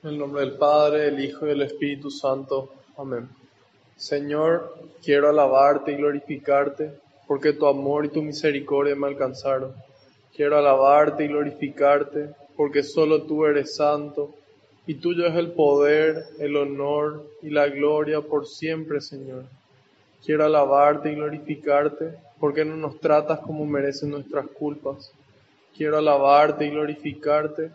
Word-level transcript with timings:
En 0.00 0.10
el 0.10 0.18
nombre 0.18 0.42
del 0.42 0.52
Padre, 0.52 1.10
del 1.10 1.24
Hijo 1.24 1.44
y 1.44 1.48
del 1.48 1.62
Espíritu 1.62 2.08
Santo. 2.08 2.72
Amén. 2.96 3.28
Señor, 3.96 4.78
quiero 5.02 5.28
alabarte 5.28 5.90
y 5.90 5.96
glorificarte, 5.96 6.92
porque 7.26 7.52
tu 7.52 7.66
amor 7.66 8.04
y 8.04 8.10
tu 8.10 8.22
misericordia 8.22 8.94
me 8.94 9.08
alcanzaron. 9.08 9.74
Quiero 10.32 10.56
alabarte 10.56 11.24
y 11.24 11.28
glorificarte, 11.28 12.30
porque 12.56 12.84
solo 12.84 13.22
tú 13.22 13.44
eres 13.44 13.74
santo, 13.74 14.36
y 14.86 14.94
tuyo 14.94 15.26
es 15.26 15.34
el 15.34 15.50
poder, 15.50 16.26
el 16.38 16.56
honor 16.56 17.26
y 17.42 17.50
la 17.50 17.66
gloria 17.66 18.20
por 18.20 18.46
siempre, 18.46 19.00
Señor. 19.00 19.46
Quiero 20.24 20.44
alabarte 20.44 21.10
y 21.10 21.16
glorificarte, 21.16 22.14
porque 22.38 22.64
no 22.64 22.76
nos 22.76 23.00
tratas 23.00 23.40
como 23.40 23.66
merecen 23.66 24.10
nuestras 24.10 24.46
culpas. 24.46 25.10
Quiero 25.76 25.98
alabarte 25.98 26.66
y 26.66 26.70
glorificarte, 26.70 27.72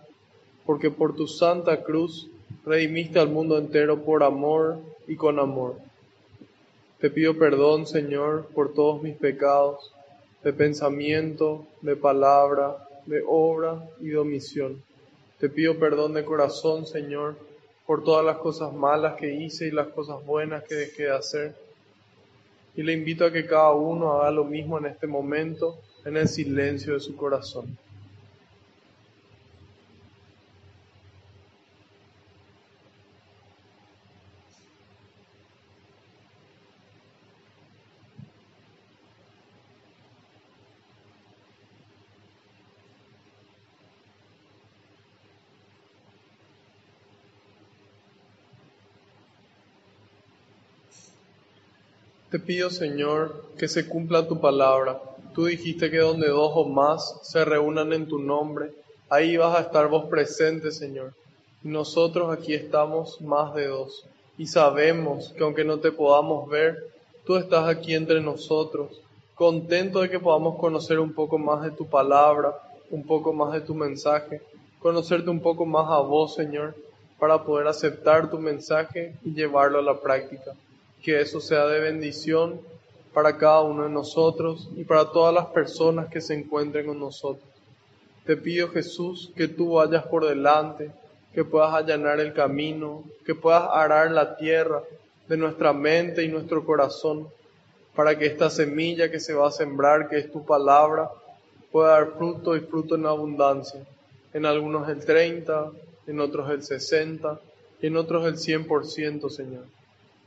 porque 0.65 0.89
por 0.91 1.15
tu 1.15 1.27
santa 1.27 1.83
cruz 1.83 2.29
redimiste 2.65 3.19
al 3.19 3.29
mundo 3.29 3.57
entero 3.57 4.03
por 4.03 4.23
amor 4.23 4.79
y 5.07 5.15
con 5.15 5.39
amor. 5.39 5.77
Te 6.99 7.09
pido 7.09 7.37
perdón, 7.37 7.85
Señor, 7.85 8.47
por 8.53 8.73
todos 8.73 9.01
mis 9.01 9.15
pecados, 9.15 9.91
de 10.43 10.53
pensamiento, 10.53 11.65
de 11.81 11.95
palabra, 11.95 12.87
de 13.05 13.23
obra 13.27 13.83
y 13.99 14.09
de 14.09 14.17
omisión. 14.17 14.81
Te 15.39 15.49
pido 15.49 15.77
perdón 15.77 16.13
de 16.13 16.23
corazón, 16.23 16.85
Señor, 16.85 17.35
por 17.85 18.03
todas 18.03 18.25
las 18.25 18.37
cosas 18.37 18.73
malas 18.73 19.15
que 19.15 19.33
hice 19.33 19.67
y 19.67 19.71
las 19.71 19.87
cosas 19.89 20.25
buenas 20.25 20.63
que 20.63 20.75
dejé 20.75 21.03
de 21.03 21.11
hacer. 21.11 21.55
Y 22.75 22.83
le 22.83 22.93
invito 22.93 23.25
a 23.25 23.31
que 23.31 23.45
cada 23.45 23.73
uno 23.73 24.13
haga 24.13 24.31
lo 24.31 24.45
mismo 24.45 24.77
en 24.77 24.85
este 24.85 25.05
momento, 25.05 25.77
en 26.05 26.17
el 26.17 26.27
silencio 26.27 26.93
de 26.93 27.01
su 27.01 27.15
corazón. 27.15 27.77
Te 52.33 52.39
pido, 52.39 52.71
Señor, 52.71 53.45
que 53.59 53.67
se 53.67 53.87
cumpla 53.87 54.27
tu 54.27 54.41
palabra. 54.41 54.99
Tú 55.35 55.45
dijiste 55.45 55.91
que 55.91 55.99
donde 55.99 56.29
dos 56.29 56.51
o 56.55 56.65
más 56.65 57.19
se 57.21 57.45
reúnan 57.45 57.93
en 57.93 58.07
tu 58.07 58.17
nombre, 58.17 58.71
ahí 59.07 59.37
vas 59.37 59.55
a 59.55 59.61
estar 59.61 59.87
vos 59.87 60.05
presente, 60.05 60.71
Señor. 60.71 61.13
Nosotros 61.61 62.35
aquí 62.35 62.55
estamos 62.55 63.21
más 63.21 63.53
de 63.53 63.67
dos. 63.67 64.07
Y 64.35 64.47
sabemos 64.47 65.31
que 65.37 65.43
aunque 65.43 65.63
no 65.63 65.77
te 65.77 65.91
podamos 65.91 66.49
ver, 66.49 66.89
tú 67.23 67.35
estás 67.35 67.69
aquí 67.69 67.93
entre 67.93 68.19
nosotros, 68.19 68.99
contento 69.35 70.01
de 70.01 70.09
que 70.09 70.19
podamos 70.19 70.57
conocer 70.57 70.99
un 70.99 71.13
poco 71.13 71.37
más 71.37 71.61
de 71.61 71.69
tu 71.69 71.85
palabra, 71.85 72.57
un 72.89 73.03
poco 73.05 73.31
más 73.31 73.53
de 73.53 73.61
tu 73.61 73.75
mensaje, 73.75 74.41
conocerte 74.79 75.29
un 75.29 75.39
poco 75.39 75.67
más 75.67 75.87
a 75.87 75.99
vos, 75.99 76.33
Señor, 76.33 76.73
para 77.19 77.43
poder 77.43 77.67
aceptar 77.67 78.31
tu 78.31 78.39
mensaje 78.39 79.13
y 79.23 79.35
llevarlo 79.35 79.77
a 79.77 79.83
la 79.83 80.01
práctica 80.01 80.55
que 81.03 81.19
eso 81.19 81.41
sea 81.41 81.67
de 81.67 81.81
bendición 81.81 82.61
para 83.13 83.37
cada 83.37 83.61
uno 83.61 83.83
de 83.83 83.89
nosotros 83.89 84.69
y 84.75 84.85
para 84.85 85.11
todas 85.11 85.33
las 85.33 85.47
personas 85.47 86.07
que 86.07 86.21
se 86.21 86.33
encuentren 86.33 86.87
con 86.87 86.99
nosotros. 86.99 87.45
Te 88.25 88.37
pido 88.37 88.69
Jesús 88.69 89.31
que 89.35 89.49
tú 89.49 89.73
vayas 89.73 90.05
por 90.07 90.25
delante, 90.25 90.91
que 91.33 91.43
puedas 91.43 91.73
allanar 91.73 92.21
el 92.21 92.33
camino, 92.33 93.03
que 93.25 93.35
puedas 93.35 93.63
arar 93.71 94.11
la 94.11 94.37
tierra 94.37 94.81
de 95.27 95.35
nuestra 95.35 95.73
mente 95.73 96.23
y 96.23 96.29
nuestro 96.29 96.65
corazón, 96.65 97.27
para 97.95 98.17
que 98.17 98.25
esta 98.25 98.49
semilla 98.49 99.11
que 99.11 99.19
se 99.19 99.33
va 99.33 99.49
a 99.49 99.51
sembrar, 99.51 100.09
que 100.09 100.17
es 100.17 100.31
tu 100.31 100.45
palabra, 100.45 101.11
pueda 101.71 101.91
dar 101.91 102.13
fruto 102.17 102.55
y 102.55 102.61
fruto 102.61 102.95
en 102.95 103.05
abundancia. 103.05 103.81
En 104.33 104.45
algunos 104.45 104.87
el 104.87 105.05
30, 105.05 105.71
en 106.07 106.19
otros 106.21 106.49
el 106.49 106.63
60 106.63 107.39
y 107.81 107.87
en 107.87 107.97
otros 107.97 108.25
el 108.25 108.35
100%, 108.35 109.29
Señor. 109.29 109.65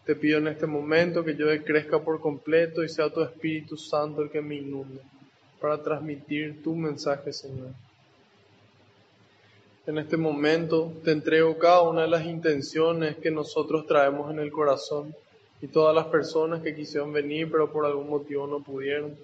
Te 0.07 0.15
pido 0.15 0.39
en 0.39 0.47
este 0.47 0.69
momento 0.69 1.25
que 1.25 1.35
yo 1.35 1.47
crezca 1.65 1.99
por 1.99 2.21
completo 2.21 2.85
y 2.85 2.89
sea 2.89 3.11
tu 3.11 3.23
Espíritu 3.23 3.77
Santo 3.77 4.23
el 4.23 4.31
que 4.31 4.41
me 4.41 4.55
inunde 4.55 5.01
para 5.61 5.83
transmitir 5.83 6.63
tu 6.63 6.77
mensaje, 6.77 7.33
Señor. 7.33 7.71
En 9.85 9.99
este 9.99 10.17
momento 10.17 10.93
te 11.03 11.11
entrego 11.11 11.59
cada 11.59 11.83
una 11.83 12.03
de 12.03 12.09
las 12.09 12.25
intenciones 12.25 13.17
que 13.17 13.33
nosotros 13.33 13.85
traemos 13.89 14.31
en 14.31 14.39
el 14.39 14.53
corazón 14.53 15.13
y 15.61 15.67
todas 15.67 15.93
las 15.93 16.07
personas 16.07 16.63
que 16.63 16.77
quisieron 16.77 17.13
venir 17.13 17.51
pero 17.51 17.73
por 17.73 17.85
algún 17.85 18.09
motivo 18.09 18.47
no 18.47 18.63
pudieron. 18.63 19.17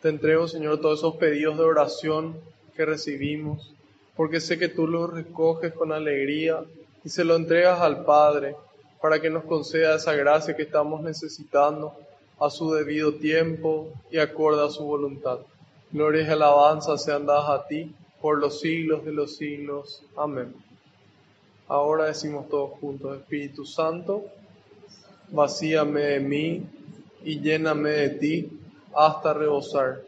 Te 0.00 0.08
entrego, 0.08 0.48
Señor, 0.48 0.80
todos 0.80 1.00
esos 1.00 1.16
pedidos 1.16 1.58
de 1.58 1.64
oración 1.64 2.40
que 2.74 2.86
recibimos, 2.86 3.74
porque 4.16 4.40
sé 4.40 4.58
que 4.58 4.68
tú 4.68 4.86
los 4.86 5.12
recoges 5.12 5.74
con 5.74 5.92
alegría 5.92 6.64
y 7.04 7.10
se 7.10 7.22
lo 7.22 7.36
entregas 7.36 7.80
al 7.80 8.06
Padre 8.06 8.56
para 9.02 9.20
que 9.20 9.28
nos 9.28 9.42
conceda 9.42 9.96
esa 9.96 10.14
gracia 10.14 10.54
que 10.54 10.62
estamos 10.62 11.02
necesitando 11.02 11.92
a 12.38 12.48
su 12.48 12.72
debido 12.72 13.14
tiempo 13.14 13.88
y 14.12 14.18
acorde 14.18 14.64
a 14.64 14.70
su 14.70 14.84
voluntad. 14.84 15.40
Gloria 15.90 16.22
y 16.22 16.30
alabanza 16.30 16.96
sean 16.96 17.26
dadas 17.26 17.50
a 17.50 17.66
ti 17.66 17.92
por 18.20 18.38
los 18.38 18.60
siglos 18.60 19.04
de 19.04 19.12
los 19.12 19.36
siglos. 19.36 20.04
Amén. 20.16 20.54
Ahora 21.66 22.04
decimos 22.06 22.48
todos 22.48 22.78
juntos, 22.78 23.18
Espíritu 23.18 23.66
Santo, 23.66 24.24
vacíame 25.30 26.00
de 26.02 26.20
mí 26.20 26.66
y 27.24 27.40
lléname 27.40 27.90
de 27.90 28.10
ti 28.10 28.60
hasta 28.94 29.34
rebosar. 29.34 30.00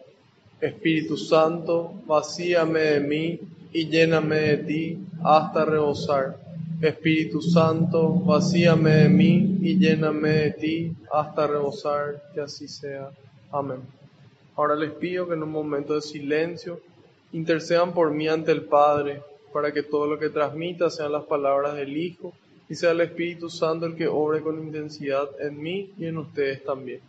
Espíritu 0.60 1.16
Santo, 1.16 1.94
vacíame 2.06 2.80
de 2.80 3.00
mí 3.00 3.40
y 3.72 3.88
lléname 3.88 4.36
de 4.36 4.56
ti 4.58 4.98
hasta 5.24 5.64
rebosar. 5.64 6.43
Espíritu 6.86 7.40
Santo, 7.40 8.12
vacíame 8.12 8.90
de 8.90 9.08
mí 9.08 9.58
y 9.62 9.78
lléname 9.78 10.30
de 10.30 10.50
ti 10.52 10.96
hasta 11.12 11.46
rebosar, 11.46 12.22
que 12.34 12.40
así 12.40 12.68
sea. 12.68 13.10
Amén. 13.52 13.80
Ahora 14.56 14.74
les 14.76 14.92
pido 14.92 15.26
que 15.26 15.34
en 15.34 15.42
un 15.42 15.50
momento 15.50 15.94
de 15.94 16.02
silencio 16.02 16.80
intercedan 17.32 17.92
por 17.92 18.10
mí 18.10 18.28
ante 18.28 18.52
el 18.52 18.62
Padre, 18.62 19.22
para 19.52 19.72
que 19.72 19.82
todo 19.82 20.06
lo 20.06 20.18
que 20.18 20.30
transmita 20.30 20.90
sean 20.90 21.12
las 21.12 21.24
palabras 21.24 21.74
del 21.76 21.96
Hijo 21.96 22.32
y 22.68 22.74
sea 22.74 22.90
el 22.90 23.00
Espíritu 23.00 23.48
Santo 23.48 23.86
el 23.86 23.94
que 23.94 24.08
obre 24.08 24.40
con 24.40 24.58
intensidad 24.58 25.28
en 25.40 25.62
mí 25.62 25.92
y 25.96 26.06
en 26.06 26.18
ustedes 26.18 26.64
también. 26.64 27.00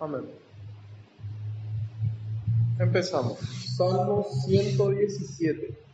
Amén. 0.00 0.24
Empezamos. 2.78 3.38
Salmo 3.76 4.24
117. 4.44 5.87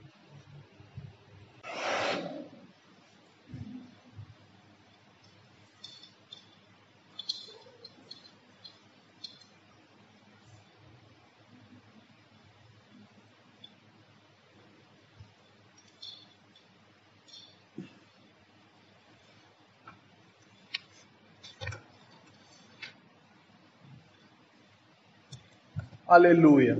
Aleluya. 26.14 26.78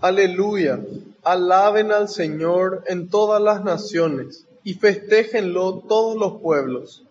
Aleluya. 0.00 0.80
Alaben 1.22 1.92
al 1.92 2.08
Señor 2.08 2.82
en 2.86 3.10
todas 3.10 3.42
las 3.42 3.62
naciones 3.62 4.46
y 4.62 4.72
festéjenlo 4.72 5.80
todos 5.86 6.16
los 6.16 6.40
pueblos, 6.40 7.04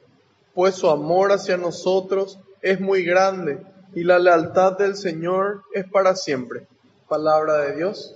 pues 0.56 0.74
su 0.74 0.90
amor 0.90 1.32
hacia 1.32 1.58
nosotros 1.58 2.40
es 2.64 2.82
muy 2.82 3.04
grande 3.06 3.60
y 3.94 4.04
la 4.04 4.18
lealtad 4.18 4.80
del 4.80 4.96
Señor 4.96 5.62
es 5.76 5.88
para 5.88 6.16
siempre. 6.16 6.66
Palabra 7.08 7.58
de 7.58 7.76
Dios. 7.76 8.16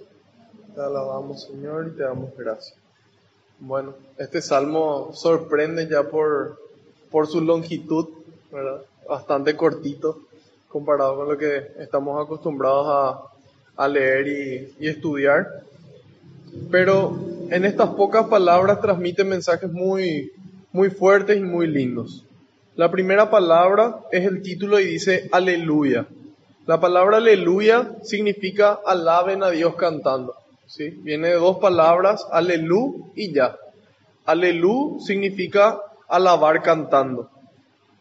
Te 0.73 0.81
alabamos 0.81 1.43
Señor 1.43 1.91
y 1.93 1.95
te 1.95 2.01
damos 2.01 2.35
gracias. 2.35 2.75
Bueno, 3.59 3.93
este 4.17 4.41
salmo 4.41 5.11
sorprende 5.13 5.87
ya 5.87 6.09
por, 6.09 6.59
por 7.11 7.27
su 7.27 7.39
longitud, 7.39 8.07
¿verdad? 8.51 8.81
Bastante 9.07 9.55
cortito 9.55 10.26
comparado 10.67 11.15
con 11.15 11.29
lo 11.29 11.37
que 11.37 11.71
estamos 11.79 12.23
acostumbrados 12.23 13.29
a, 13.75 13.87
leer 13.87 14.27
y, 14.79 14.87
estudiar. 14.87 15.47
Pero 16.71 17.17
en 17.49 17.65
estas 17.65 17.89
pocas 17.89 18.27
palabras 18.27 18.81
transmite 18.81 19.23
mensajes 19.23 19.71
muy, 19.71 20.31
muy 20.71 20.89
fuertes 20.89 21.37
y 21.37 21.41
muy 21.41 21.67
lindos. 21.67 22.25
La 22.75 22.91
primera 22.91 23.29
palabra 23.29 24.01
es 24.11 24.25
el 24.25 24.41
título 24.41 24.79
y 24.79 24.85
dice 24.85 25.29
aleluya. 25.31 26.07
La 26.65 26.79
palabra 26.79 27.17
aleluya 27.17 27.95
significa 28.03 28.79
alaben 28.85 29.43
a 29.43 29.49
Dios 29.49 29.75
cantando. 29.75 30.35
¿sí? 30.65 30.89
Viene 30.89 31.29
de 31.29 31.35
dos 31.35 31.59
palabras, 31.59 32.27
alelu 32.31 33.11
y 33.15 33.33
ya. 33.33 33.55
Alelu 34.25 34.99
significa 34.99 35.79
alabar 36.07 36.61
cantando. 36.61 37.29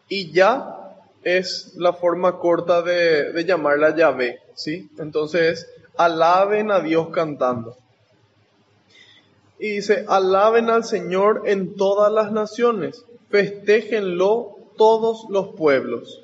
Y 0.09 0.31
ya 0.31 0.86
es 1.23 1.73
la 1.75 1.93
forma 1.93 2.39
corta 2.39 2.81
de, 2.81 3.31
de 3.33 3.45
llamarla 3.45 3.95
Yahvé, 3.95 4.39
¿sí? 4.53 4.89
Entonces, 4.97 5.67
alaben 5.97 6.71
a 6.71 6.79
Dios 6.79 7.09
cantando. 7.09 7.77
Y 9.59 9.73
dice, 9.73 10.05
alaben 10.07 10.69
al 10.69 10.83
Señor 10.83 11.43
en 11.45 11.75
todas 11.75 12.11
las 12.11 12.31
naciones, 12.31 13.03
festéjenlo 13.29 14.55
todos 14.77 15.25
los 15.29 15.55
pueblos. 15.55 16.23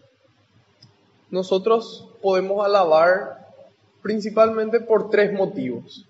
Nosotros 1.31 2.07
podemos 2.21 2.63
alabar 2.63 3.47
principalmente 4.03 4.79
por 4.79 5.09
tres 5.09 5.33
motivos. 5.33 6.05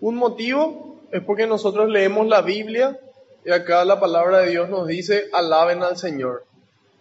Un 0.00 0.16
motivo 0.16 0.96
es 1.12 1.22
porque 1.22 1.46
nosotros 1.46 1.90
leemos 1.90 2.26
la 2.26 2.40
Biblia 2.40 2.98
y 3.44 3.50
acá 3.50 3.84
la 3.84 4.00
palabra 4.00 4.38
de 4.38 4.50
Dios 4.50 4.70
nos 4.70 4.86
dice, 4.86 5.26
alaben 5.32 5.82
al 5.82 5.96
Señor. 5.96 6.44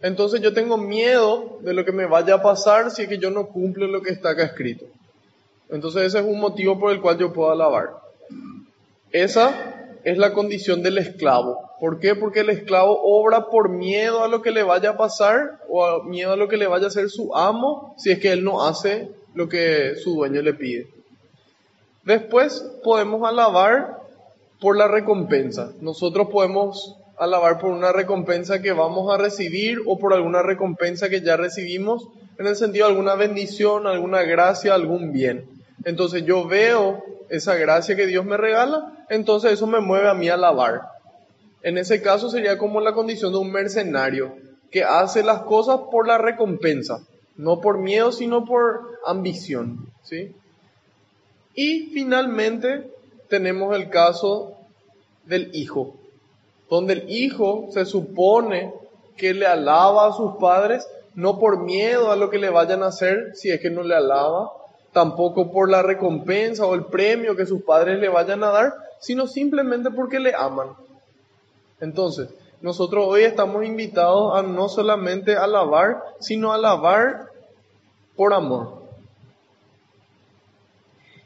Entonces 0.01 0.42
yo 0.42 0.53
tengo 0.53 0.77
miedo 0.77 1.59
de 1.62 1.74
lo 1.74 1.86
que 1.86 1.92
me 1.92 2.06
vaya 2.06 2.36
a 2.36 2.42
pasar 2.42 2.92
si 2.92 3.03
es 3.03 3.09
que 3.09 3.18
yo 3.18 3.31
no 3.31 3.47
cumplo 3.47 3.88
lo 3.88 4.01
que 4.01 4.12
está 4.12 4.31
acá 4.31 4.44
escrito. 4.44 4.86
Entonces 5.69 6.03
ese 6.03 6.19
es 6.19 6.25
un 6.25 6.39
motivo 6.39 6.80
por 6.80 6.92
el 6.92 7.01
cual 7.01 7.18
yo 7.18 7.33
puedo 7.33 7.51
alabar. 7.51 7.89
Esa 9.12 9.97
es 10.03 10.18
la 10.18 10.33
condición 10.33 10.83
del 10.83 10.97
esclavo. 10.97 11.71
¿Por 11.80 12.00
qué? 12.00 12.15
Porque 12.15 12.42
el 12.42 12.50
esclavo 12.50 13.01
obra 13.03 13.47
por 13.47 13.69
miedo 13.69 14.24
a 14.24 14.27
lo 14.27 14.42
que 14.42 14.51
le 14.51 14.63
vaya 14.63 14.92
a 14.92 14.97
pasar 14.97 15.59
o 15.69 16.03
miedo 16.03 16.33
a 16.33 16.38
lo 16.38 16.48
que 16.48 16.57
le 16.57 16.68
vaya 16.68 16.86
a 16.86 16.88
hacer 16.89 17.09
su 17.09 17.36
amo 17.36 17.95
si 17.98 18.12
es 18.12 18.19
que 18.19 18.31
él 18.31 18.44
no 18.44 18.65
hace 18.65 19.09
lo 19.33 19.50
que 19.50 19.95
su 19.95 20.15
dueño 20.15 20.41
le 20.41 20.53
pide. 20.53 20.88
Después 22.03 22.63
podemos 22.83 23.27
alabar 23.27 24.00
por 24.62 24.77
la 24.77 24.88
recompensa. 24.88 25.74
Nosotros 25.81 26.27
podemos 26.31 26.95
alabar 27.17 27.59
por 27.59 27.71
una 27.71 27.91
recompensa 27.91 28.62
que 28.62 28.73
vamos 28.73 29.13
a 29.13 29.17
recibir 29.17 29.79
o 29.85 29.97
por 29.97 30.13
alguna 30.13 30.41
recompensa 30.41 31.09
que 31.09 31.21
ya 31.21 31.38
recibimos, 31.38 32.07
en 32.38 32.47
el 32.47 32.56
sentido 32.56 32.88
de 32.88 32.94
alguna 32.94 33.15
bendición, 33.15 33.88
alguna 33.88 34.23
gracia, 34.23 34.73
algún 34.73 35.13
bien. 35.13 35.45
Entonces 35.85 36.25
yo 36.25 36.47
veo 36.47 37.03
esa 37.29 37.56
gracia 37.56 37.95
que 37.95 38.07
Dios 38.07 38.25
me 38.25 38.38
regala, 38.38 39.06
entonces 39.09 39.53
eso 39.53 39.67
me 39.67 39.79
mueve 39.79 40.09
a 40.09 40.13
mí 40.13 40.29
a 40.29 40.33
alabar. 40.33 40.81
En 41.63 41.77
ese 41.77 42.01
caso 42.01 42.29
sería 42.29 42.57
como 42.57 42.81
la 42.81 42.94
condición 42.94 43.31
de 43.31 43.39
un 43.39 43.51
mercenario 43.51 44.35
que 44.69 44.83
hace 44.83 45.23
las 45.23 45.44
cosas 45.44 45.79
por 45.91 46.07
la 46.07 46.17
recompensa, 46.17 47.00
no 47.38 47.62
por 47.62 47.79
miedo, 47.79 48.12
sino 48.12 48.45
por 48.45 49.00
ambición, 49.06 49.88
¿sí? 50.03 50.35
Y 51.53 51.91
finalmente 51.94 52.91
tenemos 53.29 53.75
el 53.75 53.89
caso 53.89 54.57
del 55.25 55.50
hijo 55.53 55.95
donde 56.69 56.94
el 56.94 57.09
hijo 57.09 57.67
se 57.71 57.85
supone 57.85 58.73
que 59.17 59.33
le 59.33 59.45
alaba 59.45 60.07
a 60.07 60.13
sus 60.13 60.35
padres, 60.35 60.88
no 61.13 61.39
por 61.39 61.59
miedo 61.59 62.12
a 62.12 62.15
lo 62.15 62.29
que 62.29 62.39
le 62.39 62.50
vayan 62.50 62.83
a 62.83 62.88
hacer 62.88 63.31
si 63.35 63.50
es 63.50 63.62
que 63.62 63.69
no 63.69 63.83
le 63.83 63.95
alaba, 63.95 64.51
tampoco 64.91 65.51
por 65.51 65.69
la 65.69 65.81
recompensa 65.81 66.65
o 66.65 66.75
el 66.75 66.85
premio 66.85 67.35
que 67.35 67.45
sus 67.45 67.62
padres 67.63 68.00
le 68.00 68.09
vayan 68.09 68.44
a 68.44 68.51
dar, 68.51 68.73
sino 69.00 69.27
simplemente 69.27 69.91
porque 69.91 70.19
le 70.19 70.33
aman. 70.33 70.69
Entonces, 71.79 72.29
nosotros 72.62 73.06
hoy 73.07 73.23
estamos 73.23 73.65
invitados 73.65 74.38
a 74.38 74.41
no 74.41 74.69
solamente 74.69 75.35
alabar, 75.35 76.01
sino 76.19 76.53
alabar 76.53 77.29
por 78.15 78.33
amor. 78.33 78.85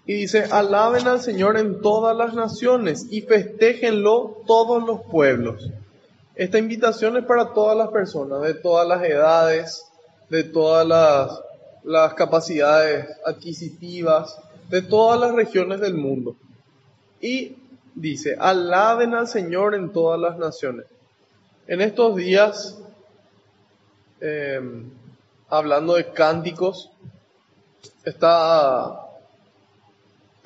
Y 0.10 0.16
dice, 0.16 0.46
alaben 0.50 1.08
al 1.08 1.22
Señor 1.22 1.56
en 1.56 1.82
todas 1.82 2.18
las 2.18 2.34
naciones 2.34 3.06
y 3.12 3.22
festéjenlo 3.22 4.42
todos 4.48 4.84
los 4.84 5.02
pueblos. 5.04 5.70
Esta 6.34 6.58
invitación 6.58 7.16
es 7.18 7.26
para 7.26 7.54
todas 7.54 7.78
las 7.78 7.90
personas, 7.90 8.42
de 8.42 8.56
todas 8.56 8.88
las 8.88 9.04
edades, 9.04 9.86
de 10.30 10.44
todas 10.46 10.88
las, 11.84 12.14
capacidades 12.16 13.06
adquisitivas, 13.24 14.36
de 14.72 14.82
todas 14.82 15.20
las 15.20 15.32
regiones 15.36 15.80
del 15.80 15.94
mundo. 15.94 16.36
Y 17.22 17.58
dice, 17.94 18.36
alaben 18.40 19.14
al 19.14 19.28
Señor 19.28 19.76
en 19.76 19.92
todas 19.92 20.20
las 20.20 20.40
naciones. 20.40 20.88
En 21.68 21.82
estos 21.82 22.16
días, 22.16 22.80
eh, 24.22 24.60
hablando 25.50 25.94
de 25.94 26.12
cánticos, 26.12 26.90
está 28.04 29.06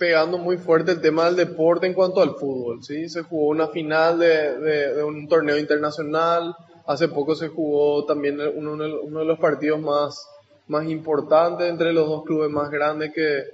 pegando 0.03 0.37
muy 0.37 0.57
fuerte 0.57 0.91
el 0.91 0.99
tema 0.99 1.23
del 1.23 1.37
deporte 1.37 1.87
en 1.87 1.93
cuanto 1.93 2.21
al 2.21 2.31
fútbol. 2.31 2.83
¿sí? 2.83 3.07
Se 3.07 3.21
jugó 3.21 3.47
una 3.47 3.69
final 3.69 4.19
de, 4.19 4.59
de, 4.59 5.01
un 5.01 5.29
torneo 5.29 5.57
internacional, 5.57 6.53
hace 6.85 7.07
poco 7.07 7.35
se 7.35 7.47
jugó 7.47 8.03
también 8.03 8.37
uno, 8.53 8.73
uno, 8.73 9.19
de 9.19 9.25
los 9.25 9.39
partidos 9.39 9.79
más, 9.79 10.27
más 10.67 10.89
importantes 10.89 11.69
entre 11.69 11.93
los 11.93 12.05
dos 12.09 12.25
clubes 12.25 12.51
más 12.51 12.69
grandes 12.69 13.13
que, 13.13 13.45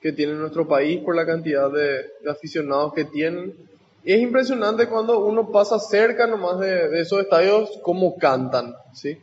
que 0.00 0.10
tiene 0.10 0.32
nuestro 0.32 0.66
país 0.66 1.00
por 1.04 1.14
la 1.14 1.24
cantidad 1.24 1.70
de, 1.70 2.04
de 2.20 2.30
aficionados 2.32 2.92
que 2.92 3.04
tienen. 3.04 3.54
Y 4.02 4.12
es 4.12 4.20
impresionante 4.20 4.88
cuando 4.88 5.24
uno 5.24 5.52
pasa 5.52 5.78
cerca 5.78 6.26
nomás 6.26 6.58
de, 6.58 6.88
de 6.88 7.00
esos 7.00 7.20
estadios, 7.20 7.78
cómo 7.84 8.16
cantan. 8.16 8.74
¿sí? 8.92 9.18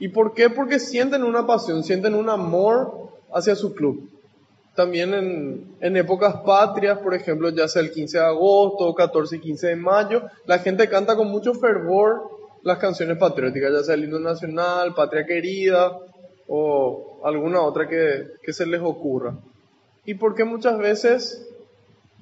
¿Y 0.00 0.08
por 0.08 0.34
qué? 0.34 0.50
Porque 0.50 0.80
sienten 0.80 1.22
una 1.22 1.46
pasión, 1.46 1.84
sienten 1.84 2.16
un 2.16 2.28
amor 2.28 3.08
hacia 3.32 3.54
su 3.54 3.72
club 3.72 4.17
también 4.78 5.12
en, 5.12 5.76
en, 5.80 5.96
épocas 5.96 6.36
patrias, 6.46 6.98
por 6.98 7.12
ejemplo, 7.12 7.48
ya 7.48 7.66
sea 7.66 7.82
el 7.82 7.90
15 7.90 8.16
de 8.16 8.24
agosto, 8.24 8.94
14 8.94 9.34
y 9.34 9.40
15 9.40 9.66
de 9.66 9.74
mayo, 9.74 10.22
la 10.46 10.60
gente 10.60 10.88
canta 10.88 11.16
con 11.16 11.26
mucho 11.26 11.52
fervor 11.52 12.30
las 12.62 12.78
canciones 12.78 13.18
patrióticas, 13.18 13.72
ya 13.72 13.82
sea 13.82 13.96
el 13.96 14.04
himno 14.04 14.20
nacional, 14.20 14.94
Patria 14.94 15.26
Querida 15.26 15.98
o 16.46 17.20
alguna 17.24 17.60
otra 17.60 17.88
que, 17.88 18.28
que 18.40 18.52
se 18.52 18.66
les 18.66 18.80
ocurra. 18.80 19.34
¿Y 20.04 20.14
por 20.14 20.36
qué 20.36 20.44
muchas 20.44 20.78
veces 20.78 21.44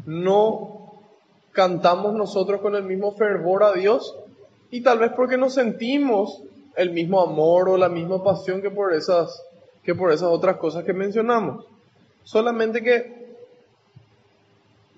no 0.07 1.03
cantamos 1.53 2.15
nosotros 2.15 2.63
con 2.63 2.75
el 2.75 2.85
mismo 2.85 3.13
fervor 3.17 3.65
a 3.65 3.75
Dios? 3.75 4.17
Y 4.71 4.81
tal 4.81 4.99
vez 4.99 5.13
porque 5.15 5.37
no 5.37 5.51
sentimos 5.51 6.43
el 6.75 6.91
mismo 6.91 7.21
amor 7.21 7.69
o 7.69 7.77
la 7.77 7.91
misma 7.91 8.25
pasión 8.25 8.63
que 8.63 8.71
por 8.71 8.95
esas, 8.95 9.45
que 9.83 9.95
por 9.95 10.11
esas 10.11 10.31
otras 10.31 10.57
cosas 10.57 10.85
que 10.85 10.95
mencionamos. 10.95 11.76
Solamente 12.27 12.83
que 12.83 13.37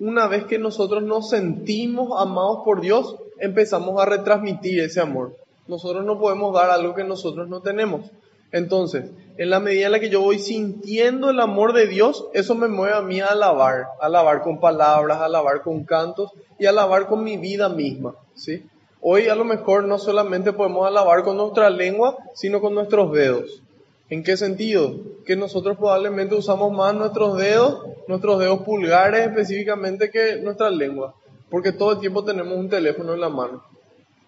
una 0.00 0.28
vez 0.28 0.44
que 0.44 0.58
nosotros 0.58 1.02
nos 1.02 1.28
sentimos 1.28 2.18
amados 2.18 2.61
por 2.64 2.80
Dios, 2.80 3.16
empezamos 3.38 4.00
a 4.00 4.06
retransmitir 4.06 4.80
ese 4.80 5.02
amor. 5.02 5.37
Nosotros 5.66 6.06
no 6.06 6.18
podemos 6.18 6.54
dar 6.54 6.70
algo 6.70 6.94
que 6.94 7.04
nosotros 7.04 7.47
no 7.47 7.61
tenemos. 7.61 8.11
Entonces, 8.50 9.11
en 9.37 9.50
la 9.50 9.61
medida 9.61 9.87
en 9.87 9.92
la 9.92 10.00
que 10.00 10.08
yo 10.08 10.23
voy 10.23 10.38
sintiendo 10.38 11.28
el 11.28 11.40
amor 11.40 11.75
de 11.75 11.87
Dios, 11.87 12.25
eso 12.32 12.54
me 12.54 12.66
mueve 12.66 12.94
a 12.94 13.02
mí 13.02 13.20
a 13.20 13.26
alabar, 13.26 13.88
a 14.00 14.06
alabar 14.06 14.40
con 14.40 14.58
palabras, 14.58 15.18
a 15.18 15.26
alabar 15.26 15.61
con 15.61 15.85
cantos 15.85 16.30
y 16.58 16.64
a 16.64 16.70
alabar 16.70 17.08
con 17.08 17.23
mi 17.23 17.37
vida 17.37 17.68
misma, 17.68 18.14
¿sí? 18.35 18.64
Hoy 19.02 19.28
a 19.28 19.35
lo 19.35 19.44
mejor 19.44 19.85
no 19.85 19.99
solamente 19.99 20.54
podemos 20.54 20.87
alabar 20.87 21.25
con 21.25 21.37
nuestra 21.37 21.68
lengua, 21.68 22.16
sino 22.32 22.62
con 22.62 22.75
nuestros 22.75 23.12
dedos. 23.12 23.62
¿En 24.11 24.23
qué 24.23 24.37
sentido? 24.38 24.95
Que 25.27 25.37
nosotros 25.37 25.77
probablemente 25.77 26.35
usamos 26.35 26.73
más 26.73 26.95
nuestros 26.95 27.37
dedos, 27.37 27.85
nuestros 28.07 28.38
dedos 28.38 28.62
pulgares 28.62 29.27
específicamente 29.27 30.11
que 30.11 30.41
nuestra 30.41 30.71
lengua, 30.71 31.15
porque 31.50 31.73
todo 31.73 31.93
el 31.93 32.00
tiempo 32.00 32.25
tenemos 32.25 32.57
un 32.57 32.71
teléfono 32.71 33.12
en 33.12 33.21
la 33.21 33.29
mano. 33.29 33.62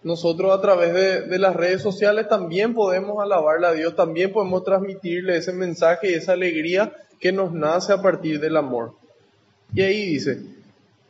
Nosotros 0.03 0.51
a 0.55 0.61
través 0.61 0.93
de, 0.93 1.21
de 1.21 1.39
las 1.39 1.55
redes 1.55 1.81
sociales 1.81 2.27
también 2.27 2.75
podemos 2.75 3.23
alabarle 3.23 3.67
a 3.67 3.73
Dios, 3.73 3.95
también 3.95 4.31
podemos 4.31 4.63
transmitirle 4.63 5.37
ese 5.37 5.53
mensaje 5.53 6.11
y 6.11 6.13
esa 6.13 6.33
alegría 6.33 6.93
que 7.19 7.31
nos 7.31 7.51
nace 7.51 7.93
a 7.93 8.01
partir 8.01 8.39
del 8.39 8.57
amor. 8.57 8.93
Y 9.73 9.81
ahí 9.81 10.05
dice, 10.05 10.41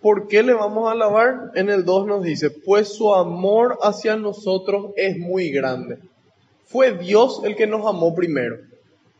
¿por 0.01 0.27
qué 0.27 0.43
le 0.43 0.53
vamos 0.53 0.87
a 0.87 0.91
alabar? 0.91 1.51
En 1.55 1.69
el 1.69 1.83
2 1.83 2.07
nos 2.07 2.23
dice, 2.23 2.49
pues 2.49 2.89
su 2.89 3.13
amor 3.13 3.79
hacia 3.81 4.15
nosotros 4.15 4.91
es 4.95 5.17
muy 5.17 5.51
grande. 5.51 5.99
Fue 6.65 6.93
Dios 6.93 7.41
el 7.43 7.55
que 7.55 7.67
nos 7.67 7.85
amó 7.85 8.15
primero. 8.15 8.57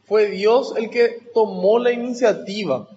Fue 0.06 0.28
Dios 0.28 0.74
el 0.78 0.90
que 0.90 1.20
tomó 1.34 1.80
la 1.80 1.92
iniciativa. 1.92 2.88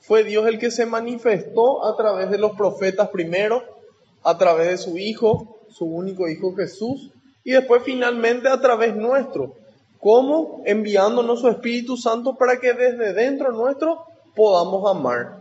Fue 0.00 0.24
Dios 0.24 0.46
el 0.46 0.58
que 0.58 0.70
se 0.70 0.86
manifestó 0.86 1.84
a 1.84 1.96
través 1.96 2.30
de 2.30 2.38
los 2.38 2.52
profetas 2.52 3.08
primero, 3.08 3.62
a 4.22 4.38
través 4.38 4.68
de 4.68 4.78
su 4.78 4.98
Hijo, 4.98 5.58
su 5.68 5.84
único 5.84 6.28
Hijo 6.28 6.54
Jesús, 6.54 7.10
y 7.44 7.52
después 7.52 7.82
finalmente 7.84 8.48
a 8.48 8.60
través 8.60 8.94
nuestro. 8.96 9.54
¿Cómo? 10.00 10.62
Enviándonos 10.64 11.40
su 11.40 11.48
Espíritu 11.48 11.96
Santo 11.96 12.36
para 12.36 12.60
que 12.60 12.72
desde 12.72 13.12
dentro 13.12 13.52
nuestro 13.52 14.04
podamos 14.34 14.88
amar. 14.90 15.40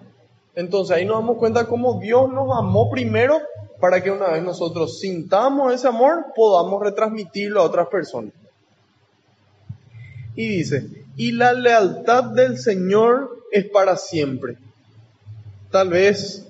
Entonces 0.56 0.96
ahí 0.96 1.06
nos 1.06 1.18
damos 1.18 1.38
cuenta 1.38 1.68
cómo 1.68 2.00
Dios 2.00 2.32
nos 2.32 2.50
amó 2.58 2.90
primero 2.90 3.40
para 3.80 4.02
que 4.02 4.10
una 4.10 4.30
vez 4.30 4.44
nosotros 4.44 5.00
sintamos 5.00 5.74
ese 5.74 5.88
amor, 5.88 6.28
podamos 6.36 6.82
retransmitirlo 6.82 7.62
a 7.62 7.66
otras 7.66 7.88
personas. 7.88 8.34
Y 10.38 10.48
dice, 10.50 10.88
y 11.16 11.32
la 11.32 11.52
lealtad 11.52 12.26
del 12.26 12.60
Señor 12.60 13.44
es 13.52 13.66
para 13.66 13.98
siempre. 13.98 14.58
Tal 15.72 15.90
vez 15.90 16.48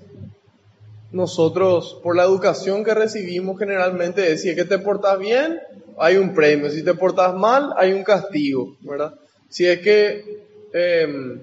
nosotros, 1.10 1.98
por 2.02 2.14
la 2.14 2.24
educación 2.24 2.84
que 2.84 2.92
recibimos 2.92 3.58
generalmente, 3.58 4.20
decía 4.20 4.54
que 4.54 4.66
te 4.66 4.78
portas 4.78 5.18
bien, 5.18 5.58
hay 5.98 6.18
un 6.18 6.34
premio. 6.34 6.70
Si 6.70 6.84
te 6.84 6.92
portas 6.92 7.34
mal, 7.34 7.72
hay 7.78 7.94
un 7.94 8.04
castigo, 8.04 8.76
¿verdad? 8.80 9.14
Si 9.48 9.66
es 9.66 9.78
que 9.78 10.42
em, 10.74 11.40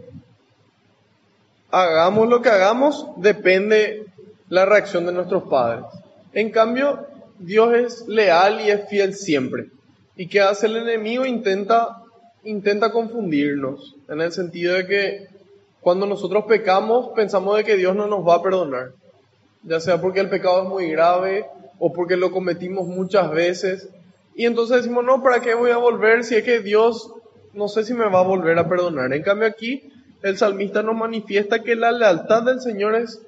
hagamos 1.72 2.30
lo 2.30 2.44
que 2.44 2.50
hagamos, 2.50 3.08
depende 3.18 4.06
la 4.50 4.66
reacción 4.66 5.08
de 5.08 5.14
nuestros 5.14 5.46
padres. 5.50 5.86
En 6.32 6.52
cambio, 6.52 7.08
Dios 7.40 7.74
es 7.74 8.08
leal 8.08 8.62
y 8.62 8.70
es 8.70 8.88
fiel 8.88 9.16
siempre. 9.16 9.72
¿Y 10.16 10.28
qué 10.28 10.42
hace 10.42 10.68
el 10.68 10.78
enemigo? 10.78 11.26
Intenta 11.26 12.04
intenta 12.46 12.92
confundirnos, 12.92 13.96
en 14.08 14.22
el 14.22 14.32
sentido 14.32 14.76
de 14.76 14.86
que 14.86 15.28
cuando 15.82 16.06
nosotros 16.06 16.46
pecamos 16.46 17.10
pensamos 17.16 17.58
de 17.58 17.64
que 17.64 17.76
Dios 17.76 17.96
no 17.96 18.08
nos 18.08 18.26
va 18.26 18.36
a 18.36 18.42
perdonar, 18.42 18.92
ya 19.64 19.80
sea 19.80 20.00
porque 20.00 20.20
el 20.20 20.30
pecado 20.30 20.64
es 20.64 20.70
muy 20.70 20.90
grave 20.92 21.46
o 21.80 21.92
porque 21.92 22.16
lo 22.16 22.32
cometimos 22.32 22.88
muchas 22.88 23.32
veces, 23.32 23.90
y 24.36 24.46
entonces 24.46 24.78
decimos, 24.78 25.04
no, 25.04 25.24
¿para 25.24 25.42
qué 25.42 25.54
voy 25.56 25.72
a 25.72 25.78
volver 25.78 26.24
si 26.24 26.36
es 26.36 26.44
que 26.44 26.60
Dios 26.60 27.12
no 27.54 27.68
sé 27.68 27.84
si 27.84 27.94
me 27.94 28.10
va 28.10 28.20
a 28.20 28.24
volver 28.24 28.58
a 28.60 28.70
perdonar? 28.70 29.12
En 29.14 29.24
cambio 29.24 29.48
aquí 29.48 29.92
el 30.22 30.38
salmista 30.38 30.84
nos 30.84 30.96
manifiesta 30.96 31.64
que 31.64 31.76
la 31.76 31.92
lealtad 31.92 32.44
del 32.44 32.62
Señor 32.62 32.96
es 32.96 33.22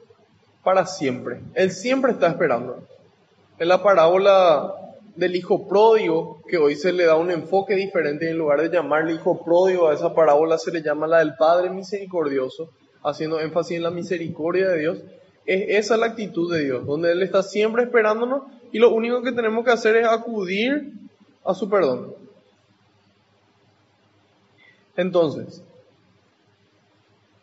para 0.64 0.86
siempre, 0.86 1.42
Él 1.56 1.72
siempre 1.72 2.12
está 2.12 2.28
esperando. 2.28 2.84
En 3.58 3.68
la 3.70 3.82
parábola 3.82 4.76
del 5.18 5.36
hijo 5.36 5.68
pródigo, 5.68 6.42
que 6.48 6.58
hoy 6.58 6.76
se 6.76 6.94
le 6.94 7.06
da 7.06 7.16
un 7.16 7.32
enfoque 7.32 7.76
diferente 7.76 8.26
y 8.26 8.30
en 8.30 8.38
lugar 8.38 8.62
de 8.62 8.70
llamarle 8.70 9.14
hijo 9.14 9.44
pródigo 9.44 9.90
a 9.90 9.94
esa 9.94 10.14
parábola 10.14 10.58
se 10.58 10.72
le 10.72 10.82
llama 10.82 11.08
la 11.08 11.20
del 11.20 11.36
Padre 11.36 11.72
misericordioso, 11.72 12.70
haciendo 13.04 13.40
énfasis 13.40 13.78
en 13.78 13.84
la 13.84 13.92
misericordia 13.92 14.70
de 14.70 14.80
Dios. 14.80 14.98
Es 15.46 15.86
esa 15.86 15.98
la 15.98 16.08
actitud 16.08 16.54
de 16.54 16.64
Dios, 16.64 16.86
donde 16.86 17.12
Él 17.12 17.24
está 17.24 17.42
siempre 17.42 17.84
esperándonos 17.84 18.44
y 18.72 18.80
lo 18.80 18.94
único 18.94 19.24
que 19.24 19.32
tenemos 19.32 19.66
que 19.66 19.72
hacer 19.72 19.96
es 19.96 20.08
acudir 20.08 20.94
a 21.44 21.54
su 21.56 21.68
perdón. 21.68 22.14
Entonces, 24.96 25.64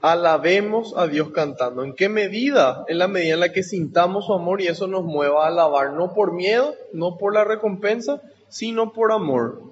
alabemos 0.05 0.93
a 0.99 1.07
Dios 1.07 1.31
cantando. 1.31 1.83
¿En 1.83 1.95
qué 1.95 2.11
medida? 2.11 2.85
En 2.89 2.99
la 2.99 3.09
medida 3.09 3.33
en 3.33 3.41
la 3.41 3.53
que 3.53 3.63
sintamos 3.63 4.27
su 4.27 4.35
amor 4.35 4.61
y 4.61 4.67
eso 4.67 4.87
nos 4.87 5.03
mueva 5.03 5.45
a 5.45 5.47
alabar, 5.47 5.95
no 5.95 6.13
por 6.13 6.35
miedo, 6.35 6.75
no 6.93 7.17
por 7.17 7.33
la 7.33 7.43
recompensa, 7.43 8.21
sino 8.51 8.93
por 8.93 9.13
amor. 9.13 9.63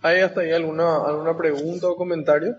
¿Hay 0.00 0.20
hasta 0.20 0.40
ahí 0.40 0.52
alguna, 0.52 1.04
alguna 1.04 1.36
pregunta 1.36 1.86
o 1.86 1.96
comentario? 1.96 2.56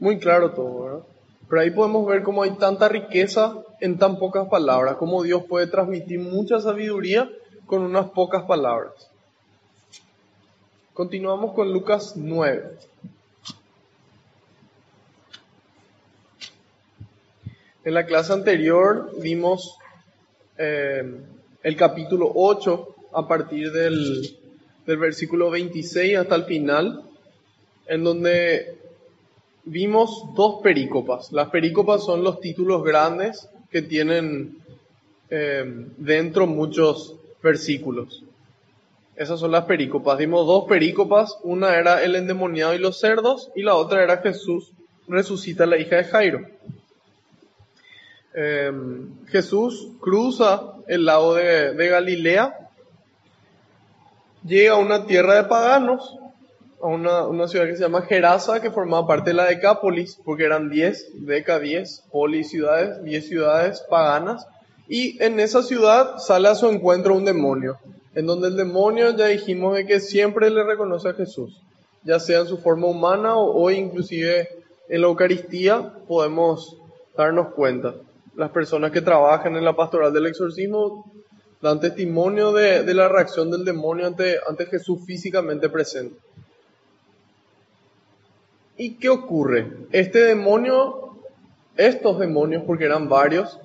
Muy 0.00 0.18
claro 0.18 0.50
todo, 0.50 0.82
¿verdad? 0.82 1.02
Pero 1.48 1.62
ahí 1.62 1.70
podemos 1.70 2.04
ver 2.04 2.24
cómo 2.24 2.42
hay 2.42 2.50
tanta 2.56 2.88
riqueza 2.88 3.58
en 3.80 3.96
tan 3.96 4.18
pocas 4.18 4.48
palabras, 4.48 4.96
cómo 4.96 5.22
Dios 5.22 5.44
puede 5.48 5.68
transmitir 5.68 6.18
mucha 6.18 6.58
sabiduría 6.58 7.30
con 7.64 7.82
unas 7.82 8.10
pocas 8.10 8.42
palabras. 8.42 9.11
Continuamos 10.94 11.54
con 11.54 11.72
Lucas 11.72 12.16
9. 12.16 12.70
En 17.84 17.94
la 17.94 18.04
clase 18.04 18.34
anterior 18.34 19.10
vimos 19.18 19.78
eh, 20.58 21.02
el 21.62 21.76
capítulo 21.76 22.30
8 22.34 22.94
a 23.14 23.26
partir 23.26 23.72
del, 23.72 24.36
del 24.86 24.96
versículo 24.98 25.48
26 25.50 26.18
hasta 26.18 26.34
el 26.34 26.44
final, 26.44 27.02
en 27.86 28.04
donde 28.04 28.76
vimos 29.64 30.26
dos 30.34 30.60
perícopas. 30.62 31.32
Las 31.32 31.48
perícopas 31.48 32.04
son 32.04 32.22
los 32.22 32.38
títulos 32.38 32.84
grandes 32.84 33.48
que 33.70 33.80
tienen 33.80 34.58
eh, 35.30 35.64
dentro 35.96 36.46
muchos 36.46 37.16
versículos. 37.42 38.22
Esas 39.22 39.38
son 39.38 39.52
las 39.52 39.66
perícopas. 39.66 40.18
Dimos 40.18 40.48
dos 40.48 40.64
perícopas. 40.64 41.38
Una 41.44 41.76
era 41.76 42.02
el 42.02 42.16
endemoniado 42.16 42.74
y 42.74 42.78
los 42.78 42.98
cerdos 42.98 43.52
y 43.54 43.62
la 43.62 43.76
otra 43.76 44.02
era 44.02 44.16
Jesús 44.16 44.72
resucita 45.06 45.62
a 45.62 45.68
la 45.68 45.78
hija 45.78 45.96
de 45.96 46.04
Jairo. 46.04 46.40
Em, 48.34 49.24
Jesús 49.26 49.90
cruza 50.00 50.72
el 50.88 51.04
lago 51.04 51.34
de, 51.34 51.88
Galilea, 51.88 52.68
llega 54.44 54.72
a 54.72 54.78
una 54.78 55.06
tierra 55.06 55.34
de 55.34 55.44
paganos, 55.44 56.18
a 56.82 56.86
una, 56.88 57.46
ciudad 57.46 57.66
que 57.66 57.76
se 57.76 57.82
llama 57.82 58.02
Gerasa, 58.02 58.60
que 58.60 58.72
formaba 58.72 59.06
parte 59.06 59.30
de 59.30 59.34
la 59.34 59.44
Decápolis, 59.44 60.18
porque 60.24 60.46
eran 60.46 60.68
10, 60.68 61.26
Deca 61.26 61.60
10, 61.60 62.06
Poli 62.10 62.42
ciudades, 62.42 63.04
10 63.04 63.28
ciudades 63.28 63.84
paganas, 63.88 64.48
y 64.88 65.22
en 65.22 65.38
esa 65.38 65.62
ciudad 65.62 66.18
sale 66.18 66.48
a 66.48 66.56
su 66.56 66.68
encuentro 66.68 67.14
un 67.14 67.24
demonio 67.24 67.78
en 68.14 68.26
donde 68.26 68.48
el 68.48 68.56
demonio 68.56 69.16
ya 69.16 69.26
dijimos 69.26 69.78
que 69.86 70.00
siempre 70.00 70.50
le 70.50 70.64
reconoce 70.64 71.08
a 71.08 71.14
Jesús, 71.14 71.60
ya 72.04 72.20
sea 72.20 72.40
en 72.40 72.46
su 72.46 72.58
forma 72.58 72.88
humana 72.88 73.36
o, 73.36 73.70
inclusive 73.70 74.48
en 74.88 75.00
la 75.00 75.06
Eucaristía 75.06 75.92
podemos 76.06 76.76
darnos 77.16 77.54
cuenta. 77.54 77.94
Las 78.36 78.50
personas 78.50 78.90
que 78.90 79.00
trabajan 79.00 79.56
en 79.56 79.64
la 79.64 79.76
pastoral 79.76 80.12
del 80.12 80.26
exorcismo 80.26 81.10
dan 81.60 81.80
testimonio 81.80 82.52
de, 82.52 82.92
la 82.92 83.08
reacción 83.08 83.50
del 83.50 83.64
demonio 83.64 84.06
ante, 84.06 84.36
ante 84.48 84.66
Jesús 84.66 85.04
físicamente 85.06 85.68
presente. 85.68 86.16
¿Y 88.76 88.94
qué 88.94 89.08
ocurre? 89.08 89.70
Este 89.92 90.20
demonio, 90.20 91.16
estos 91.76 92.18
demonios, 92.18 92.64
porque 92.66 92.86
eran 92.86 93.08
varios, 93.08 93.60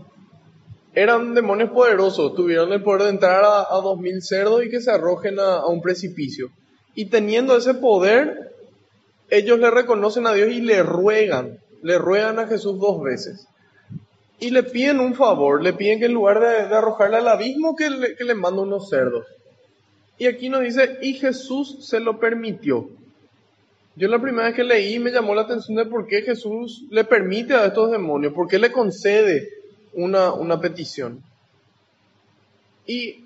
eran 0.98 1.36
demonios 1.36 1.70
poderosos, 1.70 2.34
tuvieron 2.34 2.74
el 2.74 2.82
poder 2.82 3.04
de 3.04 3.10
entrar 3.10 3.44
a, 3.46 3.76
dos 3.84 4.00
mil 4.00 4.20
cerdos 4.24 4.66
y 4.66 4.70
que 4.72 4.82
se 4.82 4.90
arrojen 4.90 5.40
a, 5.40 5.64
un 5.68 5.80
precipicio. 5.80 6.50
Y 6.96 7.06
teniendo 7.06 7.56
ese 7.56 7.76
poder, 7.76 8.52
ellos 9.30 9.60
le 9.60 9.70
reconocen 9.70 10.26
a 10.26 10.34
Dios 10.34 10.50
y 10.50 10.60
le 10.60 10.82
ruegan, 10.82 11.60
le 11.84 12.00
ruegan 12.00 12.40
a 12.40 12.48
Jesús 12.48 12.80
dos 12.80 13.00
veces. 13.04 13.48
Y 14.40 14.50
le 14.50 14.64
piden 14.64 15.00
un 15.00 15.14
favor, 15.14 15.62
le 15.62 15.74
piden 15.74 16.00
que 16.00 16.06
en 16.06 16.14
lugar 16.14 16.40
de, 16.40 16.76
arrojarle 16.76 17.18
al 17.18 17.28
abismo, 17.28 17.76
que 17.76 17.92
le, 17.92 18.16
que 18.16 18.24
le 18.24 18.34
unos 18.34 18.90
cerdos. 18.90 19.28
Y 20.18 20.26
aquí 20.26 20.50
nos 20.50 20.62
dice, 20.62 20.98
y 21.04 21.14
Jesús 21.14 21.88
se 21.88 22.00
lo 22.00 22.20
permitió. 22.20 22.90
Yo 23.96 24.08
la 24.08 24.20
primera 24.20 24.48
vez 24.48 24.56
que 24.56 24.64
leí 24.64 24.98
me 24.98 25.12
llamó 25.12 25.36
la 25.36 25.44
atención 25.44 25.78
de 25.78 25.86
por 25.86 26.08
qué 26.08 26.24
Jesús 26.24 26.86
le 26.90 27.04
permite 27.04 27.54
a 27.54 27.68
estos 27.68 27.92
demonios, 27.92 28.34
por 28.34 28.48
qué 28.48 28.58
le 28.58 28.72
concede 28.72 29.57
una, 29.98 30.62
petición. 30.62 31.24
Y 32.86 33.26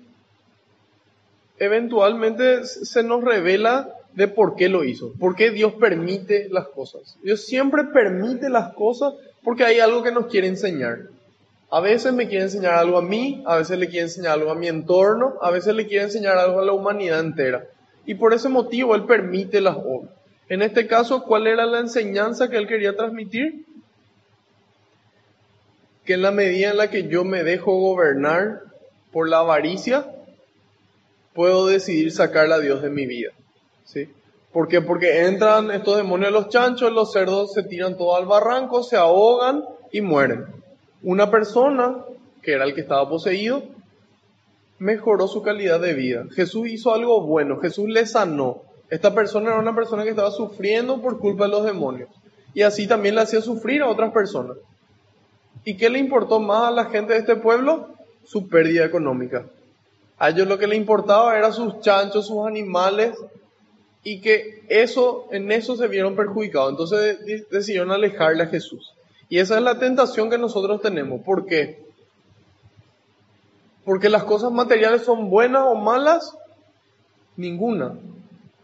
eventualmente 1.58 2.64
se 2.64 3.02
nos 3.02 3.22
revela 3.22 3.94
de 4.14 4.28
por 4.28 4.56
qué 4.56 4.68
lo 4.68 4.84
hizo, 4.84 5.12
por 5.18 5.36
qué 5.36 5.50
Dios 5.50 5.74
permite 5.74 6.48
las 6.50 6.68
cosas. 6.68 7.16
Dios 7.22 7.46
siempre 7.46 7.84
permite 7.84 8.48
las 8.48 8.74
cosas 8.74 9.14
porque 9.44 9.64
hay 9.64 9.80
algo 9.80 10.02
que 10.02 10.12
nos 10.12 10.26
quiere 10.26 10.48
enseñar. 10.48 11.08
A 11.70 11.80
veces 11.80 12.12
me 12.12 12.28
quiere 12.28 12.44
enseñar 12.44 12.74
algo 12.74 12.98
a 12.98 13.02
mí, 13.02 13.42
a 13.46 13.56
veces 13.56 13.78
le 13.78 13.88
quiere 13.88 14.04
enseñar 14.04 14.32
algo 14.32 14.50
a 14.50 14.54
mi 14.54 14.68
entorno, 14.68 15.34
a 15.40 15.50
veces 15.50 15.74
le 15.74 15.86
quiere 15.86 16.04
enseñar 16.04 16.36
algo 16.36 16.60
a 16.60 16.64
la 16.64 16.72
humanidad 16.72 17.20
entera. 17.20 17.64
Y 18.04 18.14
por 18.14 18.34
ese 18.34 18.48
motivo 18.48 18.94
Él 18.94 19.04
permite 19.04 19.60
las 19.60 19.76
obras. 19.76 20.12
En 20.48 20.60
este 20.60 20.86
caso, 20.86 21.22
¿cuál 21.24 21.46
era 21.46 21.64
la 21.64 21.80
enseñanza 21.80 22.50
que 22.50 22.58
Él 22.58 22.66
quería 22.66 22.94
transmitir? 22.94 23.64
Que 26.04 26.14
en 26.14 26.22
la 26.22 26.30
medida 26.30 26.70
en 26.70 26.76
la 26.76 26.90
que 26.90 27.08
yo 27.08 27.24
me 27.24 27.44
dejo 27.44 27.78
gobernar 27.78 28.62
por 29.12 29.28
la 29.28 29.38
avaricia, 29.38 30.06
puedo 31.34 31.66
decidir 31.66 32.12
sacar 32.12 32.50
a 32.50 32.58
Dios 32.58 32.82
de 32.82 32.90
mi 32.90 33.06
vida. 33.06 33.30
¿Sí? 33.84 34.08
¿Por 34.52 34.68
qué? 34.68 34.80
Porque 34.80 35.26
entran 35.26 35.70
estos 35.70 35.96
demonios 35.96 36.32
los 36.32 36.48
chanchos, 36.48 36.92
los 36.92 37.12
cerdos 37.12 37.52
se 37.52 37.62
tiran 37.62 37.96
todo 37.96 38.16
al 38.16 38.26
barranco, 38.26 38.82
se 38.82 38.96
ahogan 38.96 39.64
y 39.90 40.00
mueren 40.00 40.62
una 41.02 41.30
persona, 41.30 41.96
que 42.42 42.52
era 42.52 42.64
el 42.64 42.74
que 42.74 42.80
estaba 42.80 43.08
poseído, 43.08 43.62
mejoró 44.78 45.28
su 45.28 45.42
calidad 45.42 45.80
de 45.80 45.94
vida. 45.94 46.24
Jesús 46.34 46.68
hizo 46.68 46.94
algo 46.94 47.22
bueno, 47.22 47.60
Jesús 47.60 47.88
le 47.88 48.06
sanó. 48.06 48.62
Esta 48.88 49.14
persona 49.14 49.50
era 49.50 49.58
una 49.58 49.74
persona 49.74 50.04
que 50.04 50.10
estaba 50.10 50.30
sufriendo 50.30 51.00
por 51.00 51.18
culpa 51.18 51.44
de 51.44 51.50
los 51.50 51.64
demonios. 51.64 52.08
Y 52.54 52.62
así 52.62 52.86
también 52.86 53.14
le 53.14 53.22
hacía 53.22 53.40
sufrir 53.40 53.82
a 53.82 53.88
otras 53.88 54.12
personas. 54.12 54.56
¿Y 55.64 55.76
qué 55.76 55.90
le 55.90 55.98
importó 55.98 56.40
más 56.40 56.68
a 56.68 56.70
la 56.70 56.86
gente 56.86 57.12
de 57.12 57.20
este 57.20 57.36
pueblo? 57.36 57.88
Su 58.24 58.48
pérdida 58.48 58.84
económica. 58.84 59.46
A 60.18 60.30
ellos 60.30 60.46
lo 60.46 60.58
que 60.58 60.66
le 60.66 60.76
importaba 60.76 61.36
era 61.36 61.52
sus 61.52 61.80
chanchos, 61.80 62.26
sus 62.26 62.46
animales, 62.46 63.16
y 64.04 64.20
que 64.20 64.64
eso, 64.68 65.28
en 65.30 65.50
eso 65.52 65.76
se 65.76 65.88
vieron 65.88 66.16
perjudicados. 66.16 66.70
Entonces 66.70 67.18
decidieron 67.50 67.90
alejarle 67.90 68.44
a 68.44 68.48
Jesús. 68.48 68.92
Y 69.28 69.38
esa 69.38 69.56
es 69.56 69.62
la 69.62 69.78
tentación 69.78 70.28
que 70.28 70.38
nosotros 70.38 70.80
tenemos. 70.82 71.22
¿Por 71.22 71.46
qué? 71.46 71.82
Porque 73.84 74.08
las 74.08 74.24
cosas 74.24 74.52
materiales 74.52 75.02
son 75.02 75.30
buenas 75.30 75.64
o 75.66 75.74
malas, 75.74 76.36
ninguna. 77.36 77.94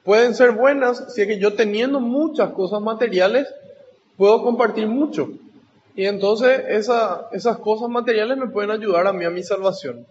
Pueden 0.04 0.34
ser 0.34 0.52
buenas 0.52 1.12
si 1.14 1.22
es 1.22 1.26
que 1.26 1.38
yo 1.38 1.54
teniendo 1.54 2.00
muchas 2.00 2.52
cosas 2.52 2.80
materiales 2.80 3.48
puedo 4.16 4.42
compartir 4.42 4.86
mucho. 4.86 5.30
Y 5.98 6.06
entonces 6.06 6.62
esas 6.68 7.58
cosas 7.58 7.88
materiales 7.88 8.38
me 8.38 8.46
pueden 8.46 8.70
ayudar 8.70 9.08
a 9.08 9.12
mí 9.12 9.24
a 9.24 9.30
mi 9.30 9.42
salvación. 9.42 10.06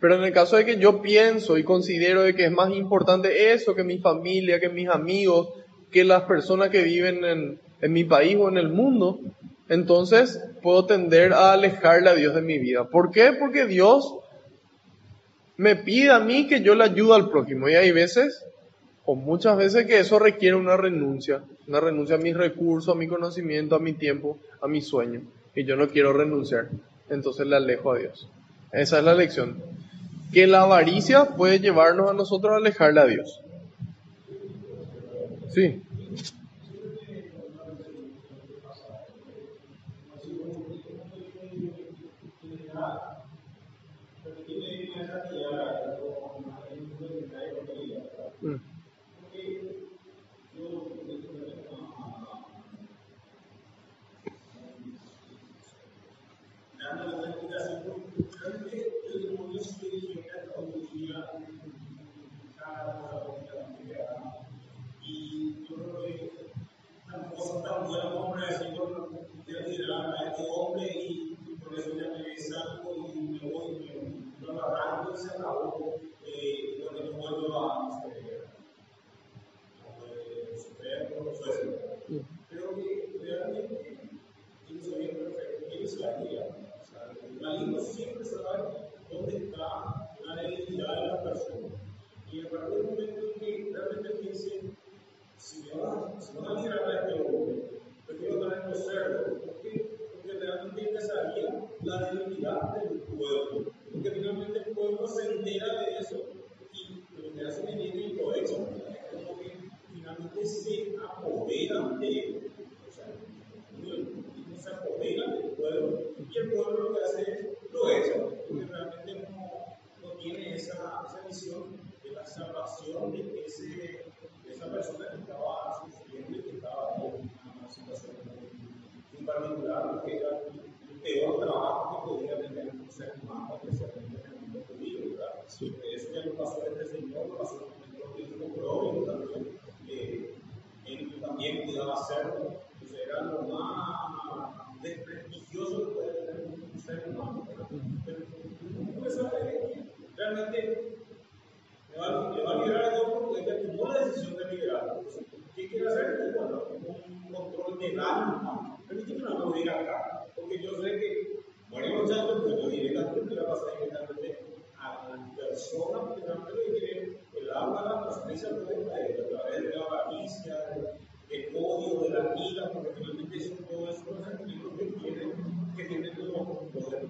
Pero 0.00 0.14
en 0.14 0.24
el 0.24 0.32
caso 0.32 0.56
de 0.56 0.64
que 0.64 0.78
yo 0.78 1.02
pienso 1.02 1.58
y 1.58 1.64
considero 1.64 2.22
de 2.22 2.34
que 2.34 2.46
es 2.46 2.50
más 2.50 2.70
importante 2.70 3.52
eso 3.52 3.74
que 3.74 3.84
mi 3.84 3.98
familia, 3.98 4.58
que 4.58 4.70
mis 4.70 4.88
amigos, 4.88 5.50
que 5.90 6.02
las 6.02 6.22
personas 6.22 6.70
que 6.70 6.80
viven 6.82 7.26
en, 7.26 7.60
en 7.82 7.92
mi 7.92 8.04
país 8.04 8.38
o 8.40 8.48
en 8.48 8.56
el 8.56 8.70
mundo, 8.70 9.20
entonces 9.68 10.42
puedo 10.62 10.86
tender 10.86 11.34
a 11.34 11.52
alejarle 11.52 12.08
a 12.08 12.14
Dios 12.14 12.34
de 12.34 12.40
mi 12.40 12.58
vida. 12.58 12.88
¿Por 12.88 13.10
qué? 13.10 13.34
Porque 13.38 13.66
Dios 13.66 14.14
me 15.58 15.76
pide 15.76 16.10
a 16.10 16.20
mí 16.20 16.46
que 16.46 16.62
yo 16.62 16.74
le 16.74 16.84
ayude 16.84 17.14
al 17.14 17.28
prójimo. 17.28 17.68
Y 17.68 17.74
hay 17.74 17.92
veces, 17.92 18.46
o 19.10 19.14
muchas 19.14 19.56
veces, 19.56 19.86
que 19.86 20.00
eso 20.00 20.18
requiere 20.18 20.54
una 20.54 20.76
renuncia. 20.76 21.42
Una 21.66 21.80
renuncia 21.80 22.16
a 22.16 22.18
mis 22.18 22.36
recursos, 22.36 22.94
a 22.94 22.98
mi 22.98 23.06
conocimiento, 23.06 23.74
a 23.74 23.78
mi 23.78 23.94
tiempo, 23.94 24.36
a 24.60 24.68
mi 24.68 24.82
sueño. 24.82 25.22
Y 25.54 25.64
yo 25.64 25.76
no 25.76 25.88
quiero 25.88 26.12
renunciar. 26.12 26.68
Entonces 27.08 27.46
le 27.46 27.56
alejo 27.56 27.92
a 27.92 27.98
Dios. 28.00 28.28
Esa 28.70 28.98
es 28.98 29.04
la 29.04 29.14
lección. 29.14 29.62
Que 30.30 30.46
la 30.46 30.60
avaricia 30.60 31.24
puede 31.24 31.58
llevarnos 31.58 32.10
a 32.10 32.12
nosotros 32.12 32.52
a 32.52 32.56
alejarle 32.56 33.00
a 33.00 33.06
Dios. 33.06 33.40
Sí. 35.54 35.80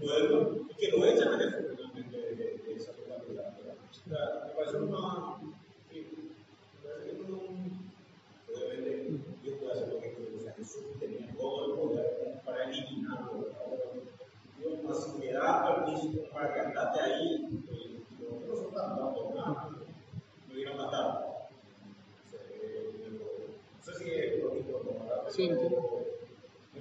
Me 0.08 0.14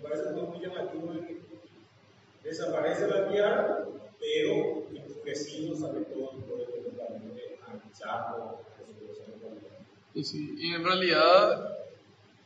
parece 0.02 0.32
muy 0.32 0.60
llamativo 0.60 1.14
que 2.42 2.50
Y 10.14 10.24
sí, 10.24 10.56
y 10.58 10.74
en 10.74 10.84
realidad 10.84 11.78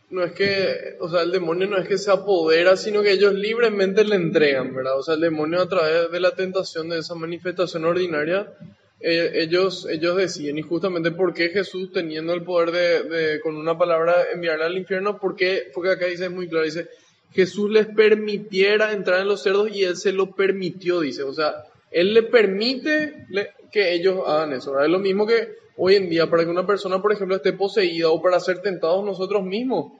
no 0.10 0.24
es 0.24 0.34
que, 0.34 0.98
o 1.00 1.10
sea, 1.10 1.22
el 1.22 1.32
demonio 1.32 1.68
no 1.68 1.78
es 1.78 1.88
que 1.88 1.98
se 1.98 2.12
apodera, 2.12 2.76
sino 2.76 3.02
que 3.02 3.14
ellos 3.14 3.34
libremente 3.34 4.04
le 4.04 4.16
entregan, 4.16 4.76
¿verdad? 4.76 5.00
O 5.00 5.04
sea, 5.04 5.16
el 5.16 5.22
demonio 5.22 5.62
a 5.62 5.70
través 5.70 6.12
de 6.12 6.20
la 6.20 6.36
tentación 6.36 6.90
de 6.90 7.00
esa 7.00 7.16
manifestación 7.16 7.86
ordinaria, 7.86 8.52
eh, 9.00 9.32
ellos, 9.36 9.88
ellos 9.90 10.18
deciden, 10.18 10.58
y 10.58 10.62
justamente 10.62 11.12
por 11.12 11.34
qué 11.34 11.50
Jesús 11.50 11.94
teniendo 11.94 12.34
el 12.34 12.44
poder 12.44 12.72
de, 13.10 13.40
con 13.40 13.56
una 13.56 13.78
palabra 13.78 14.16
enviarle 14.34 14.66
al 14.66 14.78
infierno, 14.78 15.18
¿por 15.18 15.36
qué? 15.36 15.72
Porque 15.74 15.92
acá 15.92 16.08
dice 16.08 16.28
muy 16.28 16.50
claro, 16.50 16.66
dice, 16.66 16.90
Jesús 17.34 17.70
les 17.72 17.88
permitiera 17.88 18.92
entrar 18.94 19.22
en 19.22 19.28
los 19.28 19.42
cerdos 19.42 19.70
y 19.74 19.84
él 19.84 19.96
se 19.96 20.12
lo 20.12 20.32
permitió, 20.32 21.00
dice, 21.00 21.24
o 21.24 21.34
sea, 21.34 21.66
él 21.92 22.14
le 22.14 22.24
permite 22.24 23.26
que 23.72 23.94
ellos 23.94 24.22
hagan 24.26 24.54
eso, 24.54 24.72
¿verdad? 24.72 24.88
Es 24.88 24.92
lo 24.92 25.00
mismo 25.00 25.26
que 25.26 25.56
hoy 25.78 25.96
en 25.96 26.10
día, 26.10 26.30
para 26.30 26.44
que 26.44 26.50
una 26.50 26.68
persona, 26.68 27.02
por 27.02 27.12
ejemplo, 27.12 27.36
esté 27.36 27.54
poseída 27.54 28.10
o 28.10 28.22
para 28.22 28.40
ser 28.40 28.62
tentados 28.62 29.04
nosotros 29.04 29.44
mismos, 29.44 29.94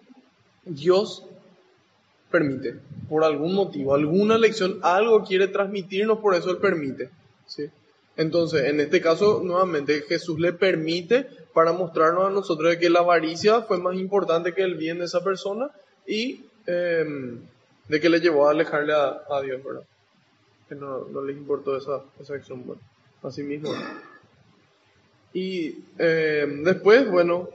Dios 0.64 1.26
permite, 2.30 2.76
por 3.10 3.24
algún 3.24 3.54
motivo, 3.54 3.94
alguna 3.94 4.38
lección, 4.38 4.80
algo 4.82 5.24
quiere 5.24 5.48
transmitirnos, 5.48 6.20
por 6.20 6.36
eso 6.36 6.50
Él 6.52 6.58
permite. 6.58 7.10
¿sí? 7.46 7.70
Entonces, 8.16 8.66
en 8.66 8.80
este 8.80 9.02
caso, 9.02 9.42
nuevamente, 9.44 10.02
Jesús 10.08 10.40
le 10.40 10.54
permite 10.54 11.28
para 11.54 11.74
mostrarnos 11.74 12.28
a 12.28 12.30
nosotros 12.30 12.76
que 12.78 12.90
la 12.90 13.00
avaricia 13.00 13.62
fue 13.62 13.78
más 13.78 13.96
importante 13.96 14.54
que 14.54 14.64
el 14.64 14.76
bien 14.76 15.00
de 15.00 15.06
esa 15.06 15.24
persona 15.24 15.70
y 16.08 16.46
eh, 16.68 17.06
de 17.88 18.00
que 18.00 18.10
le 18.10 18.20
llevó 18.20 18.48
a 18.48 18.52
alejarle 18.52 18.94
a, 18.94 19.22
a 19.30 19.42
Dios, 19.42 19.64
¿verdad? 19.64 19.84
Que 20.70 20.76
no, 20.76 21.06
no 21.06 21.24
les 21.24 21.38
importó 21.38 21.76
esa, 21.76 22.04
esa 22.20 22.36
acción, 22.36 22.66
bueno, 22.66 22.82
así 23.24 23.44
mismo. 23.44 23.70
Y 25.34 25.84
eh, 25.98 26.46
después, 26.64 27.10
bueno, 27.10 27.50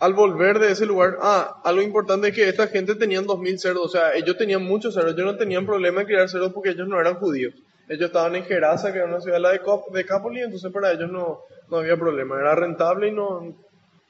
al 0.00 0.14
volver 0.14 0.58
de 0.58 0.72
ese 0.72 0.86
lugar, 0.86 1.18
ah, 1.22 1.60
algo 1.64 1.82
importante 1.82 2.28
es 2.28 2.34
que 2.34 2.48
esta 2.48 2.66
gente 2.66 2.94
tenían 2.94 3.26
2.000 3.26 3.56
cerdos, 3.58 3.86
o 3.86 3.88
sea, 3.88 4.14
ellos 4.14 4.36
tenían 4.36 4.62
muchos 4.64 4.94
cerdos, 4.94 5.14
ellos 5.14 5.26
no 5.26 5.36
tenían 5.36 5.66
problema 5.66 6.00
en 6.00 6.06
criar 6.06 6.28
cerdos 6.28 6.52
porque 6.52 6.70
ellos 6.70 6.88
no 6.88 7.00
eran 7.00 7.14
judíos. 7.14 7.54
Ellos 7.88 8.06
estaban 8.06 8.34
en 8.34 8.44
Gerasa, 8.44 8.92
que 8.92 8.98
era 8.98 9.06
una 9.06 9.20
ciudad 9.20 9.38
de, 9.40 9.60
de 9.92 10.06
Capoli, 10.06 10.40
entonces 10.40 10.72
para 10.72 10.92
ellos 10.92 11.10
no, 11.10 11.40
no 11.70 11.78
había 11.78 11.96
problema, 11.96 12.38
era 12.40 12.54
rentable 12.54 13.08
y 13.08 13.12
no, 13.12 13.54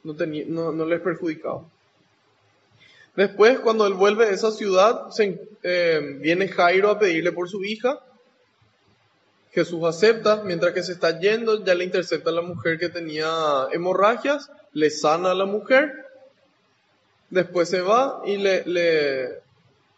no, 0.05 0.15
tenía, 0.15 0.45
no, 0.47 0.73
no 0.73 0.85
les 0.85 1.01
perjudicaba. 1.01 1.65
Después, 3.17 3.61
cuando 3.61 3.87
él 3.87 3.95
vuelve 3.95 4.27
de 4.27 4.35
esa 4.35 4.51
ciudad, 4.51 5.09
eh, 5.63 6.19
viene 6.21 6.49
Jairo 6.49 6.91
a 6.91 6.99
pedirle 6.99 7.33
por 7.33 7.49
su 7.49 7.65
hija. 7.65 8.01
Jesús 9.53 9.85
acepta, 9.85 10.43
mientras 10.45 10.73
que 10.73 10.83
se 10.83 10.93
está 10.93 11.21
yendo, 11.21 11.65
ya 11.65 11.75
le 11.75 11.85
intercepta 11.85 12.31
a 12.31 12.35
la 12.35 12.43
mujer 12.43 12.79
que 12.79 12.89
tenía 12.89 13.69
hemorragias, 13.73 14.51
le 14.73 14.91
sana 14.91 15.31
a 15.31 15.35
la 15.35 15.45
mujer, 15.45 15.93
después 17.31 17.69
se 17.69 17.81
va 17.81 18.23
y 18.27 18.37
le 18.39 19.41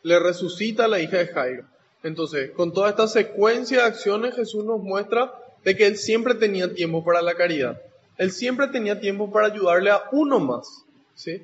resucita 0.03 0.85
a 0.85 0.89
la 0.89 1.01
hija 1.01 1.17
de 1.17 1.29
Jairo. 1.29 1.65
Entonces, 2.03 2.51
con 2.53 2.73
toda 2.73 2.91
esta 2.91 3.09
secuencia 3.09 3.79
de 3.79 3.85
acciones, 3.85 4.37
Jesús 4.37 4.65
nos 4.65 4.81
muestra 4.81 5.33
de 5.65 5.77
que 5.77 5.87
él 5.87 5.97
siempre 5.97 6.35
tenía 6.35 6.73
tiempo 6.73 7.05
para 7.05 7.21
la 7.21 7.35
caridad. 7.35 7.81
Él 8.17 8.31
siempre 8.31 8.69
tenía 8.69 9.01
tiempo 9.01 9.33
para 9.33 9.49
ayudarle 9.49 9.91
a 9.91 10.05
uno 10.13 10.39
más, 10.39 10.85
¿sí? 11.17 11.43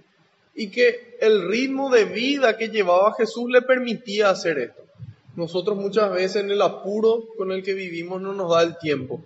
Y 0.54 0.70
que 0.70 1.16
el 1.20 1.48
ritmo 1.48 1.90
de 1.90 2.04
vida 2.04 2.56
que 2.56 2.68
llevaba 2.68 3.14
Jesús 3.14 3.50
le 3.50 3.62
permitía 3.62 4.30
hacer 4.30 4.58
esto. 4.58 4.82
Nosotros 5.34 5.76
muchas 5.76 6.12
veces 6.12 6.42
en 6.42 6.50
el 6.50 6.60
apuro 6.60 7.24
con 7.38 7.52
el 7.52 7.62
que 7.62 7.72
vivimos 7.72 8.20
no 8.20 8.34
nos 8.34 8.50
da 8.50 8.62
el 8.62 8.76
tiempo. 8.78 9.24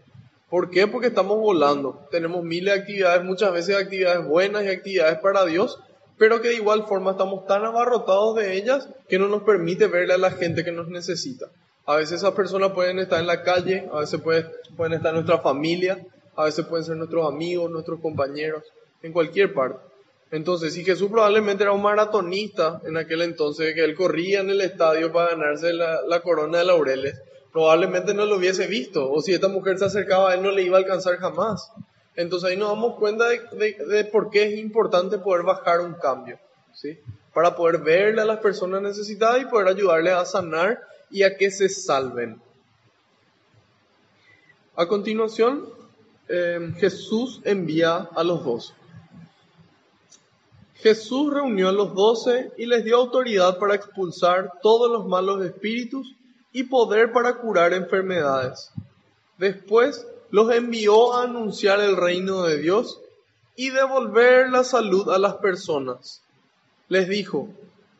¿Por 0.48 0.70
qué? 0.70 0.86
Porque 0.86 1.08
estamos 1.08 1.38
volando. 1.38 2.06
Tenemos 2.12 2.44
miles 2.44 2.72
de 2.74 2.80
actividades, 2.80 3.24
muchas 3.24 3.52
veces 3.52 3.76
actividades 3.76 4.24
buenas 4.24 4.64
y 4.64 4.68
actividades 4.68 5.18
para 5.18 5.44
Dios, 5.44 5.80
pero 6.16 6.40
que 6.40 6.48
de 6.48 6.54
igual 6.54 6.86
forma 6.86 7.10
estamos 7.10 7.44
tan 7.46 7.64
abarrotados 7.64 8.36
de 8.36 8.56
ellas 8.56 8.88
que 9.08 9.18
no 9.18 9.26
nos 9.26 9.42
permite 9.42 9.88
verle 9.88 10.14
a 10.14 10.18
la 10.18 10.30
gente 10.30 10.64
que 10.64 10.70
nos 10.70 10.88
necesita. 10.88 11.46
A 11.84 11.96
veces 11.96 12.20
esas 12.20 12.34
personas 12.34 12.70
pueden 12.72 13.00
estar 13.00 13.20
en 13.20 13.26
la 13.26 13.42
calle, 13.42 13.88
a 13.92 14.00
veces 14.00 14.20
puede- 14.20 14.46
pueden 14.76 14.94
estar 14.94 15.10
en 15.10 15.16
nuestra 15.16 15.38
familia, 15.38 15.98
a 16.36 16.44
veces 16.44 16.64
pueden 16.66 16.84
ser 16.84 16.96
nuestros 16.96 17.26
amigos, 17.26 17.70
nuestros 17.70 18.00
compañeros, 18.00 18.62
en 19.02 19.12
cualquier 19.12 19.52
parte. 19.52 19.78
Entonces, 20.30 20.74
si 20.74 20.84
Jesús 20.84 21.08
probablemente 21.10 21.62
era 21.62 21.72
un 21.72 21.82
maratonista 21.82 22.80
en 22.84 22.96
aquel 22.96 23.22
entonces, 23.22 23.74
que 23.74 23.84
él 23.84 23.94
corría 23.94 24.40
en 24.40 24.50
el 24.50 24.60
estadio 24.60 25.12
para 25.12 25.30
ganarse 25.30 25.72
la, 25.72 26.20
corona 26.20 26.58
de 26.58 26.64
laureles, 26.64 27.20
probablemente 27.52 28.12
no 28.12 28.26
lo 28.26 28.36
hubiese 28.36 28.66
visto, 28.66 29.10
o 29.10 29.22
si 29.22 29.32
esta 29.32 29.48
mujer 29.48 29.78
se 29.78 29.84
acercaba 29.84 30.30
a 30.30 30.34
él 30.34 30.42
no 30.42 30.50
le 30.50 30.62
iba 30.62 30.76
a 30.76 30.80
alcanzar 30.80 31.16
jamás. 31.18 31.70
Entonces 32.16 32.50
ahí 32.50 32.56
nos 32.56 32.70
damos 32.70 32.98
cuenta 32.98 33.28
de, 33.28 34.08
por 34.10 34.30
qué 34.30 34.44
es 34.44 34.58
importante 34.58 35.18
poder 35.18 35.44
bajar 35.44 35.80
un 35.80 35.94
cambio, 35.94 36.38
¿sí? 36.72 36.98
Para 37.32 37.54
poder 37.54 37.78
verle 37.78 38.22
a 38.22 38.24
las 38.24 38.38
personas 38.38 38.82
necesitadas 38.82 39.42
y 39.42 39.44
poder 39.44 39.68
ayudarles 39.68 40.14
a 40.14 40.24
sanar 40.24 40.80
y 41.10 41.22
a 41.22 41.36
que 41.36 41.50
se 41.50 41.68
salven. 41.68 42.40
A 44.74 44.86
continuación, 44.86 45.68
eh, 46.28 46.72
Jesús 46.78 47.40
envía 47.44 48.08
a 48.14 48.24
los 48.24 48.44
doce. 48.44 48.74
Jesús 50.86 51.34
reunió 51.34 51.68
a 51.68 51.72
los 51.72 51.96
doce 51.96 52.52
y 52.56 52.66
les 52.66 52.84
dio 52.84 52.98
autoridad 52.98 53.58
para 53.58 53.74
expulsar 53.74 54.52
todos 54.62 54.88
los 54.88 55.04
malos 55.04 55.44
espíritus 55.44 56.14
y 56.52 56.62
poder 56.62 57.10
para 57.10 57.38
curar 57.38 57.72
enfermedades. 57.72 58.70
Después 59.36 60.06
los 60.30 60.54
envió 60.54 61.14
a 61.14 61.24
anunciar 61.24 61.80
el 61.80 61.96
reino 61.96 62.44
de 62.44 62.58
Dios 62.58 63.00
y 63.56 63.70
devolver 63.70 64.48
la 64.50 64.62
salud 64.62 65.10
a 65.10 65.18
las 65.18 65.34
personas. 65.38 66.22
Les 66.86 67.08
dijo, 67.08 67.48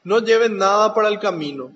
no 0.04 0.20
lleven 0.20 0.56
nada 0.56 0.94
para 0.94 1.08
el 1.08 1.18
camino, 1.18 1.72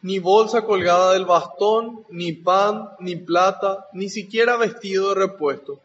ni 0.00 0.20
bolsa 0.20 0.62
colgada 0.62 1.14
del 1.14 1.24
bastón, 1.24 2.06
ni 2.08 2.34
pan, 2.34 2.90
ni 3.00 3.16
plata, 3.16 3.88
ni 3.94 4.08
siquiera 4.08 4.56
vestido 4.56 5.08
de 5.08 5.16
repuesto. 5.16 5.80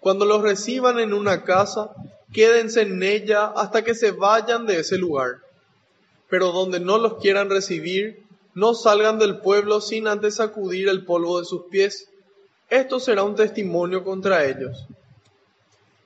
Cuando 0.00 0.26
los 0.26 0.42
reciban 0.42 0.98
en 0.98 1.14
una 1.14 1.44
casa, 1.44 1.94
quédense 2.32 2.82
en 2.82 3.02
ella 3.02 3.46
hasta 3.46 3.82
que 3.82 3.94
se 3.94 4.12
vayan 4.12 4.66
de 4.66 4.80
ese 4.80 4.98
lugar. 4.98 5.38
Pero 6.28 6.52
donde 6.52 6.80
no 6.80 6.98
los 6.98 7.14
quieran 7.14 7.50
recibir, 7.50 8.22
no 8.54 8.74
salgan 8.74 9.18
del 9.18 9.38
pueblo 9.38 9.80
sin 9.80 10.08
antes 10.08 10.36
sacudir 10.36 10.88
el 10.88 11.04
polvo 11.04 11.38
de 11.38 11.46
sus 11.46 11.64
pies. 11.66 12.08
Esto 12.68 13.00
será 13.00 13.22
un 13.22 13.34
testimonio 13.34 14.04
contra 14.04 14.44
ellos. 14.44 14.86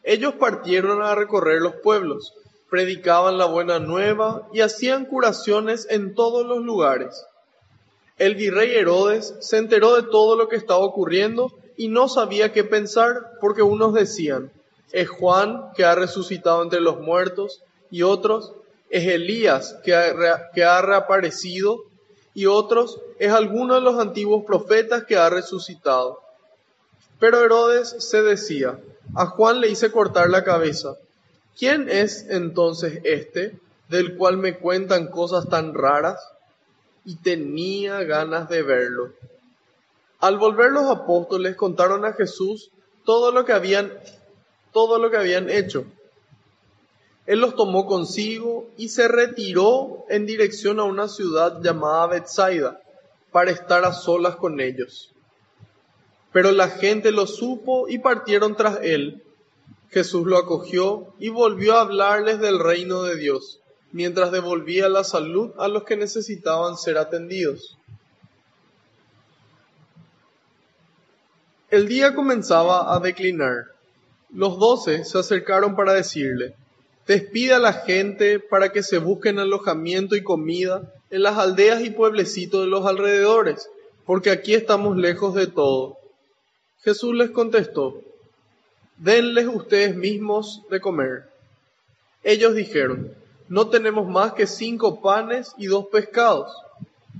Ellos 0.02 0.34
partieron 0.34 1.02
a 1.02 1.14
recorrer 1.14 1.62
los 1.62 1.76
pueblos, 1.76 2.34
predicaban 2.68 3.38
la 3.38 3.46
buena 3.46 3.78
nueva 3.78 4.48
y 4.52 4.60
hacían 4.60 5.06
curaciones 5.06 5.86
en 5.90 6.14
todos 6.14 6.46
los 6.46 6.62
lugares. 6.62 7.24
El 8.18 8.34
virrey 8.34 8.74
Herodes 8.74 9.34
se 9.40 9.58
enteró 9.58 9.94
de 9.94 10.02
todo 10.02 10.36
lo 10.36 10.48
que 10.48 10.56
estaba 10.56 10.80
ocurriendo 10.80 11.52
y 11.76 11.88
no 11.88 12.08
sabía 12.08 12.52
qué 12.52 12.64
pensar 12.64 13.38
porque 13.40 13.62
unos 13.62 13.94
decían, 13.94 14.52
es 14.90 15.08
Juan 15.08 15.70
que 15.74 15.84
ha 15.84 15.94
resucitado 15.94 16.62
entre 16.62 16.80
los 16.80 17.00
muertos 17.00 17.62
y 17.90 18.02
otros, 18.02 18.52
es 18.90 19.06
Elías 19.06 19.76
que 19.84 19.94
ha, 19.94 20.82
reaparecido 20.82 21.84
y 22.34 22.46
otros, 22.46 23.00
es 23.18 23.32
alguno 23.32 23.74
de 23.74 23.80
los 23.80 23.98
antiguos 23.98 24.44
profetas 24.44 25.04
que 25.04 25.16
ha 25.16 25.30
resucitado. 25.30 26.20
Pero 27.18 27.44
Herodes 27.44 27.96
se 27.98 28.22
decía, 28.22 28.78
a 29.14 29.26
Juan 29.26 29.60
le 29.60 29.68
hice 29.68 29.90
cortar 29.90 30.28
la 30.28 30.44
cabeza. 30.44 30.96
¿Quién 31.58 31.88
es 31.88 32.26
entonces 32.28 33.00
este 33.04 33.58
del 33.88 34.16
cual 34.16 34.38
me 34.38 34.58
cuentan 34.58 35.08
cosas 35.08 35.48
tan 35.48 35.74
raras? 35.74 36.20
Y 37.04 37.16
tenía 37.16 38.02
ganas 38.04 38.48
de 38.48 38.62
verlo. 38.62 39.12
Al 40.20 40.38
volver 40.38 40.70
los 40.70 40.88
apóstoles 40.90 41.56
contaron 41.56 42.04
a 42.04 42.12
Jesús 42.12 42.70
todo 43.04 43.32
lo 43.32 43.44
que 43.44 43.52
habían 43.52 43.92
todo 44.72 44.98
lo 44.98 45.10
que 45.10 45.18
habían 45.18 45.50
hecho. 45.50 45.84
Él 47.26 47.40
los 47.40 47.54
tomó 47.54 47.86
consigo 47.86 48.68
y 48.76 48.88
se 48.88 49.06
retiró 49.06 50.04
en 50.08 50.26
dirección 50.26 50.80
a 50.80 50.84
una 50.84 51.08
ciudad 51.08 51.60
llamada 51.62 52.08
Bethsaida 52.08 52.80
para 53.30 53.50
estar 53.50 53.84
a 53.84 53.92
solas 53.92 54.36
con 54.36 54.60
ellos. 54.60 55.12
Pero 56.32 56.50
la 56.50 56.68
gente 56.68 57.12
lo 57.12 57.26
supo 57.26 57.88
y 57.88 57.98
partieron 57.98 58.56
tras 58.56 58.80
él. 58.82 59.22
Jesús 59.90 60.26
lo 60.26 60.38
acogió 60.38 61.14
y 61.18 61.28
volvió 61.28 61.76
a 61.76 61.82
hablarles 61.82 62.40
del 62.40 62.58
reino 62.58 63.02
de 63.02 63.16
Dios, 63.16 63.60
mientras 63.92 64.32
devolvía 64.32 64.88
la 64.88 65.04
salud 65.04 65.52
a 65.58 65.68
los 65.68 65.84
que 65.84 65.96
necesitaban 65.96 66.78
ser 66.78 66.96
atendidos. 66.96 67.78
El 71.70 71.88
día 71.88 72.14
comenzaba 72.14 72.94
a 72.94 73.00
declinar. 73.00 73.71
Los 74.34 74.58
doce 74.58 75.04
se 75.04 75.18
acercaron 75.18 75.76
para 75.76 75.92
decirle, 75.92 76.54
despide 77.06 77.52
a 77.52 77.58
la 77.58 77.72
gente 77.74 78.40
para 78.40 78.72
que 78.72 78.82
se 78.82 78.98
busquen 78.98 79.38
alojamiento 79.38 80.16
y 80.16 80.22
comida 80.22 80.90
en 81.10 81.22
las 81.22 81.36
aldeas 81.36 81.82
y 81.84 81.90
pueblecitos 81.90 82.62
de 82.62 82.68
los 82.68 82.86
alrededores, 82.86 83.68
porque 84.06 84.30
aquí 84.30 84.54
estamos 84.54 84.96
lejos 84.96 85.34
de 85.34 85.46
todo. 85.48 85.98
Jesús 86.82 87.14
les 87.14 87.30
contestó, 87.30 88.00
denles 88.96 89.48
ustedes 89.52 89.94
mismos 89.94 90.62
de 90.70 90.80
comer. 90.80 91.24
Ellos 92.24 92.54
dijeron, 92.54 93.14
no 93.48 93.68
tenemos 93.68 94.08
más 94.08 94.32
que 94.32 94.46
cinco 94.46 95.02
panes 95.02 95.54
y 95.58 95.66
dos 95.66 95.88
pescados. 95.92 96.50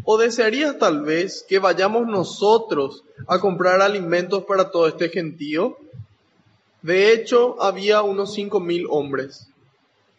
¿O 0.05 0.16
desearías 0.16 0.79
tal 0.79 1.03
vez 1.03 1.44
que 1.46 1.59
vayamos 1.59 2.07
nosotros 2.07 3.05
a 3.29 3.38
comprar 3.38 3.83
alimentos 3.83 4.44
para 4.44 4.70
todo 4.70 4.88
este 4.88 5.11
gentío? 5.11 5.77
De 6.83 7.12
hecho, 7.12 7.62
había 7.62 8.03
unos 8.03 8.35
cinco 8.35 8.61
mil 8.61 8.87
hombres. 8.90 9.49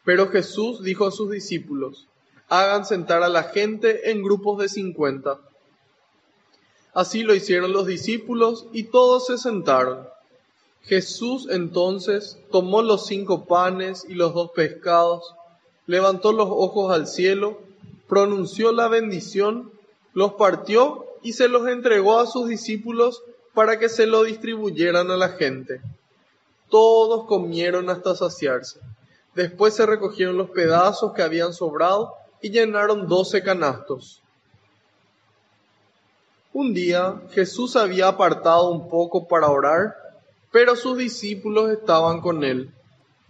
Pero 0.05 0.29
Jesús 0.29 0.83
dijo 0.83 1.05
a 1.05 1.11
sus 1.11 1.29
discípulos, 1.29 2.07
hagan 2.49 2.85
sentar 2.85 3.23
a 3.23 3.29
la 3.29 3.43
gente 3.43 4.11
en 4.11 4.23
grupos 4.23 4.59
de 4.59 4.69
cincuenta. 4.69 5.39
Así 6.93 7.23
lo 7.23 7.33
hicieron 7.33 7.73
los 7.73 7.87
discípulos 7.87 8.67
y 8.71 8.83
todos 8.83 9.27
se 9.27 9.37
sentaron. 9.37 10.07
Jesús 10.83 11.47
entonces 11.49 12.37
tomó 12.51 12.81
los 12.81 13.05
cinco 13.07 13.45
panes 13.45 14.05
y 14.07 14.15
los 14.15 14.33
dos 14.33 14.51
pescados, 14.51 15.33
levantó 15.87 16.33
los 16.33 16.47
ojos 16.49 16.93
al 16.93 17.07
cielo, 17.07 17.61
pronunció 18.07 18.71
la 18.73 18.89
bendición, 18.89 19.71
los 20.13 20.33
partió 20.33 21.05
y 21.23 21.33
se 21.33 21.47
los 21.47 21.67
entregó 21.67 22.19
a 22.19 22.27
sus 22.27 22.47
discípulos 22.47 23.23
para 23.53 23.79
que 23.79 23.89
se 23.89 24.05
lo 24.05 24.23
distribuyeran 24.23 25.09
a 25.09 25.17
la 25.17 25.29
gente. 25.29 25.81
Todos 26.73 27.27
comieron 27.27 27.91
hasta 27.91 28.15
saciarse. 28.15 28.79
Después 29.35 29.75
se 29.75 29.85
recogieron 29.85 30.37
los 30.37 30.49
pedazos 30.49 31.13
que 31.13 31.21
habían 31.21 31.53
sobrado 31.53 32.15
y 32.41 32.49
llenaron 32.49 33.07
doce 33.07 33.43
canastos. 33.43 34.23
Un 36.51 36.73
día 36.73 37.21
Jesús 37.29 37.75
había 37.75 38.07
apartado 38.07 38.71
un 38.71 38.89
poco 38.89 39.27
para 39.27 39.51
orar, 39.51 39.95
pero 40.51 40.75
sus 40.75 40.97
discípulos 40.97 41.69
estaban 41.69 42.21
con 42.21 42.43
él. 42.43 42.73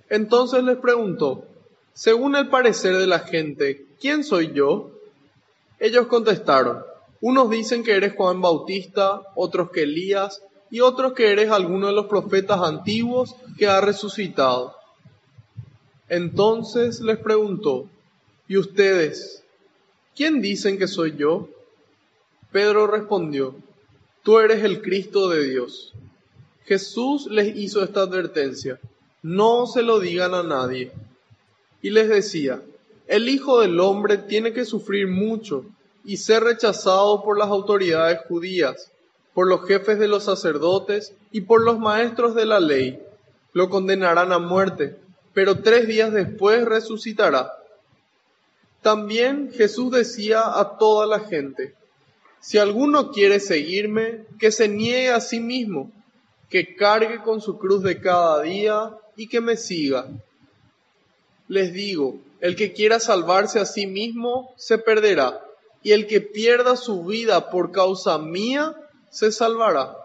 Entonces 0.09 0.63
les 0.63 0.77
preguntó, 0.77 1.43
según 1.91 2.37
el 2.37 2.47
parecer 2.47 2.95
de 2.95 3.07
la 3.07 3.19
gente, 3.19 3.87
¿quién 3.99 4.23
soy 4.23 4.53
yo? 4.53 4.91
Ellos 5.79 6.07
contestaron, 6.07 6.81
unos 7.19 7.49
dicen 7.49 7.83
que 7.83 7.97
eres 7.97 8.15
Juan 8.15 8.39
Bautista, 8.39 9.21
otros 9.35 9.69
que 9.71 9.83
Elías, 9.83 10.41
y 10.73 10.79
otros 10.81 11.13
que 11.13 11.31
eres 11.31 11.51
alguno 11.51 11.85
de 11.85 11.93
los 11.93 12.07
profetas 12.07 12.59
antiguos 12.59 13.35
que 13.59 13.67
ha 13.67 13.79
resucitado. 13.79 14.75
Entonces 16.09 16.99
les 16.99 17.19
preguntó, 17.19 17.87
¿y 18.47 18.57
ustedes? 18.57 19.43
¿Quién 20.15 20.41
dicen 20.41 20.79
que 20.79 20.87
soy 20.87 21.15
yo? 21.15 21.47
Pedro 22.51 22.87
respondió, 22.87 23.53
tú 24.23 24.39
eres 24.39 24.63
el 24.63 24.81
Cristo 24.81 25.29
de 25.29 25.47
Dios. 25.47 25.93
Jesús 26.65 27.27
les 27.27 27.55
hizo 27.55 27.83
esta 27.83 28.01
advertencia, 28.01 28.79
no 29.21 29.67
se 29.67 29.83
lo 29.83 29.99
digan 29.99 30.33
a 30.33 30.41
nadie. 30.41 30.91
Y 31.83 31.91
les 31.91 32.09
decía, 32.09 32.63
el 33.05 33.29
Hijo 33.29 33.59
del 33.59 33.79
Hombre 33.79 34.17
tiene 34.17 34.53
que 34.53 34.65
sufrir 34.65 35.07
mucho 35.07 35.65
y 36.03 36.17
ser 36.17 36.43
rechazado 36.43 37.21
por 37.21 37.37
las 37.37 37.49
autoridades 37.49 38.21
judías 38.27 38.89
por 39.33 39.47
los 39.47 39.67
jefes 39.67 39.99
de 39.99 40.07
los 40.07 40.25
sacerdotes 40.25 41.13
y 41.31 41.41
por 41.41 41.63
los 41.63 41.79
maestros 41.79 42.35
de 42.35 42.45
la 42.45 42.59
ley. 42.59 43.01
Lo 43.53 43.69
condenarán 43.69 44.31
a 44.31 44.39
muerte, 44.39 44.97
pero 45.33 45.59
tres 45.59 45.87
días 45.87 46.11
después 46.11 46.65
resucitará. 46.65 47.53
También 48.81 49.51
Jesús 49.53 49.91
decía 49.91 50.59
a 50.59 50.77
toda 50.77 51.05
la 51.07 51.21
gente, 51.21 51.73
si 52.41 52.57
alguno 52.57 53.11
quiere 53.11 53.39
seguirme, 53.39 54.25
que 54.37 54.51
se 54.51 54.67
niegue 54.67 55.11
a 55.11 55.21
sí 55.21 55.39
mismo, 55.39 55.91
que 56.49 56.75
cargue 56.75 57.21
con 57.23 57.39
su 57.39 57.57
cruz 57.57 57.81
de 57.83 58.01
cada 58.01 58.41
día 58.41 58.91
y 59.15 59.27
que 59.27 59.39
me 59.39 59.55
siga. 59.55 60.07
Les 61.47 61.71
digo, 61.71 62.19
el 62.41 62.57
que 62.57 62.73
quiera 62.73 62.99
salvarse 62.99 63.59
a 63.59 63.65
sí 63.65 63.87
mismo, 63.87 64.53
se 64.57 64.77
perderá, 64.77 65.41
y 65.81 65.93
el 65.93 66.05
que 66.05 66.19
pierda 66.19 66.75
su 66.75 67.05
vida 67.05 67.49
por 67.49 67.71
causa 67.71 68.17
mía, 68.17 68.75
se 69.13 69.31
salvará. 69.31 69.95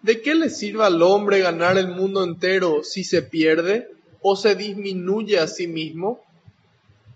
¿De 0.00 0.22
qué 0.22 0.36
le 0.36 0.48
sirve 0.48 0.84
al 0.84 1.02
hombre 1.02 1.40
ganar 1.40 1.76
el 1.76 1.88
mundo 1.88 2.22
entero 2.22 2.84
si 2.84 3.02
se 3.02 3.20
pierde 3.20 3.90
o 4.20 4.36
se 4.36 4.54
disminuye 4.54 5.40
a 5.40 5.48
sí 5.48 5.66
mismo? 5.66 6.20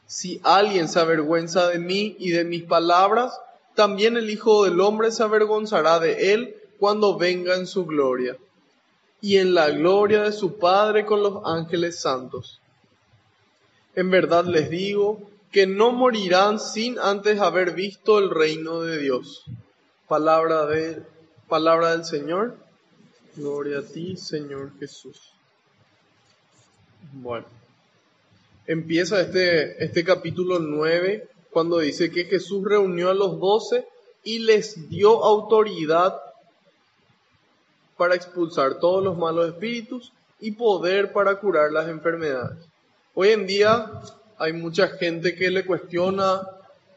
Si 0.07 0.41
alguien 0.43 0.89
se 0.89 0.99
avergüenza 0.99 1.69
de 1.69 1.79
mí 1.79 2.17
y 2.19 2.31
de 2.31 2.45
mis 2.45 2.65
palabras, 2.65 3.39
también 3.77 4.17
el 4.17 4.31
Hijo 4.31 4.65
del 4.65 4.81
Hombre 4.81 5.13
se 5.13 5.23
avergonzará 5.23 6.01
de 6.01 6.33
él 6.33 6.57
cuando 6.79 7.17
venga 7.17 7.55
en 7.55 7.69
su 7.69 7.87
gloria 7.87 8.37
y 9.21 9.37
en 9.37 9.55
la 9.55 9.71
gloria 9.71 10.25
de 10.25 10.33
su 10.33 10.59
Padre 10.59 11.07
con 11.07 11.23
los 11.23 11.41
ángeles 11.45 12.01
santos. 12.01 12.61
En 13.95 14.11
verdad 14.11 14.45
les 14.45 14.71
digo 14.71 15.21
que 15.53 15.69
no 15.69 15.93
morirán 15.93 16.59
sin 16.59 16.99
antes 16.99 17.39
haber 17.41 17.75
visto 17.75 18.19
el 18.19 18.31
reino 18.31 18.81
de 18.81 18.99
Dios. 18.99 19.45
Palabra, 20.09 20.67
de, 20.67 21.03
palabra 21.49 21.91
del 21.93 22.05
Señor. 22.05 22.57
Gloria 23.35 23.81
a 23.81 23.83
ti, 23.83 24.17
Señor 24.17 24.71
Jesús. 24.79 25.33
Bueno, 27.13 27.47
empieza 28.67 29.21
este, 29.21 29.83
este 29.85 30.05
capítulo 30.05 30.59
9 30.61 31.29
cuando 31.51 31.79
dice 31.79 32.11
que 32.11 32.25
Jesús 32.25 32.65
reunió 32.65 33.11
a 33.11 33.15
los 33.15 33.41
doce 33.41 33.87
y 34.23 34.39
les 34.41 34.89
dio 34.89 35.25
autoridad 35.25 36.21
para 37.97 38.15
expulsar 38.15 38.79
todos 38.79 39.03
los 39.03 39.17
malos 39.17 39.49
espíritus 39.49 40.13
y 40.39 40.53
poder 40.53 41.13
para 41.13 41.41
curar 41.41 41.73
las 41.73 41.89
enfermedades. 41.89 42.59
Hoy 43.15 43.31
en 43.31 43.47
día 43.47 43.91
hay 44.39 44.53
mucha 44.53 44.89
gente 44.89 45.35
que 45.35 45.51
le 45.51 45.65
cuestiona 45.65 46.43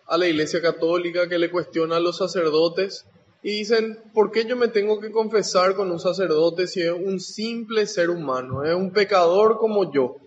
a 0.10 0.18
la 0.18 0.28
Iglesia 0.28 0.62
Católica, 0.62 1.30
que 1.30 1.38
le 1.38 1.52
cuestiona 1.52 1.98
a 1.98 2.00
los 2.00 2.18
sacerdotes 2.18 3.06
y 3.42 3.52
dicen, 3.52 4.00
¿por 4.14 4.32
qué 4.32 4.46
yo 4.46 4.56
me 4.56 4.68
tengo 4.68 5.00
que 5.00 5.12
confesar 5.12 5.76
con 5.76 5.92
un 5.92 6.00
sacerdote 6.00 6.68
si 6.68 6.82
es 6.82 6.92
un 6.92 7.20
simple 7.20 7.86
ser 7.86 8.10
humano, 8.10 8.66
es 8.66 8.76
un 8.76 8.92
pecador 8.92 9.58
como 9.58 9.92
yo? 9.94 10.18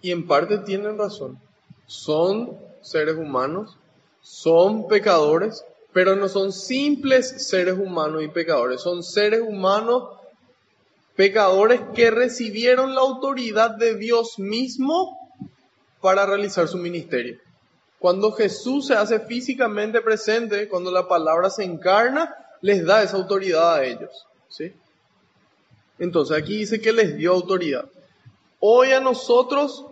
Y 0.00 0.12
en 0.12 0.26
parte 0.26 0.58
tienen 0.58 0.96
razón. 0.96 1.38
Son 1.86 2.56
seres 2.80 3.16
humanos, 3.16 3.76
son 4.22 4.86
pecadores, 4.86 5.64
pero 5.92 6.14
no 6.14 6.28
son 6.28 6.52
simples 6.52 7.48
seres 7.48 7.78
humanos 7.78 8.22
y 8.22 8.28
pecadores, 8.28 8.80
son 8.80 9.02
seres 9.02 9.40
humanos 9.40 10.04
pecadores 11.16 11.80
que 11.94 12.10
recibieron 12.10 12.94
la 12.94 13.00
autoridad 13.00 13.70
de 13.70 13.96
Dios 13.96 14.38
mismo 14.38 15.18
para 16.00 16.26
realizar 16.26 16.68
su 16.68 16.76
ministerio. 16.76 17.38
Cuando 17.98 18.32
Jesús 18.32 18.86
se 18.86 18.94
hace 18.94 19.20
físicamente 19.20 20.00
presente, 20.00 20.68
cuando 20.68 20.90
la 20.90 21.08
palabra 21.08 21.50
se 21.50 21.64
encarna, 21.64 22.34
les 22.60 22.84
da 22.84 23.02
esa 23.02 23.16
autoridad 23.16 23.74
a 23.74 23.84
ellos. 23.84 24.26
¿sí? 24.48 24.72
Entonces 25.98 26.36
aquí 26.36 26.58
dice 26.58 26.80
que 26.80 26.92
les 26.92 27.16
dio 27.16 27.32
autoridad. 27.32 27.86
Hoy 28.60 28.92
a 28.92 29.00
nosotros, 29.00 29.84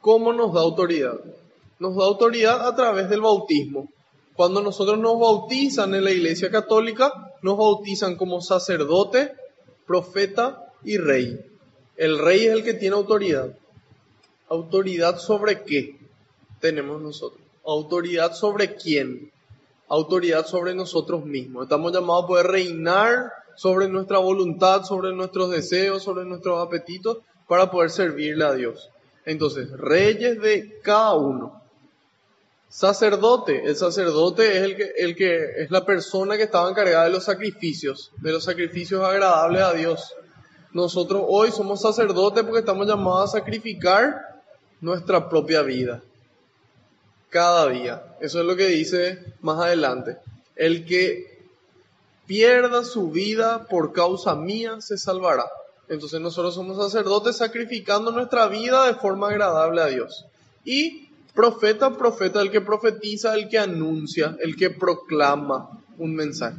¿cómo 0.00 0.32
nos 0.32 0.54
da 0.54 0.60
autoridad? 0.60 1.20
Nos 1.78 1.96
da 1.96 2.04
autoridad 2.04 2.66
a 2.66 2.74
través 2.74 3.10
del 3.10 3.20
bautismo. 3.20 3.88
Cuando 4.34 4.62
nosotros 4.62 4.98
nos 4.98 5.20
bautizan 5.20 5.94
en 5.94 6.04
la 6.04 6.12
Iglesia 6.12 6.50
Católica, 6.50 7.12
nos 7.42 7.58
bautizan 7.58 8.16
como 8.16 8.40
sacerdote, 8.40 9.34
profeta 9.86 10.72
y 10.82 10.96
rey. 10.96 11.44
El 11.96 12.18
rey 12.18 12.46
es 12.46 12.52
el 12.54 12.64
que 12.64 12.72
tiene 12.72 12.96
autoridad. 12.96 13.54
¿Autoridad 14.48 15.18
sobre 15.18 15.62
qué? 15.64 15.99
Tenemos 16.60 17.00
nosotros? 17.00 17.40
¿Autoridad 17.64 18.34
sobre 18.34 18.74
quién? 18.74 19.30
Autoridad 19.88 20.46
sobre 20.46 20.74
nosotros 20.74 21.24
mismos. 21.24 21.64
Estamos 21.64 21.92
llamados 21.92 22.24
a 22.24 22.26
poder 22.28 22.46
reinar 22.46 23.32
sobre 23.56 23.88
nuestra 23.88 24.18
voluntad, 24.18 24.84
sobre 24.84 25.12
nuestros 25.12 25.50
deseos, 25.50 26.02
sobre 26.02 26.24
nuestros 26.24 26.64
apetitos, 26.64 27.18
para 27.48 27.70
poder 27.70 27.90
servirle 27.90 28.44
a 28.44 28.54
Dios. 28.54 28.90
Entonces, 29.24 29.70
reyes 29.72 30.40
de 30.40 30.80
cada 30.82 31.14
uno. 31.14 31.60
Sacerdote, 32.68 33.64
el 33.64 33.74
sacerdote 33.74 34.56
es 34.56 34.62
el 34.62 34.76
que, 34.76 34.92
el 34.96 35.16
que 35.16 35.62
es 35.62 35.70
la 35.72 35.84
persona 35.84 36.36
que 36.36 36.44
estaba 36.44 36.70
encargada 36.70 37.04
de 37.04 37.10
los 37.10 37.24
sacrificios, 37.24 38.12
de 38.18 38.30
los 38.30 38.44
sacrificios 38.44 39.02
agradables 39.02 39.62
a 39.62 39.74
Dios. 39.74 40.14
Nosotros 40.72 41.24
hoy 41.26 41.50
somos 41.50 41.82
sacerdotes 41.82 42.44
porque 42.44 42.60
estamos 42.60 42.86
llamados 42.86 43.30
a 43.30 43.38
sacrificar 43.38 44.40
nuestra 44.80 45.28
propia 45.28 45.62
vida 45.62 46.00
cada 47.30 47.68
día. 47.68 48.04
Eso 48.20 48.40
es 48.40 48.46
lo 48.46 48.56
que 48.56 48.66
dice 48.66 49.34
más 49.40 49.58
adelante. 49.58 50.18
El 50.56 50.84
que 50.84 51.40
pierda 52.26 52.84
su 52.84 53.10
vida 53.10 53.66
por 53.66 53.92
causa 53.92 54.34
mía 54.34 54.80
se 54.80 54.98
salvará. 54.98 55.46
Entonces 55.88 56.20
nosotros 56.20 56.54
somos 56.54 56.76
sacerdotes 56.76 57.36
sacrificando 57.36 58.12
nuestra 58.12 58.46
vida 58.46 58.86
de 58.86 58.94
forma 58.94 59.28
agradable 59.28 59.80
a 59.80 59.86
Dios. 59.86 60.26
Y 60.64 61.08
profeta, 61.34 61.96
profeta, 61.96 62.40
el 62.40 62.50
que 62.50 62.60
profetiza, 62.60 63.34
el 63.34 63.48
que 63.48 63.58
anuncia, 63.58 64.36
el 64.40 64.56
que 64.56 64.70
proclama 64.70 65.70
un 65.98 66.14
mensaje. 66.14 66.58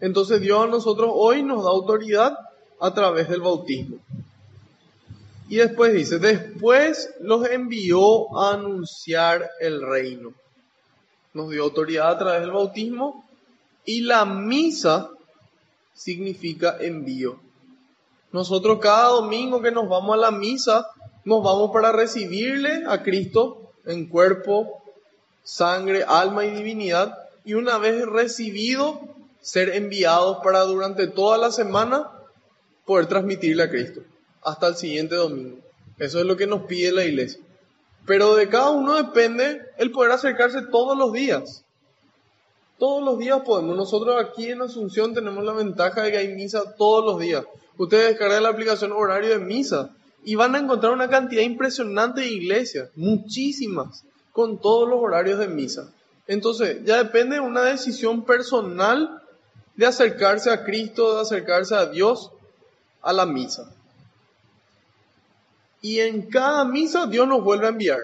Entonces 0.00 0.40
Dios 0.40 0.64
a 0.64 0.66
nosotros 0.66 1.10
hoy 1.12 1.42
nos 1.42 1.64
da 1.64 1.70
autoridad 1.70 2.36
a 2.80 2.92
través 2.92 3.28
del 3.28 3.40
bautismo. 3.40 3.98
Y 5.48 5.56
después 5.56 5.92
dice, 5.92 6.18
después 6.18 7.14
los 7.20 7.48
envió 7.48 8.36
a 8.36 8.54
anunciar 8.54 9.48
el 9.60 9.80
reino. 9.80 10.32
Nos 11.34 11.50
dio 11.50 11.62
autoridad 11.62 12.10
a 12.10 12.18
través 12.18 12.40
del 12.40 12.50
bautismo 12.50 13.24
y 13.84 14.00
la 14.00 14.24
misa 14.24 15.10
significa 15.94 16.76
envío. 16.80 17.38
Nosotros 18.32 18.80
cada 18.80 19.08
domingo 19.08 19.62
que 19.62 19.70
nos 19.70 19.88
vamos 19.88 20.14
a 20.14 20.20
la 20.20 20.30
misa, 20.32 20.88
nos 21.24 21.44
vamos 21.44 21.70
para 21.72 21.92
recibirle 21.92 22.82
a 22.88 23.02
Cristo 23.04 23.70
en 23.84 24.08
cuerpo, 24.08 24.82
sangre, 25.44 26.04
alma 26.06 26.44
y 26.44 26.50
divinidad. 26.50 27.16
Y 27.44 27.54
una 27.54 27.78
vez 27.78 28.04
recibido, 28.04 29.00
ser 29.40 29.76
enviados 29.76 30.38
para 30.42 30.62
durante 30.62 31.06
toda 31.06 31.38
la 31.38 31.52
semana 31.52 32.10
poder 32.84 33.06
transmitirle 33.06 33.62
a 33.62 33.70
Cristo 33.70 34.02
hasta 34.46 34.68
el 34.68 34.76
siguiente 34.76 35.16
domingo. 35.16 35.58
Eso 35.98 36.20
es 36.20 36.24
lo 36.24 36.36
que 36.36 36.46
nos 36.46 36.62
pide 36.62 36.92
la 36.92 37.04
iglesia. 37.04 37.40
Pero 38.06 38.36
de 38.36 38.48
cada 38.48 38.70
uno 38.70 38.94
depende 38.94 39.60
el 39.76 39.90
poder 39.90 40.12
acercarse 40.12 40.62
todos 40.70 40.96
los 40.96 41.12
días. 41.12 41.64
Todos 42.78 43.04
los 43.04 43.18
días 43.18 43.40
podemos. 43.44 43.76
Nosotros 43.76 44.14
aquí 44.24 44.48
en 44.48 44.62
Asunción 44.62 45.14
tenemos 45.14 45.44
la 45.44 45.52
ventaja 45.52 46.02
de 46.02 46.12
que 46.12 46.18
hay 46.18 46.28
misa 46.28 46.76
todos 46.76 47.04
los 47.04 47.20
días. 47.20 47.44
Ustedes 47.76 48.10
descargan 48.10 48.44
la 48.44 48.50
aplicación 48.50 48.92
horario 48.92 49.30
de 49.30 49.44
misa 49.44 49.90
y 50.24 50.36
van 50.36 50.54
a 50.54 50.58
encontrar 50.58 50.92
una 50.92 51.08
cantidad 51.08 51.42
impresionante 51.42 52.20
de 52.20 52.28
iglesias, 52.28 52.90
muchísimas, 52.94 54.04
con 54.32 54.60
todos 54.60 54.88
los 54.88 55.00
horarios 55.00 55.40
de 55.40 55.48
misa. 55.48 55.92
Entonces, 56.28 56.84
ya 56.84 57.02
depende 57.02 57.36
de 57.36 57.40
una 57.40 57.62
decisión 57.62 58.24
personal 58.24 59.22
de 59.74 59.86
acercarse 59.86 60.50
a 60.50 60.64
Cristo, 60.64 61.16
de 61.16 61.22
acercarse 61.22 61.74
a 61.74 61.86
Dios 61.86 62.30
a 63.02 63.12
la 63.12 63.26
misa. 63.26 63.72
Y 65.86 66.00
en 66.00 66.22
cada 66.22 66.64
misa 66.64 67.06
Dios 67.06 67.28
nos 67.28 67.44
vuelve 67.44 67.66
a 67.66 67.68
enviar. 67.68 68.00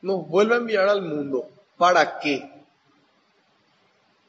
Nos 0.00 0.28
vuelve 0.28 0.54
a 0.54 0.58
enviar 0.58 0.88
al 0.88 1.02
mundo. 1.02 1.50
¿Para 1.76 2.20
qué? 2.20 2.52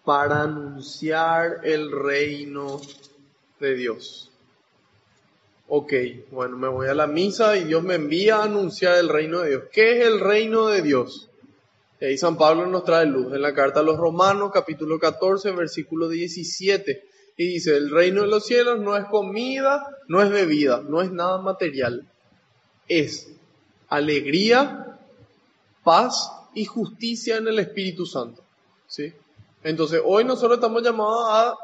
Para 0.03 0.41
anunciar 0.41 1.59
el 1.63 1.91
reino 1.91 2.81
de 3.59 3.75
Dios. 3.75 4.31
Ok, 5.67 5.93
bueno, 6.31 6.57
me 6.57 6.67
voy 6.67 6.87
a 6.87 6.95
la 6.95 7.05
misa 7.05 7.55
y 7.55 7.65
Dios 7.65 7.83
me 7.83 7.93
envía 7.93 8.37
a 8.37 8.45
anunciar 8.45 8.97
el 8.97 9.09
reino 9.09 9.41
de 9.41 9.49
Dios. 9.49 9.63
¿Qué 9.71 9.99
es 9.99 10.07
el 10.07 10.19
reino 10.19 10.69
de 10.69 10.81
Dios? 10.81 11.29
Y 12.01 12.05
ahí 12.05 12.17
San 12.17 12.35
Pablo 12.35 12.65
nos 12.65 12.83
trae 12.83 13.05
luz 13.05 13.31
en 13.31 13.43
la 13.43 13.53
carta 13.53 13.81
a 13.81 13.83
los 13.83 13.97
Romanos, 13.97 14.49
capítulo 14.51 14.97
14, 14.97 15.51
versículo 15.51 16.09
17. 16.09 17.05
Y 17.37 17.45
dice, 17.45 17.77
el 17.77 17.91
reino 17.91 18.23
de 18.23 18.27
los 18.27 18.43
cielos 18.43 18.79
no 18.79 18.97
es 18.97 19.05
comida, 19.05 19.85
no 20.07 20.23
es 20.23 20.31
bebida, 20.31 20.81
no 20.81 21.03
es 21.03 21.11
nada 21.11 21.37
material. 21.37 22.09
Es 22.89 23.29
alegría, 23.87 24.97
paz 25.83 26.31
y 26.53 26.65
justicia 26.65 27.37
en 27.37 27.47
el 27.47 27.59
Espíritu 27.59 28.05
Santo. 28.05 28.43
¿Sí? 28.87 29.13
Entonces, 29.63 30.01
hoy 30.03 30.23
nosotros 30.23 30.57
estamos 30.57 30.83
llamados 30.83 31.25
a 31.27 31.57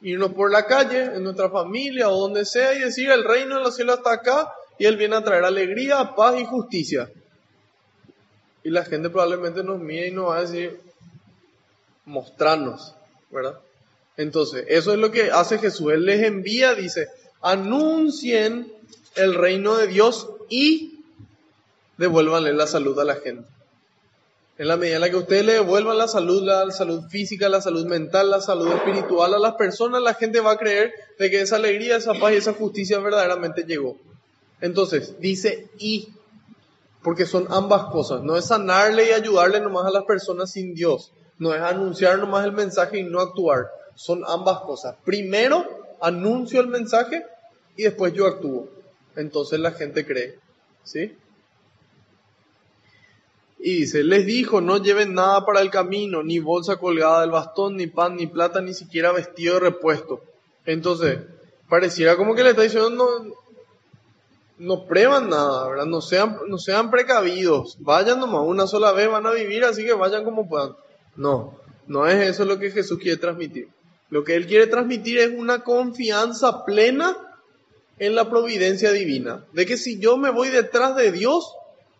irnos 0.00 0.32
por 0.32 0.50
la 0.50 0.66
calle, 0.66 1.04
en 1.04 1.24
nuestra 1.24 1.50
familia 1.50 2.08
o 2.08 2.20
donde 2.20 2.44
sea 2.44 2.74
y 2.74 2.80
decir, 2.80 3.10
el 3.10 3.24
reino 3.24 3.56
de 3.56 3.62
los 3.62 3.76
cielos 3.76 3.98
está 3.98 4.12
acá 4.12 4.52
y 4.78 4.86
Él 4.86 4.96
viene 4.96 5.16
a 5.16 5.24
traer 5.24 5.44
alegría, 5.44 6.14
paz 6.14 6.40
y 6.40 6.44
justicia. 6.44 7.10
Y 8.62 8.70
la 8.70 8.84
gente 8.84 9.10
probablemente 9.10 9.64
nos 9.64 9.78
mire 9.78 10.08
y 10.08 10.10
nos 10.10 10.30
va 10.30 10.38
a 10.38 10.40
decir, 10.42 10.80
mostrarnos, 12.04 12.94
¿verdad? 13.30 13.58
Entonces, 14.16 14.64
eso 14.68 14.92
es 14.92 14.98
lo 14.98 15.10
que 15.10 15.30
hace 15.30 15.58
Jesús. 15.58 15.92
Él 15.92 16.04
les 16.04 16.22
envía, 16.22 16.74
dice, 16.74 17.08
anuncien 17.40 18.72
el 19.16 19.34
reino 19.34 19.76
de 19.76 19.86
Dios 19.88 20.28
y 20.48 21.00
devuélvanle 21.96 22.52
la 22.52 22.66
salud 22.66 22.98
a 22.98 23.04
la 23.04 23.16
gente. 23.16 23.48
En 24.58 24.66
la 24.66 24.76
medida 24.76 24.96
en 24.96 25.02
la 25.02 25.10
que 25.10 25.16
ustedes 25.16 25.44
le 25.44 25.52
devuelvan 25.52 25.96
la 25.96 26.08
salud, 26.08 26.42
la 26.42 26.68
salud 26.72 27.04
física, 27.08 27.48
la 27.48 27.60
salud 27.60 27.86
mental, 27.86 28.30
la 28.30 28.40
salud 28.40 28.72
espiritual 28.72 29.34
a 29.34 29.38
las 29.38 29.54
personas, 29.54 30.02
la 30.02 30.14
gente 30.14 30.40
va 30.40 30.52
a 30.52 30.56
creer 30.56 30.92
de 31.18 31.30
que 31.30 31.40
esa 31.40 31.56
alegría, 31.56 31.96
esa 31.96 32.14
paz 32.14 32.32
y 32.32 32.36
esa 32.36 32.54
justicia 32.54 32.98
verdaderamente 32.98 33.62
llegó. 33.62 33.96
Entonces, 34.60 35.20
dice 35.20 35.68
y, 35.78 36.08
porque 37.02 37.24
son 37.24 37.46
ambas 37.50 37.84
cosas. 37.92 38.22
No 38.22 38.36
es 38.36 38.46
sanarle 38.46 39.08
y 39.08 39.12
ayudarle 39.12 39.60
nomás 39.60 39.86
a 39.86 39.90
las 39.90 40.04
personas 40.04 40.50
sin 40.50 40.74
Dios. 40.74 41.12
No 41.38 41.54
es 41.54 41.62
anunciar 41.62 42.18
nomás 42.18 42.44
el 42.44 42.52
mensaje 42.52 42.98
y 42.98 43.04
no 43.04 43.20
actuar 43.20 43.68
son 43.98 44.22
ambas 44.28 44.60
cosas. 44.60 44.94
Primero 45.04 45.66
anuncio 46.00 46.60
el 46.60 46.68
mensaje 46.68 47.26
y 47.76 47.82
después 47.82 48.12
yo 48.12 48.28
actúo. 48.28 48.68
Entonces 49.18 49.58
la 49.58 49.72
gente 49.72 50.06
cree. 50.06 50.38
¿Sí? 50.84 51.12
Y 53.58 53.80
dice, 53.80 54.04
les 54.04 54.24
dijo, 54.24 54.60
no 54.60 54.78
lleven 54.78 55.14
nada 55.14 55.44
para 55.44 55.60
el 55.60 55.70
camino, 55.70 56.22
ni 56.22 56.38
bolsa 56.38 56.76
colgada 56.76 57.22
del 57.22 57.32
bastón, 57.32 57.76
ni 57.76 57.88
pan, 57.88 58.14
ni 58.14 58.28
plata, 58.28 58.60
ni 58.60 58.72
siquiera 58.72 59.10
vestido 59.10 59.54
de 59.54 59.60
repuesto. 59.60 60.22
Entonces, 60.64 61.18
pareciera 61.68 62.16
como 62.16 62.36
que 62.36 62.44
le 62.44 62.50
está 62.50 62.62
diciendo, 62.62 62.90
no, 62.90 63.34
no 64.58 64.86
prueban 64.86 65.28
nada, 65.28 65.68
¿verdad? 65.68 65.86
No 65.86 66.00
sean, 66.00 66.38
no 66.46 66.58
sean 66.58 66.92
precavidos, 66.92 67.76
vayan 67.80 68.20
nomás, 68.20 68.42
una 68.46 68.68
sola 68.68 68.92
vez 68.92 69.10
van 69.10 69.26
a 69.26 69.32
vivir, 69.32 69.64
así 69.64 69.84
que 69.84 69.94
vayan 69.94 70.24
como 70.24 70.48
puedan. 70.48 70.76
No, 71.16 71.58
no 71.88 72.06
es 72.06 72.28
eso 72.28 72.44
lo 72.44 72.60
que 72.60 72.70
Jesús 72.70 73.00
quiere 73.00 73.16
transmitir. 73.16 73.68
Lo 74.10 74.22
que 74.22 74.36
Él 74.36 74.46
quiere 74.46 74.68
transmitir 74.68 75.18
es 75.18 75.32
una 75.36 75.64
confianza 75.64 76.64
plena 76.64 77.27
en 77.98 78.14
la 78.14 78.28
providencia 78.28 78.92
divina. 78.92 79.44
De 79.52 79.66
que 79.66 79.76
si 79.76 79.98
yo 79.98 80.16
me 80.16 80.30
voy 80.30 80.48
detrás 80.48 80.96
de 80.96 81.12
Dios, 81.12 81.54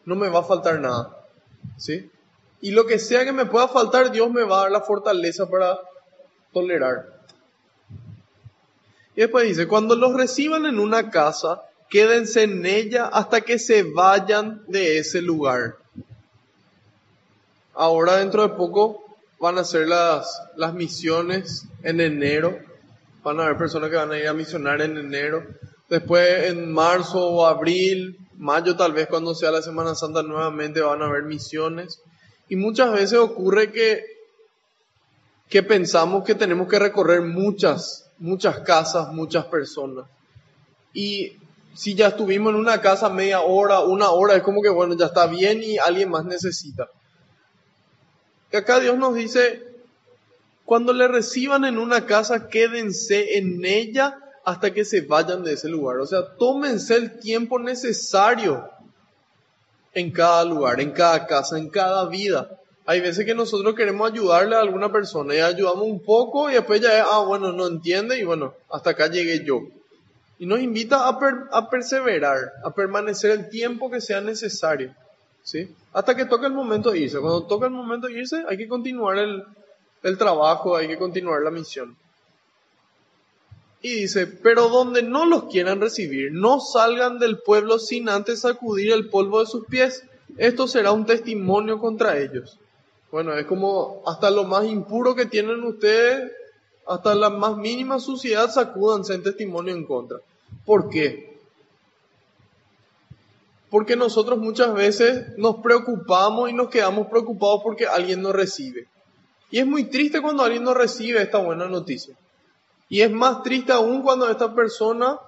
no 0.04 0.14
me 0.14 0.28
va 0.28 0.40
a 0.40 0.44
faltar 0.44 0.80
nada. 0.80 1.16
¿Sí? 1.76 2.10
Y 2.60 2.72
lo 2.72 2.86
que 2.86 2.98
sea 2.98 3.24
que 3.24 3.32
me 3.32 3.46
pueda 3.46 3.68
faltar, 3.68 4.10
Dios 4.10 4.30
me 4.30 4.42
va 4.42 4.58
a 4.58 4.62
dar 4.62 4.72
la 4.72 4.80
fortaleza 4.80 5.48
para 5.48 5.78
tolerar. 6.52 7.18
Y 9.14 9.20
después 9.20 9.46
dice, 9.46 9.66
cuando 9.66 9.96
los 9.96 10.14
reciban 10.14 10.66
en 10.66 10.78
una 10.78 11.10
casa, 11.10 11.62
quédense 11.88 12.42
en 12.44 12.66
ella 12.66 13.06
hasta 13.06 13.40
que 13.40 13.58
se 13.58 13.82
vayan 13.82 14.62
de 14.68 14.98
ese 14.98 15.22
lugar. 15.22 15.76
Ahora 17.74 18.16
dentro 18.16 18.42
de 18.42 18.54
poco 18.54 19.04
van 19.38 19.58
a 19.58 19.64
ser 19.64 19.86
las, 19.86 20.42
las 20.56 20.74
misiones 20.74 21.64
en 21.82 22.00
enero. 22.00 22.58
Van 23.22 23.38
a 23.38 23.44
haber 23.44 23.56
personas 23.56 23.90
que 23.90 23.96
van 23.96 24.10
a 24.10 24.18
ir 24.18 24.26
a 24.26 24.34
misionar 24.34 24.80
en 24.82 24.96
enero. 24.96 25.46
Después 25.88 26.50
en 26.50 26.70
marzo 26.70 27.26
o 27.26 27.46
abril, 27.46 28.18
mayo 28.36 28.76
tal 28.76 28.92
vez 28.92 29.08
cuando 29.08 29.34
sea 29.34 29.50
la 29.50 29.62
Semana 29.62 29.94
Santa 29.94 30.22
nuevamente 30.22 30.80
van 30.80 31.02
a 31.02 31.06
haber 31.06 31.24
misiones. 31.24 32.00
Y 32.48 32.56
muchas 32.56 32.92
veces 32.92 33.18
ocurre 33.18 33.72
que, 33.72 34.04
que 35.48 35.62
pensamos 35.62 36.24
que 36.24 36.34
tenemos 36.34 36.68
que 36.68 36.78
recorrer 36.78 37.22
muchas, 37.22 38.10
muchas 38.18 38.60
casas, 38.60 39.12
muchas 39.12 39.46
personas. 39.46 40.06
Y 40.92 41.32
si 41.74 41.94
ya 41.94 42.08
estuvimos 42.08 42.52
en 42.52 42.60
una 42.60 42.80
casa 42.80 43.08
media 43.08 43.40
hora, 43.40 43.80
una 43.80 44.10
hora, 44.10 44.34
es 44.36 44.42
como 44.42 44.60
que 44.60 44.68
bueno, 44.68 44.94
ya 44.94 45.06
está 45.06 45.26
bien 45.26 45.62
y 45.62 45.78
alguien 45.78 46.10
más 46.10 46.24
necesita. 46.24 46.88
Y 48.52 48.56
acá 48.56 48.80
Dios 48.80 48.98
nos 48.98 49.14
dice, 49.14 49.62
cuando 50.64 50.92
le 50.92 51.08
reciban 51.08 51.64
en 51.64 51.78
una 51.78 52.04
casa, 52.04 52.48
quédense 52.48 53.38
en 53.38 53.64
ella 53.64 54.18
hasta 54.48 54.72
que 54.72 54.82
se 54.82 55.02
vayan 55.02 55.44
de 55.44 55.52
ese 55.52 55.68
lugar. 55.68 55.98
O 55.98 56.06
sea, 56.06 56.24
tómense 56.38 56.96
el 56.96 57.20
tiempo 57.20 57.58
necesario 57.58 58.66
en 59.92 60.10
cada 60.10 60.42
lugar, 60.46 60.80
en 60.80 60.92
cada 60.92 61.26
casa, 61.26 61.58
en 61.58 61.68
cada 61.68 62.08
vida. 62.08 62.58
Hay 62.86 63.02
veces 63.02 63.26
que 63.26 63.34
nosotros 63.34 63.74
queremos 63.74 64.10
ayudarle 64.10 64.56
a 64.56 64.60
alguna 64.60 64.90
persona 64.90 65.34
y 65.34 65.40
ayudamos 65.40 65.82
un 65.82 66.02
poco 66.02 66.48
y 66.48 66.54
después 66.54 66.80
ya 66.80 66.98
es, 66.98 67.04
ah, 67.06 67.22
bueno, 67.26 67.52
no 67.52 67.66
entiende 67.66 68.18
y 68.18 68.24
bueno, 68.24 68.54
hasta 68.70 68.90
acá 68.90 69.08
llegué 69.08 69.44
yo. 69.44 69.60
Y 70.38 70.46
nos 70.46 70.60
invita 70.60 71.06
a, 71.06 71.68
perseverar, 71.68 72.38
a 72.64 72.70
permanecer 72.70 73.32
el 73.32 73.50
tiempo 73.50 73.90
que 73.90 74.00
sea 74.00 74.22
necesario. 74.22 74.94
¿sí? 75.42 75.68
Hasta 75.92 76.16
que 76.16 76.24
toque 76.24 76.46
el 76.46 76.54
momento 76.54 76.90
de 76.90 77.00
irse. 77.00 77.20
Cuando 77.20 77.44
toca 77.44 77.66
el 77.66 77.72
momento 77.72 78.06
de 78.06 78.14
irse, 78.14 78.42
hay 78.48 78.56
que 78.56 78.66
continuar 78.66 79.18
el, 79.18 79.44
el 80.02 80.16
trabajo, 80.16 80.74
hay 80.74 80.88
que 80.88 80.96
continuar 80.96 81.42
la 81.42 81.50
misión. 81.50 81.98
Y 83.80 83.94
dice, 83.94 84.26
pero 84.26 84.68
donde 84.68 85.02
no 85.02 85.24
los 85.24 85.44
quieran 85.44 85.80
recibir, 85.80 86.32
no 86.32 86.60
salgan 86.60 87.18
del 87.18 87.38
pueblo 87.38 87.78
sin 87.78 88.08
antes 88.08 88.40
sacudir 88.40 88.92
el 88.92 89.08
polvo 89.08 89.40
de 89.40 89.46
sus 89.46 89.66
pies. 89.66 90.04
Esto 90.36 90.66
será 90.66 90.92
un 90.92 91.06
testimonio 91.06 91.78
contra 91.78 92.18
ellos. 92.18 92.58
Bueno, 93.12 93.34
es 93.34 93.46
como 93.46 94.02
hasta 94.06 94.30
lo 94.30 94.44
más 94.44 94.66
impuro 94.66 95.14
que 95.14 95.26
tienen 95.26 95.62
ustedes, 95.62 96.32
hasta 96.86 97.14
la 97.14 97.30
más 97.30 97.56
mínima 97.56 98.00
suciedad, 98.00 98.50
sacúdanse 98.50 99.14
en 99.14 99.22
testimonio 99.22 99.74
en 99.74 99.84
contra. 99.84 100.18
¿Por 100.64 100.90
qué? 100.90 101.38
Porque 103.70 103.96
nosotros 103.96 104.38
muchas 104.38 104.74
veces 104.74 105.36
nos 105.36 105.56
preocupamos 105.56 106.50
y 106.50 106.52
nos 106.52 106.68
quedamos 106.68 107.06
preocupados 107.08 107.60
porque 107.62 107.86
alguien 107.86 108.22
no 108.22 108.32
recibe. 108.32 108.86
Y 109.50 109.60
es 109.60 109.66
muy 109.66 109.84
triste 109.84 110.20
cuando 110.20 110.42
alguien 110.42 110.64
no 110.64 110.74
recibe 110.74 111.22
esta 111.22 111.38
buena 111.38 111.66
noticia. 111.66 112.16
Y 112.88 113.02
es 113.02 113.10
más 113.10 113.42
triste 113.42 113.72
aún 113.72 114.02
cuando 114.02 114.30
esta 114.30 114.54
persona 114.54 115.18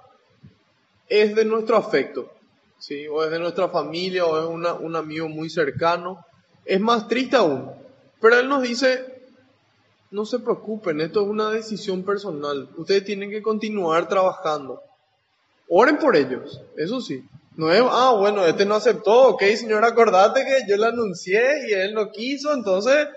es 1.07 1.35
de 1.35 1.45
nuestro 1.45 1.77
afecto, 1.77 2.31
¿sí? 2.79 3.07
o 3.07 3.23
es 3.23 3.31
de 3.31 3.39
nuestra 3.39 3.69
familia, 3.69 4.25
o 4.25 4.39
es 4.39 4.79
un 4.79 4.95
amigo 4.95 5.27
muy 5.27 5.49
cercano. 5.49 6.25
Es 6.65 6.79
más 6.79 7.07
triste 7.07 7.35
aún. 7.35 7.71
Pero 8.19 8.39
Él 8.39 8.47
nos 8.47 8.61
dice, 8.61 9.21
no 10.11 10.25
se 10.25 10.39
preocupen, 10.39 11.01
esto 11.01 11.21
es 11.21 11.27
una 11.27 11.49
decisión 11.49 12.03
personal. 12.03 12.69
Ustedes 12.77 13.05
tienen 13.05 13.29
que 13.29 13.41
continuar 13.41 14.07
trabajando. 14.07 14.81
Oren 15.69 15.97
por 15.97 16.15
ellos, 16.15 16.61
eso 16.77 17.01
sí. 17.01 17.23
No 17.55 17.71
es, 17.71 17.81
ah, 17.83 18.15
bueno, 18.17 18.45
este 18.45 18.65
no 18.65 18.75
aceptó, 18.75 19.29
ok, 19.29 19.43
señor, 19.55 19.83
acordate 19.83 20.45
que 20.45 20.69
yo 20.69 20.77
le 20.77 20.87
anuncié 20.87 21.69
y 21.69 21.73
él 21.73 21.93
no 21.93 22.11
quiso, 22.11 22.53
entonces 22.53 23.07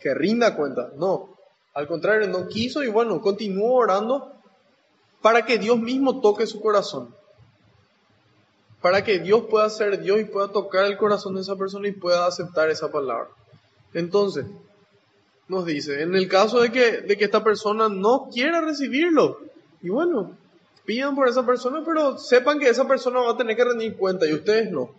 que 0.00 0.14
rinda 0.14 0.56
cuenta. 0.56 0.90
No, 0.96 1.31
al 1.74 1.86
contrario, 1.86 2.28
no 2.28 2.48
quiso 2.48 2.82
y 2.82 2.88
bueno, 2.88 3.20
continúo 3.20 3.74
orando 3.74 4.32
para 5.22 5.46
que 5.46 5.58
Dios 5.58 5.78
mismo 5.78 6.20
toque 6.20 6.46
su 6.46 6.60
corazón. 6.60 7.14
Para 8.82 9.04
que 9.04 9.20
Dios 9.20 9.44
pueda 9.48 9.70
ser 9.70 10.02
Dios 10.02 10.20
y 10.20 10.24
pueda 10.24 10.48
tocar 10.48 10.84
el 10.84 10.96
corazón 10.96 11.36
de 11.36 11.42
esa 11.42 11.56
persona 11.56 11.88
y 11.88 11.92
pueda 11.92 12.26
aceptar 12.26 12.68
esa 12.68 12.90
palabra. 12.90 13.28
Entonces, 13.94 14.44
nos 15.48 15.64
dice, 15.64 16.02
en 16.02 16.14
el 16.16 16.28
caso 16.28 16.60
de 16.60 16.72
que, 16.72 17.00
de 17.02 17.16
que 17.16 17.24
esta 17.24 17.44
persona 17.44 17.88
no 17.88 18.28
quiera 18.32 18.60
recibirlo, 18.60 19.38
y 19.80 19.88
bueno, 19.88 20.36
pidan 20.84 21.14
por 21.14 21.28
esa 21.28 21.46
persona, 21.46 21.82
pero 21.84 22.18
sepan 22.18 22.58
que 22.58 22.68
esa 22.68 22.86
persona 22.88 23.20
va 23.20 23.32
a 23.32 23.36
tener 23.36 23.56
que 23.56 23.64
rendir 23.64 23.96
cuenta 23.96 24.26
y 24.26 24.32
ustedes 24.32 24.70
no. 24.70 24.90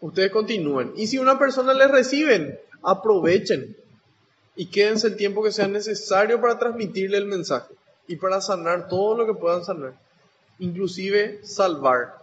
Ustedes 0.00 0.30
continúen. 0.30 0.92
Y 0.96 1.06
si 1.06 1.18
una 1.18 1.38
persona 1.38 1.74
les 1.74 1.90
reciben, 1.90 2.58
aprovechen 2.82 3.76
y 4.58 4.66
quédense 4.66 5.06
el 5.06 5.16
tiempo 5.16 5.40
que 5.40 5.52
sea 5.52 5.68
necesario 5.68 6.40
para 6.40 6.58
transmitirle 6.58 7.16
el 7.16 7.26
mensaje 7.26 7.72
y 8.08 8.16
para 8.16 8.40
sanar 8.40 8.88
todo 8.88 9.16
lo 9.16 9.24
que 9.24 9.38
puedan 9.38 9.64
sanar, 9.64 9.94
inclusive 10.58 11.38
salvar. 11.44 12.16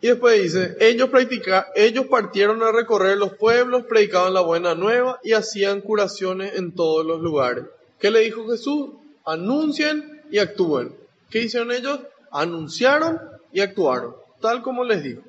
Y 0.00 0.06
después 0.06 0.42
dice, 0.42 0.78
ellos, 0.80 1.10
ellos 1.74 2.06
partieron 2.06 2.62
a 2.62 2.72
recorrer 2.72 3.18
los 3.18 3.34
pueblos, 3.34 3.84
predicaban 3.84 4.32
la 4.32 4.40
buena 4.40 4.74
nueva 4.74 5.20
y 5.22 5.34
hacían 5.34 5.82
curaciones 5.82 6.54
en 6.56 6.72
todos 6.72 7.04
los 7.04 7.20
lugares. 7.20 7.66
¿Qué 7.98 8.10
le 8.10 8.20
dijo 8.20 8.48
Jesús? 8.48 8.92
Anuncien 9.26 10.22
y 10.30 10.38
actúen. 10.38 10.96
¿Qué 11.28 11.42
hicieron 11.42 11.70
ellos? 11.70 12.00
Anunciaron 12.30 13.20
y 13.52 13.60
actuaron, 13.60 14.16
tal 14.40 14.62
como 14.62 14.84
les 14.84 15.02
dijo. 15.02 15.20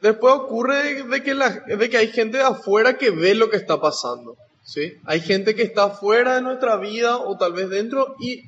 Después 0.00 0.34
ocurre 0.34 0.94
de 0.94 1.22
que, 1.22 1.34
de 1.76 1.90
que 1.90 1.96
hay 1.96 2.08
gente 2.08 2.38
de 2.38 2.44
afuera 2.44 2.96
que 2.96 3.10
ve 3.10 3.34
lo 3.34 3.50
que 3.50 3.56
está 3.56 3.80
pasando. 3.80 4.36
¿sí? 4.62 4.94
Hay 5.04 5.20
gente 5.20 5.54
que 5.54 5.62
está 5.62 5.90
fuera 5.90 6.36
de 6.36 6.42
nuestra 6.42 6.76
vida 6.76 7.18
o 7.18 7.36
tal 7.36 7.52
vez 7.52 7.68
dentro 7.68 8.14
y 8.20 8.44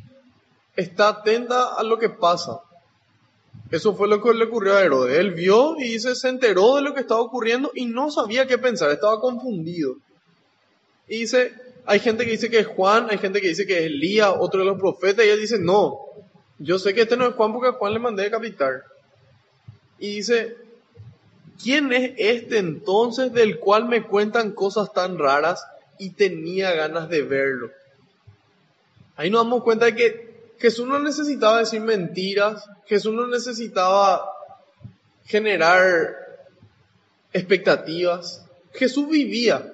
está 0.76 1.08
atenta 1.08 1.74
a 1.74 1.82
lo 1.82 1.98
que 1.98 2.08
pasa. 2.08 2.60
Eso 3.70 3.94
fue 3.94 4.08
lo 4.08 4.22
que 4.22 4.34
le 4.34 4.44
ocurrió 4.44 4.76
a 4.76 4.82
Herodes. 4.82 5.18
Él 5.18 5.32
vio 5.32 5.76
y 5.78 5.84
dice, 5.84 6.14
se 6.14 6.28
enteró 6.28 6.76
de 6.76 6.82
lo 6.82 6.94
que 6.94 7.00
estaba 7.00 7.20
ocurriendo 7.20 7.70
y 7.74 7.86
no 7.86 8.10
sabía 8.10 8.46
qué 8.46 8.58
pensar, 8.58 8.90
estaba 8.90 9.20
confundido. 9.20 9.96
Y 11.08 11.20
dice, 11.20 11.52
hay 11.86 12.00
gente 12.00 12.24
que 12.24 12.32
dice 12.32 12.50
que 12.50 12.60
es 12.60 12.66
Juan, 12.66 13.08
hay 13.10 13.18
gente 13.18 13.40
que 13.40 13.48
dice 13.48 13.66
que 13.66 13.78
es 13.78 13.86
Elías, 13.86 14.32
otro 14.38 14.60
de 14.60 14.66
los 14.66 14.78
profetas, 14.78 15.24
y 15.24 15.28
él 15.28 15.40
dice, 15.40 15.58
no, 15.58 15.98
yo 16.58 16.78
sé 16.78 16.94
que 16.94 17.02
este 17.02 17.16
no 17.16 17.26
es 17.26 17.34
Juan 17.34 17.52
porque 17.52 17.70
Juan 17.70 17.92
le 17.92 17.98
mandé 17.98 18.24
decapitar. 18.24 18.84
Y 19.98 20.16
dice, 20.16 20.56
¿quién 21.62 21.92
es 21.92 22.12
este 22.16 22.58
entonces 22.58 23.32
del 23.32 23.58
cual 23.58 23.86
me 23.86 24.06
cuentan 24.06 24.52
cosas 24.52 24.92
tan 24.92 25.18
raras 25.18 25.66
y 25.98 26.10
tenía 26.10 26.72
ganas 26.72 27.08
de 27.08 27.22
verlo? 27.22 27.70
Ahí 29.16 29.30
nos 29.30 29.44
damos 29.44 29.62
cuenta 29.62 29.86
de 29.86 29.94
que 29.94 30.30
Jesús 30.58 30.86
no 30.86 30.98
necesitaba 30.98 31.58
decir 31.58 31.80
mentiras, 31.80 32.68
Jesús 32.86 33.14
no 33.14 33.26
necesitaba 33.26 34.30
generar 35.24 36.16
expectativas. 37.32 38.44
Jesús 38.72 39.08
vivía 39.08 39.72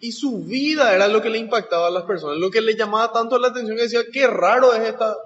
y 0.00 0.12
su 0.12 0.44
vida 0.44 0.94
era 0.94 1.08
lo 1.08 1.22
que 1.22 1.30
le 1.30 1.38
impactaba 1.38 1.88
a 1.88 1.90
las 1.90 2.04
personas, 2.04 2.38
lo 2.38 2.50
que 2.50 2.60
le 2.60 2.76
llamaba 2.76 3.12
tanto 3.12 3.38
la 3.38 3.48
atención 3.48 3.76
que 3.76 3.84
decía, 3.84 4.02
qué 4.12 4.26
raro 4.26 4.72
es 4.74 4.88
esta, 4.88 5.16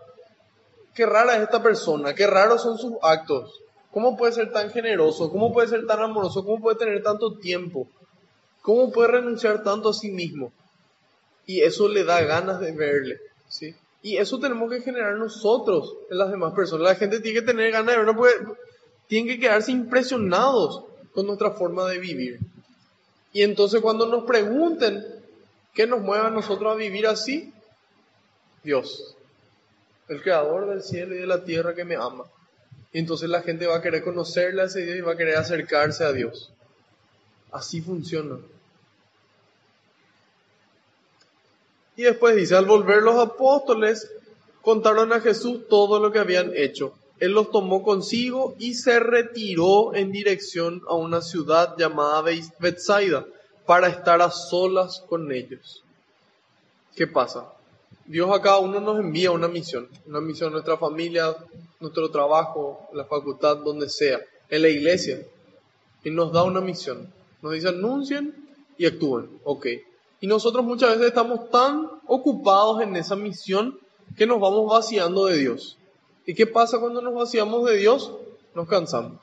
qué 0.95 1.05
rara 1.05 1.37
es 1.37 1.43
esta 1.43 1.63
persona, 1.63 2.15
qué 2.15 2.27
raros 2.27 2.63
son 2.63 2.79
sus 2.79 2.95
actos. 3.03 3.62
¿Cómo 3.93 4.17
puede 4.17 4.33
ser 4.33 4.51
tan 4.53 4.71
generoso? 4.71 5.31
¿Cómo 5.31 5.53
puede 5.53 5.69
ser 5.69 5.87
tan 5.87 6.01
amoroso? 6.01 6.45
¿Cómo 6.45 6.61
puede 6.61 6.79
tener 6.79 7.03
tanto 7.03 7.37
tiempo? 7.37 7.87
¿Cómo 8.63 8.91
puede 8.91 9.09
renunciar 9.09 9.63
tanto 9.63 9.91
a 9.91 9.93
sí 9.93 10.11
mismo? 10.11 10.51
Y 11.45 11.61
eso 11.61 11.89
le 11.89 12.03
da 12.03 12.23
ganas 12.23 12.59
de 12.61 12.73
verle, 12.73 13.21
¿sí? 13.49 13.75
Y 14.01 14.17
eso 14.17 14.41
tenemos 14.41 14.71
que 14.71 14.81
generar 14.81 15.17
nosotros 15.17 15.95
en 16.11 16.19
las 16.19 16.31
demás 16.31 16.55
personas. 16.55 16.89
La 16.89 16.95
gente 16.95 17.21
tiene 17.21 17.41
que 17.41 17.47
tener 17.47 17.71
ganas 17.71 17.89
de 17.89 17.97
vernos 17.99 18.17
porque 18.17 18.35
tienen 19.09 19.29
que 19.29 19.39
quedarse 19.39 19.73
impresionados 19.73 20.85
con 21.13 21.27
nuestra 21.27 21.51
forma 21.51 21.87
de 21.91 21.99
vivir. 21.99 22.39
Y 23.33 23.43
entonces 23.43 23.83
cuando 23.83 24.07
nos 24.07 24.25
pregunten 24.25 25.05
qué 25.75 25.87
nos 25.87 26.01
mueve 26.01 26.29
a 26.29 26.31
nosotros 26.31 26.73
a 26.73 26.77
vivir 26.77 27.07
así, 27.07 27.53
Dios, 28.63 29.17
el 30.09 30.23
creador 30.23 30.69
del 30.69 30.83
cielo 30.83 31.15
y 31.15 31.19
de 31.19 31.27
la 31.27 31.45
tierra 31.45 31.75
que 31.75 31.85
me 31.85 31.97
ama. 31.97 32.25
Entonces 32.93 33.29
la 33.29 33.43
gente 33.43 33.67
va 33.67 33.77
a 33.77 33.83
querer 33.83 34.05
conocerle 34.05 34.63
a 34.63 34.67
ese 34.67 34.85
Dios 34.85 34.97
y 34.97 35.01
va 35.01 35.13
a 35.13 35.17
querer 35.17 35.37
acercarse 35.37 36.05
a 36.05 36.13
Dios. 36.13 36.53
Así 37.51 37.81
funciona. 37.81 38.39
Y 41.97 42.03
después 42.03 42.37
dice, 42.37 42.57
al 42.57 42.67
volver 42.67 43.03
los 43.03 43.19
apóstoles, 43.19 44.11
contaron 44.63 45.13
a 45.13 45.21
Jesús 45.21 45.69
todo 45.69 46.01
lo 46.01 46.13
que 46.13 46.19
habían 46.19 46.53
hecho. 46.55 46.95
Él 47.19 47.33
los 47.33 47.51
tomó 47.51 47.83
consigo 47.83 48.57
y 48.59 48.75
se 48.75 48.99
retiró 48.99 49.95
en 49.95 50.11
dirección 50.11 50.83
a 50.89 50.95
una 50.95 51.23
ciudad 51.23 51.77
llamada 51.77 52.25
Bethsaida 52.59 53.27
para 53.67 53.89
estar 53.89 54.21
a 54.21 54.31
solas 54.31 55.05
con 55.09 55.31
ellos. 55.31 55.85
¿Qué 56.97 57.07
pasa? 57.07 57.53
Dios 58.07 58.31
a 58.31 58.43
cada 58.43 58.59
uno 58.59 58.81
nos 58.81 58.99
envía 58.99 59.31
una 59.31 59.49
misión, 59.49 59.89
una 60.07 60.21
misión 60.21 60.49
a 60.49 60.53
nuestra 60.53 60.77
familia, 60.77 61.37
nuestro 61.81 62.11
trabajo, 62.11 62.89
la 62.93 63.05
facultad, 63.05 63.59
donde 63.59 63.89
sea, 63.89 64.21
en 64.49 64.63
la 64.63 64.69
iglesia. 64.69 65.25
Y 66.05 66.11
nos 66.11 66.33
da 66.33 66.43
una 66.43 66.61
misión. 66.61 67.13
Nos 67.43 67.53
dice 67.53 67.69
anuncien 67.69 68.35
y 68.77 68.87
actúen. 68.87 69.29
Ok. 69.45 69.67
Y 70.21 70.27
nosotros 70.27 70.65
muchas 70.65 70.91
veces 70.91 71.09
estamos 71.09 71.51
tan 71.51 71.89
ocupados 72.07 72.83
en 72.83 72.97
esa 72.97 73.17
misión 73.17 73.79
que 74.17 74.27
nos 74.27 74.41
vamos 74.41 74.71
vaciando 74.71 75.27
de 75.27 75.39
Dios. 75.39 75.79
¿Y 76.27 76.35
qué 76.35 76.47
pasa 76.47 76.79
cuando 76.79 77.03
nos 77.03 77.15
vaciamos 77.15 77.65
de 77.69 77.77
Dios? 77.77 78.13
Nos 78.55 78.69
cansamos. 78.69 79.21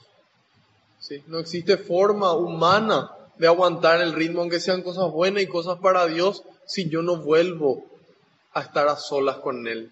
¿Sí? 0.99 1.23
No 1.27 1.39
existe 1.39 1.77
forma 1.77 2.33
humana 2.33 3.11
de 3.37 3.47
aguantar 3.47 4.01
el 4.01 4.13
ritmo, 4.13 4.41
aunque 4.41 4.59
sean 4.59 4.81
cosas 4.81 5.09
buenas 5.11 5.43
y 5.43 5.47
cosas 5.47 5.79
para 5.79 6.07
Dios, 6.07 6.43
si 6.65 6.89
yo 6.89 7.01
no 7.01 7.17
vuelvo 7.17 7.85
a 8.53 8.61
estar 8.61 8.87
a 8.87 8.95
solas 8.95 9.37
con 9.37 9.67
Él. 9.67 9.91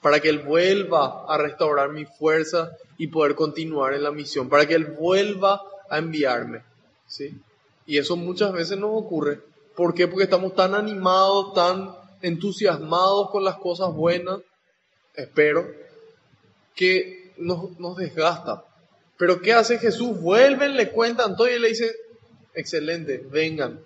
Para 0.00 0.20
que 0.20 0.28
Él 0.28 0.40
vuelva 0.40 1.24
a 1.26 1.38
restaurar 1.38 1.90
mi 1.90 2.04
fuerza 2.04 2.72
y 2.98 3.08
poder 3.08 3.34
continuar 3.34 3.94
en 3.94 4.02
la 4.02 4.10
misión. 4.10 4.48
Para 4.48 4.66
que 4.66 4.74
Él 4.74 4.86
vuelva 4.86 5.62
a 5.88 5.98
enviarme. 5.98 6.62
¿Sí? 7.06 7.34
Y 7.86 7.98
eso 7.98 8.16
muchas 8.16 8.52
veces 8.52 8.78
nos 8.78 8.90
ocurre. 8.92 9.40
¿Por 9.76 9.94
qué? 9.94 10.06
Porque 10.08 10.24
estamos 10.24 10.54
tan 10.54 10.74
animados, 10.74 11.54
tan 11.54 11.94
entusiasmados 12.22 13.30
con 13.30 13.44
las 13.44 13.56
cosas 13.56 13.92
buenas, 13.92 14.40
espero, 15.14 15.66
que 16.74 17.32
nos, 17.36 17.78
nos 17.78 17.96
desgasta. 17.96 18.64
Pero 19.18 19.40
¿qué 19.40 19.52
hace 19.52 19.78
Jesús? 19.78 20.20
Vuelven, 20.20 20.76
le 20.76 20.90
cuentan 20.90 21.36
todo 21.36 21.48
y 21.48 21.58
le 21.58 21.68
dice, 21.68 21.94
excelente, 22.54 23.24
vengan. 23.30 23.80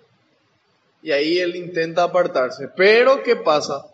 Y 1.01 1.11
ahí 1.11 1.39
él 1.39 1.55
intenta 1.55 2.03
apartarse. 2.03 2.67
Pero 2.75 3.23
¿qué 3.23 3.35
pasa? 3.35 3.85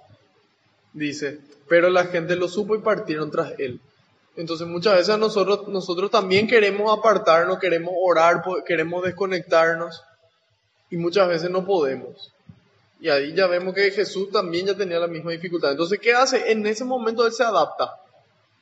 Dice, 0.94 1.40
pero 1.68 1.90
la 1.90 2.06
gente 2.06 2.36
lo 2.36 2.48
supo 2.48 2.76
y 2.76 2.80
partieron 2.80 3.32
tras 3.32 3.54
él. 3.60 3.80
Entonces 4.36 4.68
muchas 4.68 4.98
veces 4.98 5.18
nosotros, 5.18 5.68
nosotros 5.68 6.12
también 6.12 6.48
queremos 6.48 6.98
apartarnos, 6.98 7.60
queremos 7.60 7.94
orar, 7.98 8.44
queremos 8.66 9.04
desconectarnos 9.04 10.04
y 10.90 10.98
muchas 10.98 11.28
veces 11.28 11.50
no 11.50 11.66
podemos. 11.66 12.34
Y 13.00 13.10
ahí 13.10 13.34
ya 13.34 13.48
vemos 13.48 13.74
que 13.74 13.92
Jesús 13.92 14.32
también 14.32 14.66
ya 14.68 14.76
tenía 14.76 15.00
la 15.00 15.08
misma 15.08 15.32
dificultad. 15.32 15.72
Entonces, 15.72 16.00
¿qué 16.00 16.14
hace? 16.14 16.52
En 16.52 16.66
ese 16.66 16.84
momento 16.84 17.26
él 17.26 17.32
se 17.32 17.44
adapta, 17.44 18.00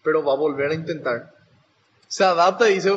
pero 0.04 0.24
va 0.24 0.34
a 0.34 0.38
volver 0.38 0.72
a 0.72 0.76
intentar. 0.76 1.34
Se 2.08 2.24
adapta 2.24 2.70
y 2.70 2.76
dice, 2.76 2.92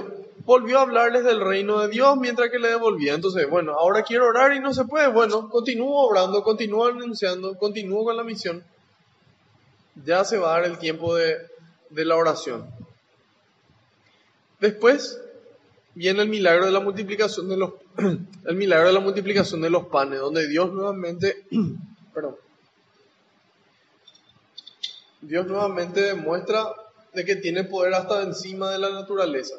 volvió 0.47 0.79
a 0.79 0.83
hablarles 0.83 1.25
del 1.25 1.41
reino 1.41 1.81
de 1.81 1.89
Dios 1.89 2.17
mientras 2.17 2.51
que 2.51 2.59
le 2.59 2.69
devolvía. 2.69 3.15
Entonces, 3.15 3.51
bueno, 3.51 3.73
ahora 3.73 4.03
quiero 4.03 4.27
orar 4.27 4.55
y 4.55 4.61
no 4.61 4.73
se 4.73 4.85
puede. 4.85 5.09
Bueno, 5.09 5.51
continúo 5.51 6.07
orando, 6.07 6.43
continúo 6.43 6.87
anunciando, 6.87 7.59
continúo 7.59 8.05
con 8.05 8.17
la 8.17 8.23
misión. 8.23 8.65
Ya 10.05 10.25
se 10.25 10.39
va 10.39 10.55
a 10.55 10.61
dar 10.61 10.71
el 10.71 10.79
tiempo 10.79 11.17
de, 11.17 11.37
de 11.91 12.05
la 12.05 12.17
oración. 12.17 12.65
Después 14.61 15.21
viene 15.95 16.23
el 16.23 16.29
milagro 16.29 16.67
de 16.67 16.73
la 16.73 16.81
multiplicación 16.81 17.49
de 17.49 17.57
los 17.57 17.73
el 18.45 18.57
milagro 18.57 18.87
de 18.87 18.93
la 18.93 19.01
multiplicación 19.01 19.61
de 19.61 19.71
los 19.71 19.87
panes, 19.89 20.21
donde 20.21 20.47
Dios 20.47 20.73
nuevamente 20.73 21.45
perdón, 22.15 22.37
Dios 25.21 25.47
nuevamente 25.47 26.03
demuestra 26.03 26.67
de 27.13 27.25
que 27.25 27.37
tiene 27.37 27.65
poder 27.65 27.95
hasta 27.95 28.23
encima 28.23 28.71
de 28.71 28.79
la 28.79 28.91
naturaleza. 28.91 29.57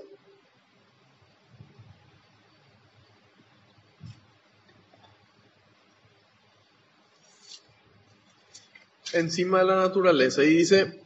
Encima 9.13 9.59
de 9.59 9.65
la 9.65 9.75
naturaleza. 9.77 10.43
Y 10.43 10.49
dice, 10.49 11.01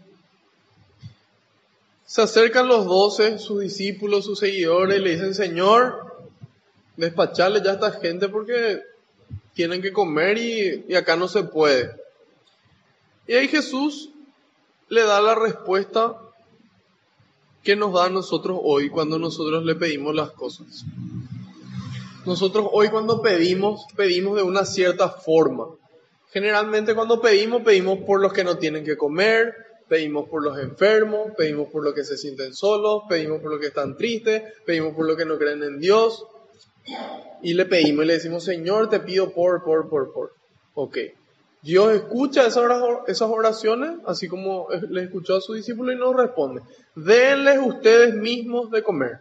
se 2.05 2.21
acercan 2.21 2.67
los 2.67 2.85
doce, 2.85 3.39
sus 3.39 3.61
discípulos, 3.61 4.25
sus 4.25 4.39
seguidores, 4.39 4.99
y 4.99 5.01
le 5.01 5.11
dicen, 5.11 5.33
Señor, 5.33 6.27
despacharle 6.97 7.61
ya 7.63 7.71
a 7.71 7.73
esta 7.75 7.91
gente 7.91 8.27
porque 8.27 8.81
tienen 9.53 9.81
que 9.81 9.93
comer 9.93 10.37
y, 10.37 10.85
y 10.89 10.95
acá 10.95 11.15
no 11.15 11.27
se 11.27 11.43
puede. 11.43 11.95
Y 13.27 13.33
ahí 13.33 13.47
Jesús 13.47 14.09
le 14.89 15.03
da 15.03 15.21
la 15.21 15.35
respuesta 15.35 16.17
que 17.63 17.75
nos 17.75 17.93
da 17.93 18.05
a 18.05 18.09
nosotros 18.09 18.59
hoy 18.61 18.89
cuando 18.89 19.19
nosotros 19.19 19.63
le 19.63 19.75
pedimos 19.75 20.15
las 20.15 20.31
cosas. 20.31 20.83
Nosotros 22.25 22.67
hoy 22.71 22.89
cuando 22.89 23.21
pedimos, 23.21 23.85
pedimos 23.95 24.35
de 24.35 24.43
una 24.43 24.65
cierta 24.65 25.09
forma. 25.09 25.67
Generalmente 26.31 26.95
cuando 26.95 27.21
pedimos, 27.21 27.61
pedimos 27.61 27.99
por 27.99 28.21
los 28.21 28.31
que 28.31 28.43
no 28.43 28.57
tienen 28.57 28.85
que 28.85 28.95
comer, 28.95 29.53
pedimos 29.89 30.29
por 30.29 30.41
los 30.41 30.57
enfermos, 30.57 31.31
pedimos 31.37 31.67
por 31.69 31.83
los 31.83 31.93
que 31.93 32.05
se 32.05 32.17
sienten 32.17 32.53
solos, 32.53 33.03
pedimos 33.09 33.41
por 33.41 33.51
los 33.51 33.59
que 33.59 33.67
están 33.67 33.97
tristes, 33.97 34.43
pedimos 34.65 34.95
por 34.95 35.05
los 35.05 35.17
que 35.17 35.25
no 35.25 35.37
creen 35.37 35.61
en 35.63 35.79
Dios. 35.79 36.25
Y 37.41 37.53
le 37.53 37.65
pedimos 37.65 38.05
y 38.05 38.07
le 38.07 38.13
decimos, 38.13 38.45
Señor, 38.45 38.89
te 38.89 39.01
pido 39.01 39.31
por, 39.31 39.61
por, 39.63 39.89
por, 39.89 40.13
por. 40.13 40.33
Ok. 40.73 40.97
Dios 41.61 41.93
escucha 41.93 42.47
esas 42.47 43.21
oraciones, 43.21 43.99
así 44.07 44.27
como 44.27 44.67
le 44.89 45.03
escuchó 45.03 45.35
a 45.35 45.41
su 45.41 45.53
discípulo 45.53 45.91
y 45.91 45.97
nos 45.97 46.15
responde. 46.15 46.61
Denles 46.95 47.59
ustedes 47.61 48.15
mismos 48.15 48.71
de 48.71 48.81
comer. 48.81 49.19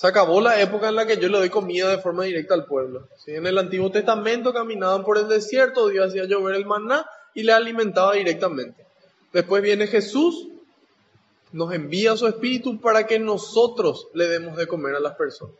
Se 0.00 0.06
acabó 0.06 0.40
la 0.40 0.58
época 0.58 0.88
en 0.88 0.94
la 0.94 1.04
que 1.04 1.18
yo 1.18 1.28
le 1.28 1.36
doy 1.36 1.50
comida 1.50 1.90
de 1.90 1.98
forma 1.98 2.24
directa 2.24 2.54
al 2.54 2.64
pueblo. 2.64 3.06
En 3.26 3.46
el 3.46 3.58
Antiguo 3.58 3.90
Testamento 3.90 4.50
caminaban 4.50 5.04
por 5.04 5.18
el 5.18 5.28
desierto, 5.28 5.88
Dios 5.88 6.08
hacía 6.08 6.24
llover 6.24 6.54
el 6.54 6.64
maná 6.64 7.04
y 7.34 7.42
le 7.42 7.52
alimentaba 7.52 8.14
directamente. 8.14 8.86
Después 9.30 9.62
viene 9.62 9.86
Jesús, 9.88 10.48
nos 11.52 11.74
envía 11.74 12.16
su 12.16 12.26
espíritu 12.26 12.80
para 12.80 13.06
que 13.06 13.18
nosotros 13.18 14.08
le 14.14 14.26
demos 14.26 14.56
de 14.56 14.66
comer 14.66 14.94
a 14.94 15.00
las 15.00 15.16
personas. 15.16 15.56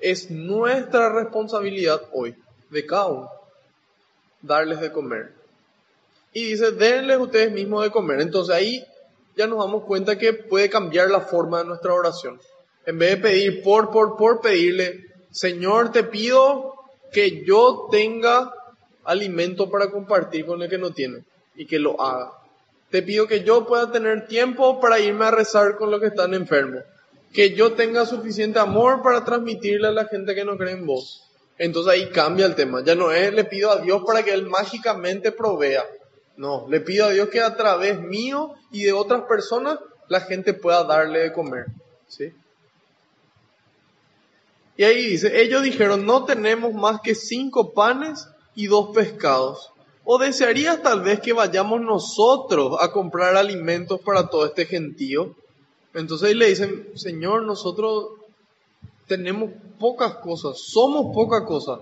Es 0.00 0.30
nuestra 0.30 1.12
responsabilidad 1.12 2.00
hoy, 2.14 2.34
de 2.70 2.86
cada 2.86 3.08
uno 3.08 3.30
darles 4.40 4.80
de 4.80 4.90
comer. 4.90 5.34
Y 6.32 6.52
dice, 6.52 6.70
denles 6.70 7.18
ustedes 7.18 7.52
mismos 7.52 7.84
de 7.84 7.90
comer. 7.90 8.22
Entonces 8.22 8.54
ahí 8.54 8.82
ya 9.36 9.46
nos 9.46 9.58
damos 9.58 9.84
cuenta 9.84 10.16
que 10.16 10.32
puede 10.32 10.70
cambiar 10.70 11.10
la 11.10 11.20
forma 11.20 11.58
de 11.58 11.66
nuestra 11.66 11.92
oración. 11.92 12.40
En 12.88 12.96
vez 12.96 13.10
de 13.10 13.16
pedir 13.18 13.62
por, 13.62 13.90
por, 13.90 14.16
por, 14.16 14.40
pedirle, 14.40 15.04
Señor, 15.30 15.92
te 15.92 16.04
pido 16.04 16.72
que 17.12 17.44
yo 17.44 17.86
tenga 17.90 18.50
alimento 19.04 19.68
para 19.68 19.90
compartir 19.90 20.46
con 20.46 20.62
el 20.62 20.70
que 20.70 20.78
no 20.78 20.90
tiene 20.92 21.22
y 21.54 21.66
que 21.66 21.78
lo 21.78 22.00
haga. 22.00 22.32
Te 22.88 23.02
pido 23.02 23.26
que 23.26 23.44
yo 23.44 23.66
pueda 23.66 23.92
tener 23.92 24.26
tiempo 24.26 24.80
para 24.80 24.98
irme 25.00 25.26
a 25.26 25.30
rezar 25.30 25.76
con 25.76 25.90
los 25.90 26.00
que 26.00 26.06
están 26.06 26.32
enfermos. 26.32 26.82
Que 27.34 27.50
yo 27.52 27.74
tenga 27.74 28.06
suficiente 28.06 28.58
amor 28.58 29.02
para 29.02 29.22
transmitirle 29.22 29.88
a 29.88 29.92
la 29.92 30.06
gente 30.06 30.34
que 30.34 30.46
no 30.46 30.56
cree 30.56 30.72
en 30.72 30.86
vos. 30.86 31.22
Entonces 31.58 31.92
ahí 31.92 32.08
cambia 32.08 32.46
el 32.46 32.54
tema. 32.54 32.82
Ya 32.82 32.94
no 32.94 33.12
es 33.12 33.34
le 33.34 33.44
pido 33.44 33.70
a 33.70 33.82
Dios 33.82 34.02
para 34.06 34.22
que 34.22 34.32
Él 34.32 34.46
mágicamente 34.46 35.30
provea. 35.30 35.84
No, 36.38 36.66
le 36.70 36.80
pido 36.80 37.04
a 37.04 37.10
Dios 37.10 37.28
que 37.28 37.42
a 37.42 37.54
través 37.54 38.00
mío 38.00 38.54
y 38.72 38.84
de 38.84 38.94
otras 38.94 39.24
personas 39.24 39.78
la 40.08 40.22
gente 40.22 40.54
pueda 40.54 40.84
darle 40.84 41.18
de 41.18 41.32
comer. 41.34 41.66
¿Sí? 42.06 42.32
Y 44.78 44.84
ahí 44.84 45.06
dice, 45.06 45.42
ellos 45.42 45.64
dijeron, 45.64 46.06
no 46.06 46.24
tenemos 46.24 46.72
más 46.72 47.00
que 47.00 47.16
cinco 47.16 47.74
panes 47.74 48.28
y 48.54 48.68
dos 48.68 48.94
pescados. 48.94 49.72
¿O 50.04 50.18
desearías 50.18 50.84
tal 50.84 51.02
vez 51.02 51.18
que 51.18 51.32
vayamos 51.32 51.80
nosotros 51.80 52.76
a 52.80 52.92
comprar 52.92 53.36
alimentos 53.36 54.00
para 54.00 54.28
todo 54.28 54.46
este 54.46 54.66
gentío? 54.66 55.34
Entonces 55.94 56.36
le 56.36 56.46
dicen, 56.46 56.92
Señor, 56.94 57.42
nosotros 57.42 58.10
tenemos 59.08 59.50
pocas 59.80 60.14
cosas, 60.18 60.60
somos 60.60 61.12
poca 61.12 61.44
cosa. 61.44 61.80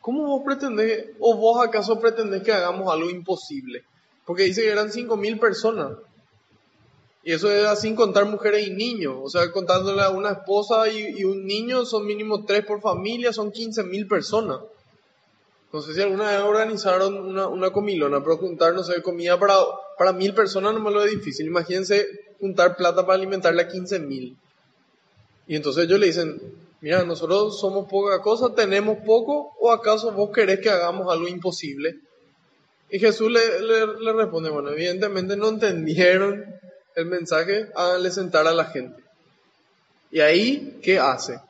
¿Cómo 0.00 0.24
vos 0.24 0.42
pretendés, 0.44 1.06
o 1.18 1.36
vos 1.36 1.66
acaso 1.66 1.98
pretendés 1.98 2.44
que 2.44 2.52
hagamos 2.52 2.92
algo 2.92 3.10
imposible? 3.10 3.82
Porque 4.24 4.44
dice 4.44 4.62
que 4.62 4.70
eran 4.70 4.92
cinco 4.92 5.16
mil 5.16 5.40
personas. 5.40 5.98
Y 7.24 7.32
eso 7.32 7.50
era 7.50 7.76
sin 7.76 7.94
contar 7.94 8.24
mujeres 8.26 8.66
y 8.66 8.70
niños. 8.70 9.16
O 9.22 9.28
sea, 9.28 9.50
contándole 9.50 10.02
a 10.02 10.10
una 10.10 10.30
esposa 10.30 10.88
y, 10.88 11.24
un 11.24 11.46
niño, 11.46 11.84
son 11.84 12.06
mínimo 12.06 12.44
tres 12.44 12.64
por 12.64 12.80
familia, 12.80 13.32
son 13.32 13.50
15 13.50 13.84
mil 13.84 14.06
personas. 14.06 14.60
No 15.72 15.82
sé 15.82 15.92
si 15.94 16.00
alguna 16.00 16.30
vez 16.30 16.40
organizaron 16.40 17.14
una, 17.14 17.46
una 17.46 17.70
comilona, 17.70 18.22
pero 18.22 18.38
juntar, 18.38 18.72
no 18.72 18.82
sé, 18.82 19.02
comida 19.02 19.38
para, 19.38 19.56
para 19.98 20.12
mil 20.12 20.32
personas 20.32 20.72
no 20.72 20.80
me 20.80 20.90
lo 20.90 21.04
es 21.04 21.10
difícil. 21.10 21.46
Imagínense 21.46 22.06
juntar 22.40 22.76
plata 22.76 23.04
para 23.04 23.18
alimentarle 23.18 23.62
a 23.62 23.68
15 23.68 23.98
mil. 23.98 24.36
Y 25.46 25.56
entonces 25.56 25.84
ellos 25.84 25.98
le 25.98 26.06
dicen, 26.06 26.40
mira, 26.80 27.04
nosotros 27.04 27.58
somos 27.58 27.88
poca 27.88 28.20
cosa, 28.20 28.54
tenemos 28.54 28.98
poco, 29.04 29.54
o 29.60 29.72
acaso 29.72 30.12
vos 30.12 30.30
querés 30.30 30.60
que 30.60 30.70
hagamos 30.70 31.12
algo 31.12 31.26
imposible. 31.26 31.98
Y 32.90 32.98
Jesús 32.98 33.30
le, 33.30 33.60
le, 33.60 34.12
responde, 34.12 34.48
bueno, 34.50 34.70
evidentemente 34.70 35.36
no 35.36 35.48
entendieron 35.48 36.57
el 36.98 37.06
mensaje, 37.06 37.68
háganle 37.76 38.10
sentar 38.10 38.48
a 38.48 38.52
la 38.52 38.64
gente. 38.64 39.04
Y 40.10 40.18
ahí, 40.18 40.80
¿qué 40.82 40.98
hace? 40.98 41.40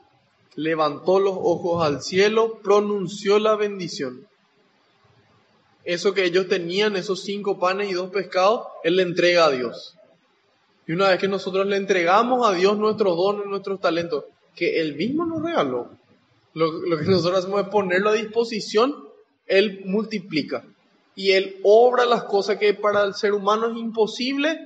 Levantó 0.56 1.20
los 1.20 1.34
ojos 1.34 1.82
al 1.82 2.02
cielo, 2.02 2.58
pronunció 2.62 3.38
la 3.38 3.56
bendición. 3.56 4.26
Eso 5.84 6.12
que 6.12 6.24
ellos 6.24 6.48
tenían, 6.48 6.96
esos 6.96 7.22
cinco 7.22 7.58
panes 7.58 7.90
y 7.90 7.94
dos 7.94 8.10
pescados, 8.10 8.66
Él 8.84 8.96
le 8.96 9.04
entrega 9.04 9.46
a 9.46 9.50
Dios. 9.50 9.96
Y 10.86 10.92
una 10.92 11.08
vez 11.08 11.18
que 11.18 11.28
nosotros 11.28 11.66
le 11.66 11.76
entregamos 11.76 12.46
a 12.46 12.52
Dios 12.52 12.76
nuestros 12.76 13.16
dones, 13.16 13.46
nuestros 13.46 13.80
talentos, 13.80 14.24
que 14.54 14.82
Él 14.82 14.96
mismo 14.96 15.24
nos 15.24 15.42
regaló, 15.42 15.88
lo, 16.52 16.98
que 16.98 17.04
nosotros 17.06 17.38
hacemos 17.38 17.62
es 17.62 17.68
ponerlo 17.68 18.10
a 18.10 18.14
disposición, 18.14 18.94
Él 19.46 19.80
multiplica. 19.86 20.62
Y 21.14 21.32
Él 21.32 21.56
obra 21.62 22.04
las 22.04 22.24
cosas 22.24 22.58
que 22.58 22.74
para 22.74 23.04
el 23.04 23.14
ser 23.14 23.32
humano 23.32 23.70
es 23.70 23.78
imposible, 23.78 24.58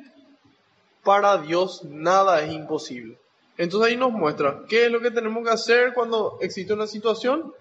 para 1.03 1.39
Dios 1.39 1.85
nada 1.85 2.43
es 2.43 2.53
imposible. 2.53 3.19
Entonces 3.57 3.91
ahí 3.91 3.97
nos 3.97 4.13
muestra 4.13 4.63
qué 4.69 4.87
es 4.87 4.91
lo 4.93 5.01
que 5.01 5.11
tenemos 5.11 5.45
que 5.45 5.51
hacer 5.51 5.95
cuando 5.95 6.39
existe 6.41 6.73
una 6.73 6.87
situación, 6.87 7.53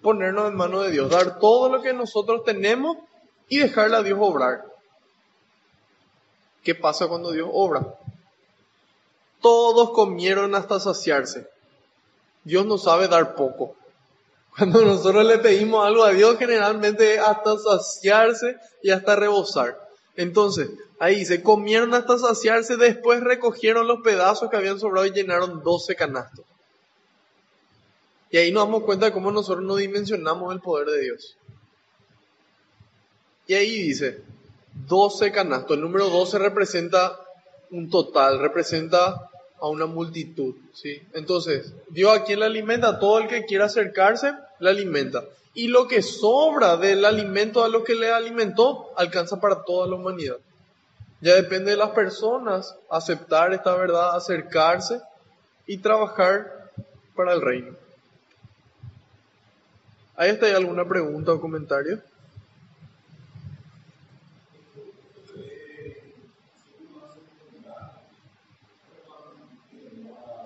ponernos 0.00 0.48
en 0.48 0.56
manos 0.56 0.84
de 0.84 0.92
Dios, 0.92 1.10
dar 1.10 1.38
todo 1.38 1.68
lo 1.68 1.82
que 1.82 1.92
nosotros 1.92 2.44
tenemos 2.44 2.96
y 3.48 3.58
dejarle 3.58 3.96
a 3.96 4.02
Dios 4.02 4.18
obrar. 4.20 4.64
¿Qué 6.62 6.74
pasa 6.74 7.08
cuando 7.08 7.32
Dios 7.32 7.48
obra? 7.52 7.94
Todos 9.40 9.90
comieron 9.90 10.54
hasta 10.54 10.78
saciarse. 10.78 11.48
Dios 12.44 12.66
no 12.66 12.78
sabe 12.78 13.08
dar 13.08 13.34
poco. 13.34 13.74
Cuando 14.56 14.84
nosotros 14.84 15.24
le 15.24 15.38
pedimos 15.38 15.86
algo 15.86 16.04
a 16.04 16.10
Dios, 16.10 16.36
generalmente 16.38 17.18
hasta 17.18 17.56
saciarse 17.58 18.56
y 18.82 18.90
hasta 18.90 19.16
rebosar. 19.16 19.78
Entonces, 20.16 20.68
ahí 21.00 21.24
se 21.24 21.42
comieron 21.42 21.94
hasta 21.94 22.18
saciarse, 22.18 22.76
después 22.76 23.20
recogieron 23.20 23.88
los 23.88 24.02
pedazos 24.02 24.50
que 24.50 24.56
habían 24.56 24.78
sobrado 24.78 25.06
y 25.06 25.12
llenaron 25.12 25.62
12 25.64 25.96
canastos. 25.96 26.44
Y 28.30 28.36
ahí 28.36 28.52
nos 28.52 28.66
damos 28.66 28.84
cuenta 28.84 29.06
de 29.06 29.12
cómo 29.12 29.32
nosotros 29.32 29.64
no 29.64 29.76
dimensionamos 29.76 30.52
el 30.54 30.60
poder 30.60 30.88
de 30.88 31.00
Dios. 31.00 31.36
Y 33.46 33.54
ahí 33.54 33.82
dice, 33.82 34.22
12 34.86 35.32
canastos. 35.32 35.76
El 35.76 35.82
número 35.82 36.10
12 36.10 36.38
representa 36.38 37.18
un 37.70 37.88
total, 37.88 38.38
representa 38.38 39.30
a 39.58 39.68
una 39.68 39.86
multitud, 39.86 40.54
¿sí? 40.74 41.02
Entonces, 41.14 41.72
Dios 41.88 42.16
a 42.16 42.24
quien 42.24 42.40
le 42.40 42.46
alimenta, 42.46 42.98
todo 42.98 43.20
el 43.20 43.26
que 43.26 43.46
quiera 43.46 43.64
acercarse, 43.64 44.34
le 44.58 44.70
alimenta. 44.70 45.24
Y 45.54 45.68
lo 45.68 45.88
que 45.88 46.02
sobra 46.02 46.76
del 46.76 47.04
alimento 47.06 47.64
a 47.64 47.68
lo 47.68 47.82
que 47.84 47.94
le 47.94 48.10
alimentó, 48.10 48.90
alcanza 48.96 49.40
para 49.40 49.64
toda 49.64 49.88
la 49.88 49.96
humanidad. 49.96 50.36
Ya 51.20 51.34
depende 51.34 51.72
de 51.72 51.76
las 51.76 51.90
personas 51.90 52.74
aceptar 52.90 53.52
esta 53.52 53.74
verdad, 53.74 54.16
acercarse 54.16 55.00
y 55.66 55.76
trabajar 55.76 56.72
para 57.14 57.34
el 57.34 57.42
reino. 57.42 57.76
¿Hay 60.16 60.30
hasta 60.30 60.46
ahí 60.46 60.52
alguna 60.52 60.86
pregunta 60.86 61.32
o 61.32 61.40
comentario? 61.40 62.00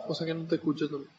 O 0.07 0.15
sea 0.15 0.27
que 0.27 0.35
no 0.35 0.47
te 0.47 0.57
escucho 0.57 0.89
también. 0.89 1.11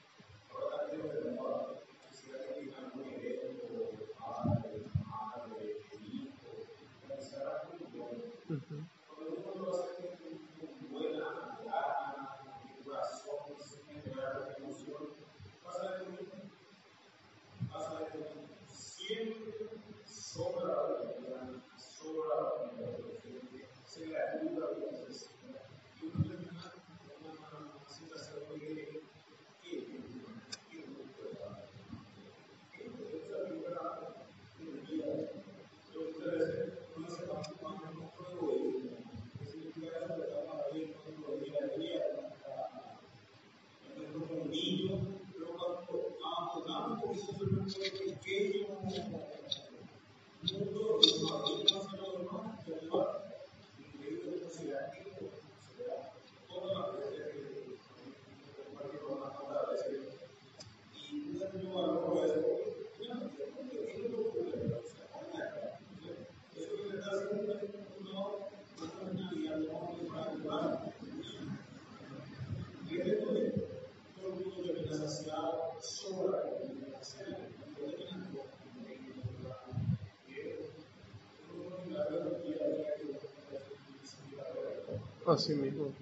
Así 85.35 85.53
mismo. 85.53 85.93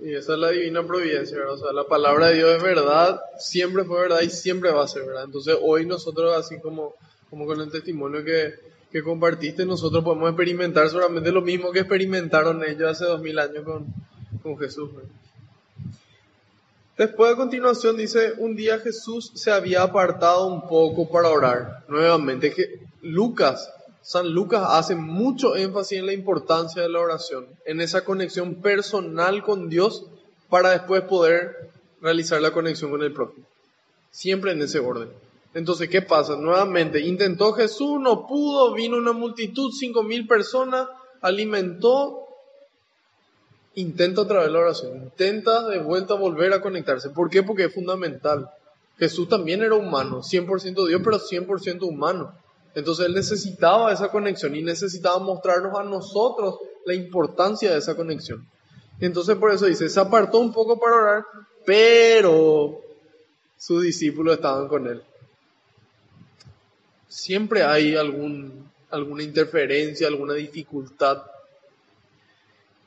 Y 0.00 0.14
esa 0.14 0.32
es 0.32 0.38
la 0.38 0.50
divina 0.50 0.86
providencia, 0.86 1.38
¿verdad? 1.38 1.54
O 1.54 1.58
sea, 1.58 1.72
la 1.72 1.84
palabra 1.84 2.28
de 2.28 2.36
Dios 2.36 2.56
es 2.56 2.62
verdad, 2.62 3.20
siempre 3.38 3.84
fue 3.84 4.00
verdad 4.00 4.22
y 4.22 4.30
siempre 4.30 4.70
va 4.70 4.84
a 4.84 4.88
ser 4.88 5.04
verdad. 5.04 5.24
Entonces 5.24 5.56
hoy 5.60 5.86
nosotros, 5.86 6.36
así 6.36 6.58
como, 6.60 6.94
como 7.30 7.46
con 7.46 7.60
el 7.60 7.70
testimonio 7.70 8.24
que, 8.24 8.54
que 8.90 9.02
compartiste, 9.02 9.64
nosotros 9.64 10.02
podemos 10.02 10.28
experimentar 10.30 10.88
solamente 10.88 11.30
lo 11.30 11.42
mismo 11.42 11.72
que 11.72 11.80
experimentaron 11.80 12.64
ellos 12.64 12.90
hace 12.90 13.04
dos 13.04 13.20
mil 13.20 13.38
años 13.38 13.64
con, 13.64 13.86
con 14.42 14.58
Jesús. 14.58 14.90
Después 16.96 17.32
a 17.32 17.36
continuación 17.36 17.96
dice, 17.96 18.34
un 18.38 18.54
día 18.54 18.78
Jesús 18.78 19.32
se 19.34 19.50
había 19.50 19.82
apartado 19.82 20.46
un 20.46 20.68
poco 20.68 21.08
para 21.10 21.28
orar. 21.28 21.84
Nuevamente, 21.88 22.52
que 22.52 22.80
Lucas, 23.02 23.68
San 24.04 24.34
Lucas 24.34 24.62
hace 24.68 24.96
mucho 24.96 25.56
énfasis 25.56 25.98
en 25.98 26.04
la 26.04 26.12
importancia 26.12 26.82
de 26.82 26.90
la 26.90 27.00
oración, 27.00 27.46
en 27.64 27.80
esa 27.80 28.04
conexión 28.04 28.56
personal 28.56 29.42
con 29.42 29.70
Dios 29.70 30.04
para 30.50 30.72
después 30.72 31.04
poder 31.04 31.70
realizar 32.02 32.42
la 32.42 32.52
conexión 32.52 32.90
con 32.90 33.02
el 33.02 33.14
prójimo. 33.14 33.46
Siempre 34.10 34.52
en 34.52 34.60
ese 34.60 34.78
orden. 34.78 35.08
Entonces, 35.54 35.88
¿qué 35.88 36.02
pasa? 36.02 36.36
Nuevamente, 36.36 37.00
intentó 37.00 37.54
Jesús, 37.54 37.98
no 37.98 38.26
pudo, 38.26 38.74
vino 38.74 38.98
una 38.98 39.12
multitud, 39.12 39.72
cinco 39.72 40.02
mil 40.02 40.26
personas, 40.26 40.86
alimentó, 41.22 42.26
intenta 43.74 44.20
otra 44.20 44.40
vez 44.40 44.50
la 44.50 44.58
oración, 44.58 44.96
intenta 44.98 45.66
de 45.66 45.78
vuelta 45.78 46.12
volver 46.12 46.52
a 46.52 46.60
conectarse. 46.60 47.08
¿Por 47.08 47.30
qué? 47.30 47.42
Porque 47.42 47.64
es 47.64 47.74
fundamental. 47.74 48.50
Jesús 48.98 49.30
también 49.30 49.62
era 49.62 49.76
humano, 49.76 50.20
100% 50.20 50.88
Dios, 50.88 51.00
pero 51.02 51.18
100% 51.18 51.84
humano. 51.84 52.43
Entonces 52.74 53.06
él 53.06 53.14
necesitaba 53.14 53.92
esa 53.92 54.08
conexión 54.08 54.54
y 54.56 54.62
necesitaba 54.62 55.18
mostrarnos 55.18 55.78
a 55.78 55.84
nosotros 55.84 56.58
la 56.84 56.94
importancia 56.94 57.70
de 57.70 57.78
esa 57.78 57.96
conexión. 57.96 58.46
Entonces 59.00 59.36
por 59.36 59.52
eso 59.52 59.66
dice, 59.66 59.88
se 59.88 60.00
apartó 60.00 60.38
un 60.38 60.52
poco 60.52 60.78
para 60.78 60.96
orar, 60.96 61.26
pero 61.64 62.80
sus 63.56 63.82
discípulos 63.82 64.34
estaban 64.34 64.68
con 64.68 64.86
él. 64.86 65.02
Siempre 67.08 67.62
hay 67.62 67.94
algún, 67.96 68.70
alguna 68.90 69.22
interferencia, 69.22 70.08
alguna 70.08 70.34
dificultad. 70.34 71.22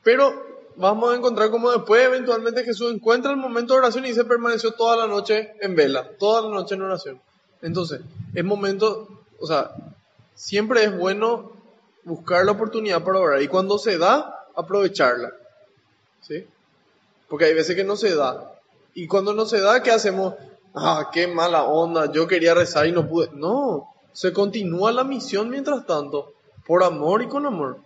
Pero 0.02 0.48
vamos 0.76 1.12
a 1.12 1.16
encontrar 1.16 1.50
como 1.50 1.70
después 1.72 2.04
eventualmente 2.04 2.64
Jesús 2.64 2.92
encuentra 2.92 3.30
el 3.30 3.36
momento 3.36 3.74
de 3.74 3.80
oración 3.80 4.06
y 4.06 4.14
se 4.14 4.24
permaneció 4.24 4.72
toda 4.72 4.96
la 4.96 5.06
noche 5.06 5.54
en 5.60 5.74
vela, 5.74 6.08
toda 6.18 6.42
la 6.42 6.50
noche 6.50 6.74
en 6.76 6.82
oración. 6.82 7.20
Entonces, 7.62 8.00
es 8.34 8.44
momento, 8.44 9.17
o 9.38 9.46
sea, 9.46 9.74
siempre 10.34 10.84
es 10.84 10.96
bueno 10.96 11.52
buscar 12.04 12.44
la 12.44 12.52
oportunidad 12.52 13.02
para 13.02 13.18
orar 13.18 13.42
y 13.42 13.48
cuando 13.48 13.78
se 13.78 13.98
da, 13.98 14.46
aprovecharla. 14.54 15.32
¿Sí? 16.22 16.46
Porque 17.28 17.46
hay 17.46 17.54
veces 17.54 17.76
que 17.76 17.84
no 17.84 17.96
se 17.96 18.14
da. 18.14 18.54
Y 18.94 19.06
cuando 19.06 19.32
no 19.34 19.46
se 19.46 19.60
da, 19.60 19.82
¿qué 19.82 19.90
hacemos? 19.90 20.34
Ah, 20.74 21.10
qué 21.12 21.26
mala 21.26 21.64
onda, 21.64 22.10
yo 22.10 22.26
quería 22.26 22.54
rezar 22.54 22.86
y 22.86 22.92
no 22.92 23.08
pude. 23.08 23.30
No, 23.32 23.94
se 24.12 24.32
continúa 24.32 24.92
la 24.92 25.04
misión 25.04 25.50
mientras 25.50 25.86
tanto, 25.86 26.32
por 26.66 26.82
amor 26.82 27.22
y 27.22 27.28
con 27.28 27.46
amor. 27.46 27.78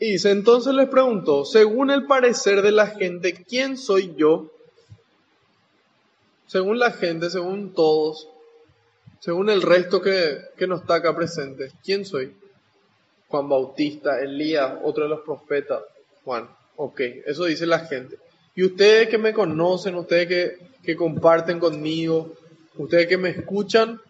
Y 0.00 0.12
dice, 0.12 0.30
entonces 0.30 0.74
les 0.74 0.88
preguntó, 0.88 1.44
según 1.44 1.90
el 1.90 2.06
parecer 2.06 2.62
de 2.62 2.72
la 2.72 2.86
gente, 2.86 3.44
¿quién 3.44 3.76
soy 3.76 4.14
yo? 4.16 4.46
Según 6.46 6.78
la 6.78 6.92
gente, 6.92 7.30
según 7.30 7.74
todos, 7.74 8.28
según 9.20 9.50
el 9.50 9.62
resto 9.62 10.00
que, 10.00 10.38
que 10.56 10.66
no 10.66 10.76
está 10.76 10.96
acá 10.96 11.14
presente, 11.14 11.72
¿quién 11.84 12.04
soy? 12.04 12.34
Juan 13.28 13.48
Bautista, 13.48 14.20
Elías, 14.20 14.74
otro 14.82 15.04
de 15.04 15.10
los 15.10 15.20
profetas, 15.20 15.82
Juan. 16.24 16.48
Ok, 16.76 17.00
eso 17.26 17.44
dice 17.44 17.66
la 17.66 17.80
gente. 17.80 18.16
Y 18.54 18.64
ustedes 18.64 19.08
que 19.08 19.18
me 19.18 19.32
conocen, 19.32 19.96
ustedes 19.96 20.28
que, 20.28 20.58
que 20.82 20.96
comparten 20.96 21.58
conmigo, 21.58 22.34
ustedes 22.76 23.06
que 23.06 23.18
me 23.18 23.30
escuchan, 23.30 24.00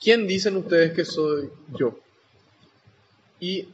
¿quién 0.00 0.26
dicen 0.26 0.56
ustedes 0.56 0.92
que 0.92 1.04
soy 1.04 1.50
yo? 1.78 1.98
Y 3.40 3.68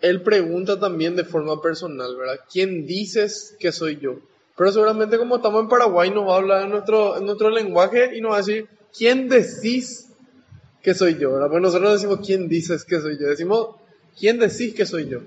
él 0.00 0.22
pregunta 0.22 0.78
también 0.78 1.16
de 1.16 1.24
forma 1.24 1.60
personal, 1.60 2.16
¿verdad? 2.16 2.40
¿Quién 2.50 2.86
dices 2.86 3.56
que 3.58 3.72
soy 3.72 3.98
yo? 3.98 4.16
Pero 4.56 4.72
seguramente 4.72 5.18
como 5.18 5.36
estamos 5.36 5.62
en 5.62 5.68
Paraguay 5.68 6.10
nos 6.10 6.28
va 6.28 6.34
a 6.34 6.38
hablar 6.38 6.62
en 6.62 6.70
nuestro, 6.70 7.16
en 7.16 7.24
nuestro 7.24 7.50
lenguaje 7.50 8.16
y 8.16 8.20
nos 8.20 8.32
va 8.32 8.36
a 8.36 8.38
decir, 8.38 8.68
¿quién 8.96 9.28
decís 9.28 10.08
que 10.82 10.94
soy 10.94 11.18
yo? 11.18 11.30
Pues 11.48 11.62
nosotros 11.62 11.88
no 11.88 11.94
decimos, 11.94 12.20
¿quién 12.24 12.48
dices 12.48 12.84
que 12.84 13.00
soy 13.00 13.18
yo? 13.18 13.28
Decimos, 13.28 13.76
¿quién 14.18 14.38
decís 14.38 14.74
que 14.74 14.86
soy 14.86 15.08
yo? 15.08 15.20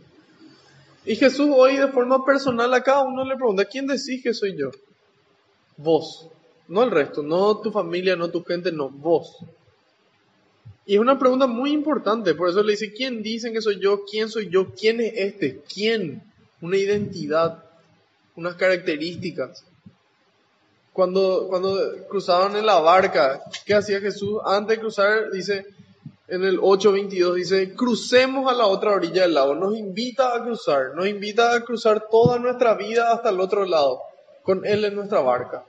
Y 1.05 1.15
Jesús 1.15 1.49
hoy 1.53 1.77
de 1.77 1.87
forma 1.89 2.25
personal 2.25 2.73
a 2.73 2.81
cada 2.81 3.03
uno 3.03 3.23
le 3.23 3.35
pregunta, 3.35 3.65
¿quién 3.65 3.85
decís 3.85 4.23
que 4.23 4.33
soy 4.33 4.57
yo? 4.57 4.71
Vos, 5.77 6.27
no 6.67 6.83
el 6.83 6.91
resto, 6.91 7.21
no 7.21 7.59
tu 7.59 7.71
familia, 7.71 8.15
no 8.15 8.29
tu 8.29 8.43
gente, 8.43 8.71
no, 8.71 8.89
vos. 8.89 9.37
Y 10.85 10.95
es 10.95 10.99
una 10.99 11.17
pregunta 11.17 11.47
muy 11.47 11.71
importante, 11.71 12.33
por 12.35 12.49
eso 12.49 12.63
le 12.63 12.73
dice, 12.73 12.93
¿quién 12.93 13.21
dicen 13.21 13.53
que 13.53 13.61
soy 13.61 13.79
yo? 13.79 14.03
¿Quién 14.05 14.29
soy 14.29 14.49
yo? 14.49 14.73
¿Quién 14.73 14.99
es 14.99 15.13
este? 15.15 15.61
¿Quién? 15.71 16.23
Una 16.61 16.77
identidad, 16.77 17.63
unas 18.35 18.55
características. 18.55 19.65
Cuando, 20.95 21.47
cuando 21.49 21.77
cruzaban 22.07 22.55
en 22.55 22.65
la 22.65 22.79
barca, 22.79 23.41
¿qué 23.65 23.73
hacía 23.73 23.99
Jesús? 23.99 24.39
Antes 24.45 24.77
de 24.77 24.79
cruzar, 24.81 25.29
dice, 25.29 25.65
en 26.29 26.45
el 26.45 26.57
8.22, 26.57 27.33
dice, 27.33 27.73
crucemos 27.75 28.49
a 28.49 28.55
la 28.55 28.65
otra 28.65 28.91
orilla 28.91 29.23
del 29.23 29.33
lago. 29.33 29.55
Nos 29.55 29.75
invita 29.75 30.33
a 30.33 30.41
cruzar, 30.41 30.95
nos 30.95 31.05
invita 31.05 31.53
a 31.53 31.65
cruzar 31.65 32.07
toda 32.09 32.39
nuestra 32.39 32.75
vida 32.75 33.11
hasta 33.11 33.31
el 33.31 33.41
otro 33.41 33.65
lado, 33.65 34.03
con 34.41 34.65
Él 34.65 34.85
en 34.85 34.95
nuestra 34.95 35.19
barca. 35.19 35.65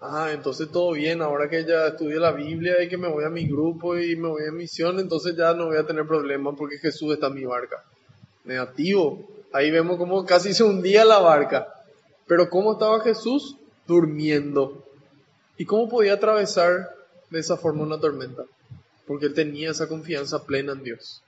Ah, 0.00 0.30
entonces 0.32 0.70
todo 0.70 0.92
bien, 0.92 1.22
ahora 1.22 1.50
que 1.50 1.64
ya 1.64 1.88
estudié 1.88 2.20
la 2.20 2.30
Biblia 2.30 2.80
y 2.80 2.88
que 2.88 2.96
me 2.96 3.08
voy 3.08 3.24
a 3.24 3.30
mi 3.30 3.48
grupo 3.48 3.98
y 3.98 4.14
me 4.14 4.28
voy 4.28 4.42
a 4.48 4.52
misión, 4.52 5.00
entonces 5.00 5.34
ya 5.34 5.54
no 5.54 5.66
voy 5.66 5.76
a 5.78 5.86
tener 5.86 6.06
problemas 6.06 6.54
porque 6.56 6.78
Jesús 6.78 7.14
está 7.14 7.26
en 7.26 7.34
mi 7.34 7.44
barca. 7.44 7.82
Negativo. 8.44 9.26
Ahí 9.52 9.72
vemos 9.72 9.96
como 9.96 10.24
casi 10.24 10.54
se 10.54 10.62
hundía 10.62 11.04
la 11.04 11.18
barca. 11.18 11.66
Pero 12.28 12.48
¿cómo 12.48 12.74
estaba 12.74 13.00
Jesús? 13.00 13.56
Durmiendo. 13.86 14.84
¿Y 15.56 15.64
cómo 15.64 15.88
podía 15.88 16.14
atravesar 16.14 16.94
de 17.30 17.38
esa 17.38 17.56
forma 17.56 17.82
una 17.82 18.00
tormenta? 18.00 18.44
Porque 19.06 19.26
él 19.26 19.34
tenía 19.34 19.70
esa 19.70 19.88
confianza 19.88 20.44
plena 20.44 20.72
en 20.72 20.82
Dios. 20.82 21.22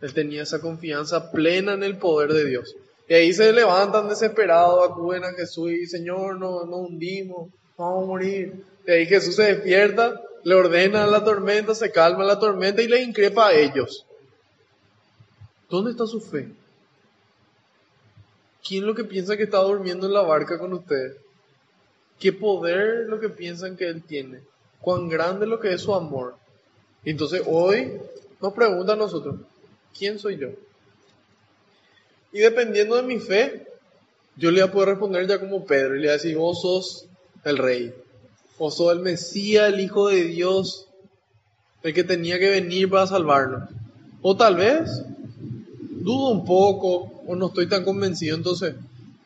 Él 0.00 0.12
tenía 0.12 0.42
esa 0.42 0.60
confianza 0.60 1.30
plena 1.30 1.74
en 1.74 1.82
el 1.82 1.96
poder 1.96 2.32
de 2.32 2.44
Dios. 2.44 2.74
Y 3.08 3.14
ahí 3.14 3.32
se 3.32 3.52
levantan 3.52 4.08
desesperados, 4.08 4.90
acuden 4.90 5.24
a 5.24 5.32
Jesús 5.32 5.70
y 5.70 5.86
Señor, 5.86 6.38
no, 6.38 6.64
nos 6.64 6.88
hundimos, 6.88 7.50
vamos 7.76 8.04
a 8.04 8.06
morir. 8.06 8.64
Y 8.86 8.90
ahí 8.90 9.06
Jesús 9.06 9.36
se 9.36 9.54
despierta, 9.54 10.20
le 10.44 10.54
ordena 10.54 11.06
la 11.06 11.24
tormenta, 11.24 11.74
se 11.74 11.90
calma 11.90 12.24
la 12.24 12.38
tormenta 12.38 12.82
y 12.82 12.88
le 12.88 13.02
increpa 13.02 13.48
a 13.48 13.52
ellos. 13.52 14.06
¿Dónde 15.68 15.92
está 15.92 16.06
su 16.06 16.20
fe? 16.20 16.48
¿Quién 18.66 18.86
lo 18.86 18.94
que 18.94 19.04
piensa 19.04 19.36
que 19.36 19.44
está 19.44 19.58
durmiendo 19.58 20.06
en 20.06 20.12
la 20.12 20.22
barca 20.22 20.58
con 20.58 20.72
ustedes? 20.72 21.16
¿Qué 22.22 22.32
poder 22.32 23.08
lo 23.08 23.18
que 23.18 23.28
piensan 23.28 23.76
que 23.76 23.88
Él 23.88 24.00
tiene? 24.04 24.42
¿Cuán 24.80 25.08
grande 25.08 25.44
lo 25.44 25.58
que 25.58 25.72
es 25.72 25.80
su 25.80 25.92
amor? 25.92 26.36
Entonces 27.04 27.42
hoy 27.44 27.94
nos 28.40 28.52
pregunta 28.52 28.92
a 28.92 28.96
nosotros, 28.96 29.40
¿quién 29.98 30.20
soy 30.20 30.38
yo? 30.38 30.50
Y 32.32 32.38
dependiendo 32.38 32.94
de 32.94 33.02
mi 33.02 33.18
fe, 33.18 33.66
yo 34.36 34.52
le 34.52 34.62
voy 34.62 34.68
a 34.68 34.72
poder 34.72 34.88
responder 34.90 35.26
ya 35.26 35.40
como 35.40 35.66
Pedro 35.66 35.96
y 35.96 35.98
le 35.98 36.16
voy 36.16 36.32
a 36.32 36.38
vos 36.38 36.62
sos 36.62 37.06
el 37.42 37.58
rey, 37.58 37.92
vos 38.56 38.76
sos 38.76 38.92
el 38.92 39.00
Mesías, 39.00 39.72
el 39.72 39.80
Hijo 39.80 40.06
de 40.06 40.22
Dios, 40.22 40.86
el 41.82 41.92
que 41.92 42.04
tenía 42.04 42.38
que 42.38 42.50
venir 42.50 42.88
para 42.88 43.08
salvarnos. 43.08 43.68
O 44.20 44.36
tal 44.36 44.54
vez 44.54 45.02
dudo 45.90 46.28
un 46.28 46.44
poco 46.44 47.24
o 47.26 47.34
no 47.34 47.48
estoy 47.48 47.68
tan 47.68 47.84
convencido, 47.84 48.36
entonces, 48.36 48.76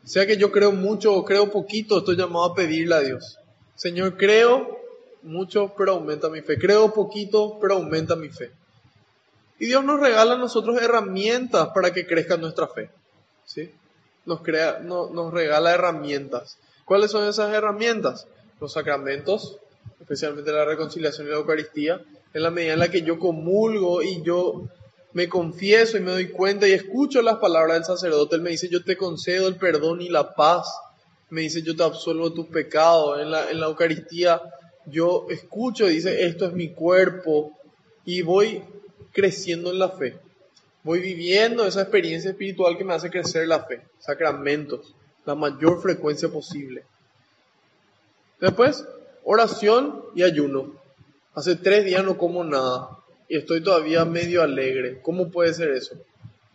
sea 0.09 0.26
que 0.26 0.36
yo 0.36 0.52
creo 0.52 0.72
mucho 0.72 1.12
o 1.14 1.24
creo 1.24 1.50
poquito, 1.50 1.98
estoy 1.98 2.16
llamado 2.16 2.44
a 2.46 2.54
pedirle 2.54 2.94
a 2.94 3.00
Dios. 3.00 3.38
Señor, 3.74 4.16
creo 4.16 4.78
mucho, 5.22 5.74
pero 5.76 5.92
aumenta 5.92 6.28
mi 6.28 6.40
fe. 6.40 6.59
Creo 6.59 6.92
poquito, 6.94 7.59
pero 7.61 7.74
aumenta 7.74 8.16
mi 8.16 8.28
fe. 8.28 8.50
Y 9.59 9.66
Dios 9.66 9.84
nos 9.84 10.00
regala 10.00 10.34
a 10.34 10.38
nosotros 10.38 10.80
herramientas 10.80 11.68
para 11.74 11.92
que 11.92 12.07
crezca 12.07 12.36
nuestra 12.36 12.68
fe. 12.68 12.90
¿sí? 13.44 13.70
Nos, 14.24 14.42
crea, 14.42 14.80
no, 14.82 15.11
nos 15.11 15.32
regala 15.32 15.72
herramientas. 15.72 16.59
¿Cuáles 16.84 17.11
son 17.11 17.26
esas 17.28 17.52
herramientas? 17.52 18.26
Los 18.61 18.72
sacramentos, 18.72 19.59
especialmente 20.00 20.52
la 20.52 20.64
reconciliación 20.64 21.26
y 21.26 21.30
la 21.30 21.36
Eucaristía, 21.36 22.00
en 22.32 22.42
la 22.42 22.50
medida 22.50 22.74
en 22.74 22.78
la 22.78 22.90
que 22.90 23.02
yo 23.02 23.18
comulgo 23.18 24.02
y 24.02 24.22
yo 24.22 24.68
me 25.17 25.31
confieso 25.31 25.97
y 25.97 26.01
me 26.01 26.11
doy 26.11 26.29
cuenta 26.29 26.69
y 26.69 26.73
escucho 26.73 27.23
las 27.23 27.37
palabras 27.37 27.79
del 27.79 27.85
sacerdote, 27.87 28.37
él 28.37 28.43
me 28.43 28.51
dice, 28.51 28.69
yo 28.69 28.85
te 28.85 28.99
concedo 28.99 29.49
el 29.49 29.57
perdón 29.57 30.03
y 30.03 30.11
la 30.11 30.35
paz, 30.35 30.69
me 31.31 31.41
dice, 31.41 31.62
yo 31.62 31.75
te 31.75 31.85
absuelvo 31.85 32.35
tus 32.35 32.49
pecados, 32.49 33.19
en 33.23 33.31
la, 33.31 33.51
en 33.51 33.59
la 33.59 33.64
Eucaristía 33.64 34.43
yo 34.85 35.25
escucho, 35.31 35.87
dice, 35.87 36.27
esto 36.27 36.45
es 36.45 36.53
mi 36.53 36.69
cuerpo 36.69 37.59
y 38.05 38.21
voy 38.21 38.62
creciendo 39.11 39.71
en 39.71 39.79
la 39.79 39.89
fe. 39.89 40.19
Voy 40.83 41.01
viviendo 41.01 41.67
esa 41.67 41.81
experiencia 41.81 42.33
espiritual 42.33 42.77
que 42.77 42.85
me 42.85 42.93
hace 42.93 43.09
crecer 43.09 43.49
la 43.49 43.61
fe. 43.61 43.87
Sacramentos, 43.99 44.95
la 45.25 45.35
mayor 45.35 45.81
frecuencia 45.81 46.29
posible. 46.29 46.85
Después, 48.39 48.85
oración 49.25 50.05
y 50.14 50.25
ayuno. 50.25 50.75
Hace 51.33 51.57
tres 51.57 51.87
días 51.87 52.05
no 52.05 52.19
como 52.19 52.45
nada 52.45 52.99
y 53.29 53.37
estoy 53.37 53.62
todavía 53.62 54.05
medio 54.05 54.43
alegre. 54.43 55.01
¿Cómo 55.03 55.31
puede 55.31 55.53
ser 55.55 55.70
eso? 55.70 55.97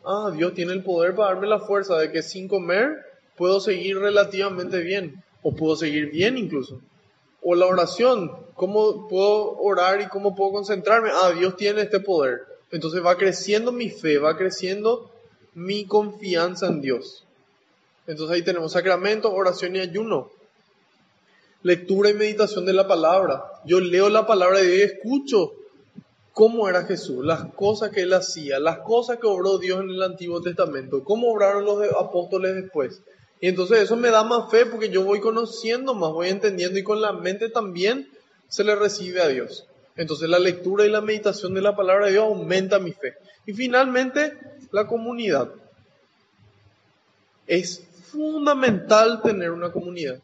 Ah, 0.06 0.32
Dios 0.36 0.54
tiene 0.54 0.74
el 0.74 0.84
poder 0.84 1.16
para 1.16 1.34
darme 1.34 1.48
la 1.48 1.60
fuerza 1.60 1.98
de 1.98 2.12
que 2.12 2.22
sin 2.22 2.48
comer 2.48 3.06
puedo 3.36 3.60
seguir 3.60 3.98
relativamente 4.00 4.80
bien 4.80 5.24
o 5.42 5.56
puedo 5.56 5.76
seguir 5.76 6.10
bien 6.10 6.38
incluso. 6.38 6.80
O 7.44 7.56
la 7.56 7.66
oración, 7.66 8.32
¿cómo 8.56 9.08
puedo 9.08 9.58
orar 9.58 10.02
y 10.02 10.08
cómo 10.08 10.36
puedo 10.36 10.52
concentrarme? 10.52 11.10
Ah, 11.12 11.32
Dios 11.32 11.56
tiene 11.56 11.82
este 11.82 12.00
poder. 12.00 12.42
Entonces 12.72 13.04
va 13.04 13.18
creciendo 13.18 13.72
mi 13.72 13.90
fe, 13.90 14.18
va 14.18 14.38
creciendo 14.38 15.12
mi 15.54 15.86
confianza 15.86 16.68
en 16.68 16.82
Dios. 16.82 17.26
Entonces 18.08 18.36
ahí 18.36 18.44
tenemos 18.44 18.72
sacramento, 18.72 19.34
oración 19.34 19.76
y 19.76 19.80
ayuno. 19.80 20.32
Lectura 21.64 22.10
y 22.10 22.14
meditación 22.14 22.66
de 22.66 22.74
la 22.74 22.88
palabra. 22.88 23.44
Yo 23.66 23.80
leo 23.80 24.10
la 24.10 24.26
palabra 24.26 24.60
de 24.60 24.68
Dios 24.68 24.80
y 24.80 24.94
escucho 24.94 25.54
cómo 26.34 26.70
era 26.70 26.84
Jesús, 26.84 27.26
las 27.26 27.46
cosas 27.54 27.92
que 27.92 28.02
él 28.02 28.14
hacía, 28.14 28.60
las 28.60 28.80
cosas 28.80 29.18
que 29.20 29.28
obró 29.28 29.58
Dios 29.58 29.82
en 29.82 29.90
el 29.90 30.02
Antiguo 30.02 30.42
Testamento, 30.42 31.04
cómo 31.04 31.32
obraron 31.32 31.66
los 31.66 31.84
apóstoles 32.00 32.56
después. 32.56 33.02
Y 33.40 33.48
entonces 33.48 33.80
eso 33.80 33.98
me 33.98 34.10
da 34.10 34.24
más 34.24 34.52
fe 34.52 34.66
porque 34.66 34.90
yo 34.90 35.04
voy 35.04 35.20
conociendo 35.20 35.94
más, 35.94 36.12
voy 36.12 36.30
entendiendo 36.30 36.78
y 36.78 36.84
con 36.84 37.02
la 37.02 37.12
mente 37.12 37.50
también 37.50 38.08
se 38.48 38.64
le 38.64 38.76
recibe 38.76 39.22
a 39.22 39.28
Dios. 39.28 39.66
Entonces 39.96 40.30
la 40.30 40.40
lectura 40.40 40.86
y 40.86 40.90
la 40.90 41.02
meditación 41.02 41.54
de 41.54 41.62
la 41.62 41.76
palabra 41.76 42.06
de 42.06 42.14
Dios 42.14 42.26
aumenta 42.26 42.80
mi 42.80 42.92
fe. 42.92 43.16
Y 43.46 43.54
finalmente, 43.54 44.38
la 44.72 44.88
comunidad. 44.88 45.50
Es 47.48 47.84
fundamental 48.12 49.22
tener 49.22 49.52
una 49.52 49.72
comunidad. 49.72 50.20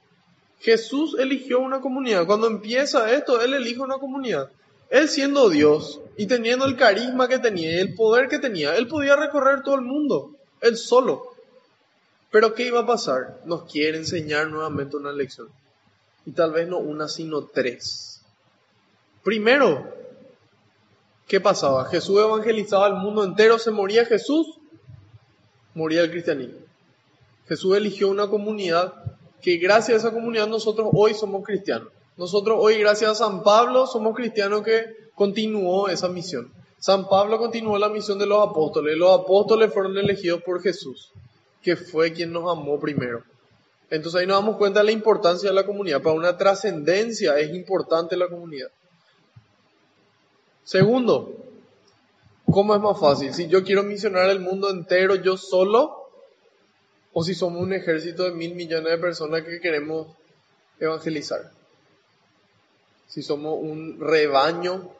Jesús 0.59 1.15
eligió 1.19 1.59
una 1.59 1.81
comunidad. 1.81 2.25
Cuando 2.25 2.47
empieza 2.47 3.11
esto, 3.13 3.41
Él 3.41 3.53
elige 3.53 3.79
una 3.79 3.97
comunidad. 3.97 4.49
Él 4.89 5.09
siendo 5.09 5.49
Dios 5.49 5.99
y 6.15 6.27
teniendo 6.27 6.65
el 6.65 6.77
carisma 6.77 7.27
que 7.27 7.39
tenía 7.39 7.71
y 7.71 7.79
el 7.79 7.95
poder 7.95 8.29
que 8.29 8.39
tenía, 8.39 8.75
Él 8.75 8.87
podía 8.87 9.15
recorrer 9.15 9.61
todo 9.63 9.75
el 9.75 9.81
mundo, 9.81 10.35
Él 10.61 10.77
solo. 10.77 11.35
Pero 12.31 12.53
¿qué 12.53 12.67
iba 12.67 12.81
a 12.81 12.85
pasar? 12.85 13.41
Nos 13.45 13.63
quiere 13.71 13.97
enseñar 13.97 14.47
nuevamente 14.49 14.97
una 14.97 15.11
lección. 15.11 15.49
Y 16.25 16.31
tal 16.31 16.51
vez 16.51 16.67
no 16.67 16.77
una, 16.77 17.07
sino 17.07 17.43
tres. 17.43 18.21
Primero, 19.23 19.93
¿qué 21.27 21.39
pasaba? 21.39 21.85
Jesús 21.85 22.19
evangelizaba 22.19 22.85
al 22.85 22.95
mundo 22.95 23.23
entero, 23.23 23.59
se 23.59 23.71
moría 23.71 24.05
Jesús, 24.05 24.57
moría 25.73 26.01
el 26.01 26.11
cristianismo. 26.11 26.59
Jesús 27.47 27.77
eligió 27.77 28.09
una 28.09 28.27
comunidad 28.27 28.93
que 29.41 29.57
gracias 29.57 30.03
a 30.03 30.07
esa 30.07 30.13
comunidad 30.13 30.47
nosotros 30.47 30.89
hoy 30.93 31.13
somos 31.13 31.45
cristianos. 31.45 31.89
Nosotros 32.17 32.57
hoy, 32.59 32.79
gracias 32.79 33.11
a 33.11 33.15
San 33.15 33.43
Pablo, 33.43 33.87
somos 33.87 34.15
cristianos 34.15 34.63
que 34.63 34.85
continuó 35.15 35.87
esa 35.87 36.09
misión. 36.09 36.51
San 36.79 37.07
Pablo 37.07 37.37
continuó 37.37 37.77
la 37.77 37.89
misión 37.89 38.19
de 38.19 38.25
los 38.25 38.47
apóstoles. 38.47 38.97
Los 38.97 39.21
apóstoles 39.21 39.73
fueron 39.73 39.97
elegidos 39.97 40.41
por 40.43 40.61
Jesús 40.61 41.11
que 41.67 41.75
fue 41.75 42.13
quien 42.13 42.31
nos 42.31 42.49
amó 42.49 42.79
primero. 42.79 43.23
Entonces 43.89 44.21
ahí 44.21 44.25
nos 44.25 44.37
damos 44.37 44.55
cuenta 44.55 44.79
de 44.79 44.85
la 44.85 44.91
importancia 44.93 45.49
de 45.49 45.55
la 45.55 45.65
comunidad. 45.65 46.01
Para 46.01 46.15
una 46.15 46.37
trascendencia 46.37 47.37
es 47.39 47.53
importante 47.53 48.15
la 48.15 48.29
comunidad. 48.29 48.69
Segundo, 50.63 51.35
¿cómo 52.49 52.73
es 52.73 52.79
más 52.79 52.97
fácil? 52.97 53.33
Si 53.33 53.47
yo 53.47 53.65
quiero 53.65 53.83
misionar 53.83 54.29
el 54.29 54.39
mundo 54.39 54.69
entero 54.69 55.15
yo 55.15 55.35
solo 55.35 56.09
o 57.11 57.21
si 57.21 57.35
somos 57.35 57.61
un 57.61 57.73
ejército 57.73 58.23
de 58.23 58.31
mil 58.31 58.55
millones 58.55 58.89
de 58.89 58.97
personas 58.97 59.43
que 59.43 59.59
queremos 59.59 60.07
evangelizar. 60.79 61.51
Si 63.07 63.23
somos 63.23 63.57
un 63.59 63.99
rebaño, 63.99 64.91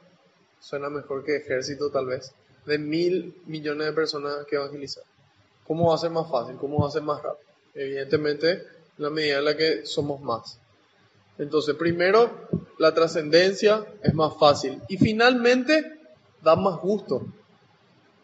suena 0.59 0.89
mejor 0.89 1.25
que 1.25 1.35
ejército 1.35 1.89
tal 1.89 2.05
vez, 2.05 2.33
de 2.65 2.77
mil 2.77 3.35
millones 3.45 3.87
de 3.87 3.93
personas 3.93 4.45
que 4.49 4.55
evangelizar. 4.55 5.03
¿Cómo 5.65 5.89
va 5.89 5.95
a 5.95 5.97
ser 5.97 6.11
más 6.11 6.29
fácil? 6.31 6.55
¿Cómo 6.55 6.81
va 6.81 6.87
a 6.87 6.91
ser 6.91 7.01
más 7.01 7.21
rápido? 7.21 7.45
Evidentemente, 7.73 8.51
en 8.51 9.03
la 9.03 9.09
medida 9.09 9.39
en 9.39 9.45
la 9.45 9.57
que 9.57 9.85
somos 9.85 10.21
más. 10.21 10.57
Entonces, 11.37 11.75
primero, 11.75 12.31
la 12.79 12.93
trascendencia 12.93 13.85
es 14.01 14.13
más 14.13 14.33
fácil. 14.39 14.81
Y 14.87 14.97
finalmente, 14.97 15.99
da 16.41 16.55
más 16.55 16.79
gusto. 16.79 17.21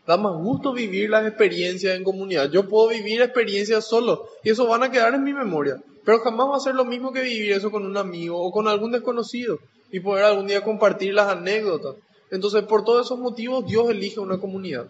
Da 0.08 0.18
más 0.18 0.34
gusto 0.36 0.74
vivir 0.74 1.10
las 1.10 1.28
experiencias 1.28 1.96
en 1.96 2.04
comunidad. 2.04 2.50
Yo 2.50 2.68
puedo 2.68 2.90
vivir 2.90 3.22
experiencias 3.22 3.86
solo 3.86 4.30
y 4.44 4.50
eso 4.50 4.66
van 4.68 4.84
a 4.84 4.92
quedar 4.92 5.14
en 5.14 5.24
mi 5.24 5.34
memoria. 5.34 5.82
Pero 6.04 6.20
jamás 6.20 6.48
va 6.48 6.58
a 6.58 6.62
ser 6.62 6.76
lo 6.76 6.86
mismo 6.86 7.14
que 7.14 7.22
vivir 7.22 7.52
eso 7.52 7.72
con 7.72 7.86
un 7.86 7.96
amigo 7.96 8.42
o 8.42 8.52
con 8.52 8.68
algún 8.68 8.92
desconocido 8.92 9.60
y 9.94 10.00
poder 10.00 10.26
algún 10.26 10.48
día 10.48 10.64
compartir 10.64 11.14
las 11.14 11.28
anécdotas. 11.28 11.96
Entonces, 12.32 12.64
por 12.64 12.84
todos 12.84 13.06
esos 13.06 13.20
motivos, 13.20 13.64
Dios 13.68 13.92
elige 13.92 14.20
una 14.20 14.40
comunidad. 14.40 14.88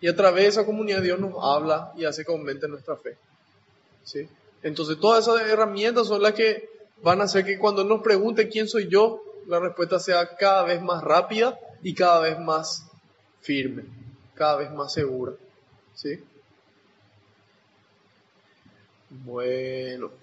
Y 0.00 0.06
a 0.06 0.14
través 0.14 0.44
de 0.44 0.48
esa 0.50 0.64
comunidad 0.64 1.02
Dios 1.02 1.18
nos 1.18 1.34
habla 1.42 1.92
y 1.96 2.04
hace 2.04 2.24
que 2.24 2.30
aumente 2.30 2.68
nuestra 2.68 2.96
fe. 2.96 3.18
¿Sí? 4.04 4.28
Entonces 4.62 4.98
todas 5.00 5.26
esas 5.26 5.40
herramientas 5.48 6.06
son 6.06 6.22
las 6.22 6.34
que 6.34 6.68
van 7.02 7.20
a 7.20 7.24
hacer 7.24 7.44
que 7.44 7.58
cuando 7.58 7.82
nos 7.82 8.00
pregunte 8.00 8.48
quién 8.48 8.68
soy 8.68 8.88
yo, 8.88 9.24
la 9.48 9.58
respuesta 9.58 9.98
sea 9.98 10.36
cada 10.36 10.62
vez 10.62 10.80
más 10.80 11.02
rápida 11.02 11.58
y 11.82 11.92
cada 11.92 12.20
vez 12.20 12.38
más 12.38 12.86
firme, 13.40 13.82
cada 14.36 14.58
vez 14.58 14.70
más 14.70 14.92
segura. 14.92 15.32
¿Sí? 15.96 16.20
Bueno. 19.10 20.21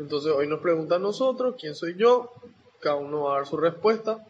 Entonces 0.00 0.32
hoy 0.32 0.46
nos 0.46 0.60
pregunta 0.60 0.96
a 0.96 0.98
nosotros 0.98 1.56
quién 1.60 1.74
soy 1.74 1.94
yo, 1.96 2.32
cada 2.80 2.96
uno 2.96 3.24
va 3.24 3.32
a 3.32 3.36
dar 3.36 3.46
su 3.46 3.58
respuesta. 3.58 4.24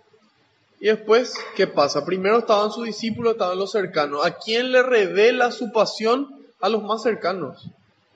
Y 0.81 0.87
después, 0.87 1.35
¿qué 1.55 1.69
pasa? 1.69 2.05
Primero 2.05 2.39
estaban 2.39 2.73
sus 2.73 2.85
discípulos, 2.85 3.35
estaban 3.35 3.59
los 3.59 3.71
cercanos. 3.71 4.27
¿A 4.27 4.33
quién 4.33 4.73
le 4.73 4.83
revela 4.83 5.53
su 5.53 5.71
pasión? 5.71 6.43
A 6.61 6.69
los 6.69 6.83
más 6.83 7.03
cercanos. 7.03 7.67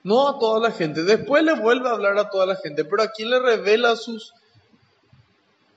No 0.03 0.27
a 0.27 0.37
toda 0.37 0.59
la 0.59 0.71
gente. 0.71 1.03
Después 1.03 1.43
le 1.43 1.53
vuelve 1.53 1.87
a 1.87 1.93
hablar 1.93 2.17
a 2.17 2.29
toda 2.29 2.45
la 2.45 2.57
gente. 2.57 2.83
Pero 2.83 3.03
¿a 3.03 3.07
quién 3.07 3.29
le 3.29 3.39
revela 3.39 3.95
sus 3.95 4.33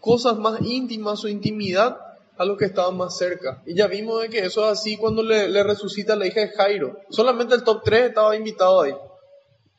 cosas 0.00 0.36
más 0.36 0.60
íntimas, 0.62 1.20
su 1.20 1.28
intimidad? 1.28 1.98
a 2.38 2.44
los 2.44 2.56
que 2.56 2.66
estaban 2.66 2.96
más 2.96 3.16
cerca. 3.16 3.60
Y 3.66 3.74
ya 3.74 3.88
vimos 3.88 4.22
de 4.22 4.28
que 4.28 4.38
eso 4.38 4.64
es 4.64 4.78
así 4.78 4.96
cuando 4.96 5.24
le, 5.24 5.48
le 5.48 5.64
resucita 5.64 6.14
la 6.14 6.24
hija 6.24 6.40
de 6.42 6.50
Jairo. 6.50 7.00
Solamente 7.10 7.56
el 7.56 7.64
top 7.64 7.82
3 7.82 8.10
estaba 8.10 8.36
invitado 8.36 8.80
ahí. 8.80 8.94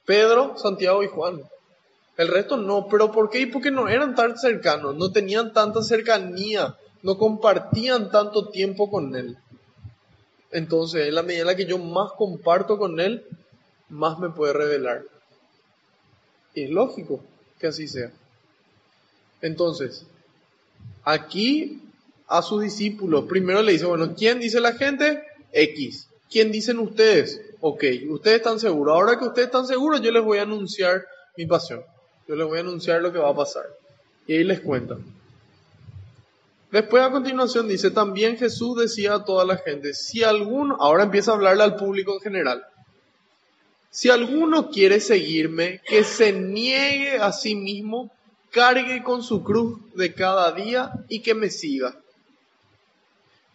Pedro, 0.03 0.57
Santiago 0.57 1.01
y 1.01 1.07
Juan. 1.07 1.41
El 2.19 2.27
resto 2.27 2.57
no. 2.57 2.89
¿Pero 2.89 3.13
por 3.13 3.29
qué? 3.29 3.47
Porque 3.47 3.71
no 3.71 3.87
eran 3.87 4.13
tan 4.13 4.37
cercanos, 4.37 4.93
no 4.93 5.09
tenían 5.09 5.53
tanta 5.53 5.81
cercanía, 5.81 6.75
no 7.01 7.17
compartían 7.17 8.11
tanto 8.11 8.49
tiempo 8.49 8.91
con 8.91 9.15
Él. 9.15 9.37
Entonces, 10.51 11.07
en 11.07 11.15
la 11.15 11.23
medida 11.23 11.41
en 11.41 11.47
la 11.47 11.55
que 11.55 11.65
yo 11.65 11.77
más 11.77 12.11
comparto 12.17 12.77
con 12.77 12.99
Él, 12.99 13.25
más 13.87 14.19
me 14.19 14.31
puede 14.31 14.51
revelar. 14.51 15.03
Y 16.55 16.63
es 16.63 16.69
lógico 16.71 17.21
que 17.57 17.67
así 17.67 17.87
sea. 17.87 18.11
Entonces, 19.41 20.05
aquí 21.05 21.81
a 22.27 22.41
sus 22.41 22.61
discípulos, 22.61 23.27
primero 23.29 23.61
le 23.61 23.71
dice, 23.71 23.85
bueno, 23.85 24.13
¿quién 24.13 24.41
dice 24.41 24.59
la 24.59 24.73
gente? 24.73 25.23
X. 25.53 26.09
¿Quién 26.29 26.51
dicen 26.51 26.79
ustedes? 26.79 27.39
Ok, 27.61 27.85
ustedes 28.09 28.39
están 28.39 28.59
seguros. 28.59 28.93
Ahora 28.93 29.17
que 29.17 29.23
ustedes 29.23 29.45
están 29.45 29.65
seguros, 29.65 30.01
yo 30.01 30.11
les 30.11 30.21
voy 30.21 30.39
a 30.39 30.41
anunciar 30.41 31.05
mi 31.37 31.45
pasión. 31.45 31.81
Yo 32.29 32.35
les 32.35 32.45
voy 32.45 32.59
a 32.59 32.61
anunciar 32.61 33.01
lo 33.01 33.11
que 33.11 33.17
va 33.17 33.31
a 33.31 33.35
pasar. 33.35 33.65
Y 34.27 34.33
ahí 34.33 34.43
les 34.43 34.59
cuenta. 34.59 34.97
Después 36.71 37.01
a 37.01 37.09
continuación 37.09 37.67
dice, 37.67 37.89
también 37.89 38.37
Jesús 38.37 38.77
decía 38.77 39.15
a 39.15 39.25
toda 39.25 39.43
la 39.45 39.57
gente, 39.57 39.95
si 39.95 40.23
alguno, 40.23 40.77
ahora 40.79 41.05
empieza 41.05 41.31
a 41.31 41.33
hablarle 41.33 41.63
al 41.63 41.75
público 41.75 42.13
en 42.13 42.19
general, 42.19 42.63
si 43.89 44.11
alguno 44.11 44.69
quiere 44.69 44.99
seguirme, 44.99 45.81
que 45.87 46.03
se 46.03 46.31
niegue 46.31 47.17
a 47.17 47.31
sí 47.31 47.55
mismo, 47.55 48.11
cargue 48.51 49.01
con 49.01 49.23
su 49.23 49.43
cruz 49.43 49.79
de 49.95 50.13
cada 50.13 50.51
día 50.51 50.91
y 51.07 51.23
que 51.23 51.33
me 51.33 51.49
siga. 51.49 51.97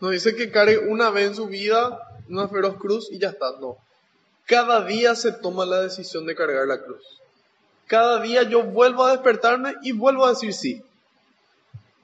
No 0.00 0.08
dice 0.08 0.34
que 0.34 0.50
cargue 0.50 0.78
una 0.78 1.10
vez 1.10 1.28
en 1.28 1.34
su 1.36 1.46
vida 1.46 2.00
una 2.28 2.48
feroz 2.48 2.76
cruz 2.78 3.08
y 3.12 3.20
ya 3.20 3.28
está, 3.28 3.52
no. 3.60 3.76
Cada 4.46 4.84
día 4.84 5.14
se 5.14 5.30
toma 5.30 5.64
la 5.64 5.80
decisión 5.80 6.26
de 6.26 6.34
cargar 6.34 6.66
la 6.66 6.82
cruz. 6.82 7.20
Cada 7.86 8.20
día 8.20 8.42
yo 8.42 8.62
vuelvo 8.62 9.04
a 9.04 9.12
despertarme 9.12 9.74
y 9.82 9.92
vuelvo 9.92 10.24
a 10.24 10.30
decir 10.30 10.52
sí. 10.52 10.82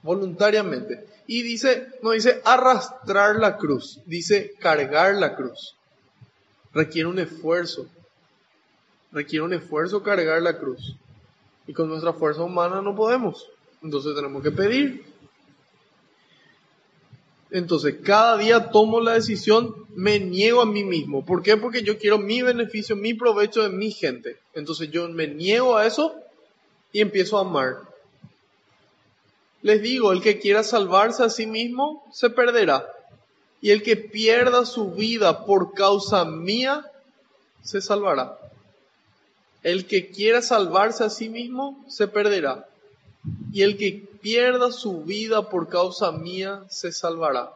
Voluntariamente. 0.03 1.05
Y 1.27 1.43
dice, 1.43 1.87
no 2.01 2.11
dice 2.11 2.41
arrastrar 2.43 3.37
la 3.37 3.57
cruz, 3.57 3.99
dice 4.05 4.53
cargar 4.59 5.15
la 5.15 5.35
cruz. 5.35 5.75
Requiere 6.73 7.07
un 7.07 7.19
esfuerzo. 7.19 7.87
Requiere 9.11 9.43
un 9.43 9.53
esfuerzo 9.53 10.03
cargar 10.03 10.41
la 10.41 10.57
cruz. 10.57 10.95
Y 11.67 11.73
con 11.73 11.89
nuestra 11.89 12.13
fuerza 12.13 12.43
humana 12.43 12.81
no 12.81 12.95
podemos. 12.95 13.47
Entonces 13.81 14.15
tenemos 14.15 14.41
que 14.43 14.51
pedir. 14.51 15.10
Entonces, 17.51 17.97
cada 18.01 18.37
día 18.37 18.69
tomo 18.71 19.01
la 19.01 19.13
decisión, 19.13 19.75
me 19.93 20.19
niego 20.19 20.61
a 20.61 20.65
mí 20.65 20.85
mismo. 20.85 21.25
¿Por 21.25 21.43
qué? 21.43 21.57
Porque 21.57 21.83
yo 21.83 21.97
quiero 21.97 22.17
mi 22.17 22.41
beneficio, 22.41 22.95
mi 22.95 23.13
provecho 23.13 23.61
de 23.61 23.69
mi 23.69 23.91
gente. 23.91 24.37
Entonces 24.53 24.89
yo 24.89 25.09
me 25.09 25.27
niego 25.27 25.75
a 25.75 25.85
eso 25.85 26.15
y 26.93 27.01
empiezo 27.01 27.37
a 27.37 27.41
amar. 27.41 27.79
Les 29.61 29.81
digo, 29.81 30.13
el 30.13 30.21
que 30.21 30.39
quiera 30.39 30.63
salvarse 30.63 31.23
a 31.23 31.29
sí 31.29 31.45
mismo, 31.45 32.07
se 32.13 32.29
perderá. 32.29 32.87
Y 33.59 33.71
el 33.71 33.83
que 33.83 33.97
pierda 33.97 34.65
su 34.65 34.91
vida 34.91 35.45
por 35.45 35.73
causa 35.73 36.23
mía, 36.23 36.89
se 37.63 37.81
salvará. 37.81 38.39
El 39.61 39.85
que 39.85 40.09
quiera 40.09 40.41
salvarse 40.41 41.03
a 41.03 41.09
sí 41.09 41.27
mismo, 41.27 41.83
se 41.87 42.07
perderá. 42.07 42.65
Y 43.51 43.61
el 43.61 43.77
que 43.77 44.07
pierda 44.21 44.71
su 44.71 45.03
vida 45.03 45.49
por 45.49 45.67
causa 45.67 46.11
mía, 46.11 46.63
se 46.69 46.91
salvará. 46.91 47.51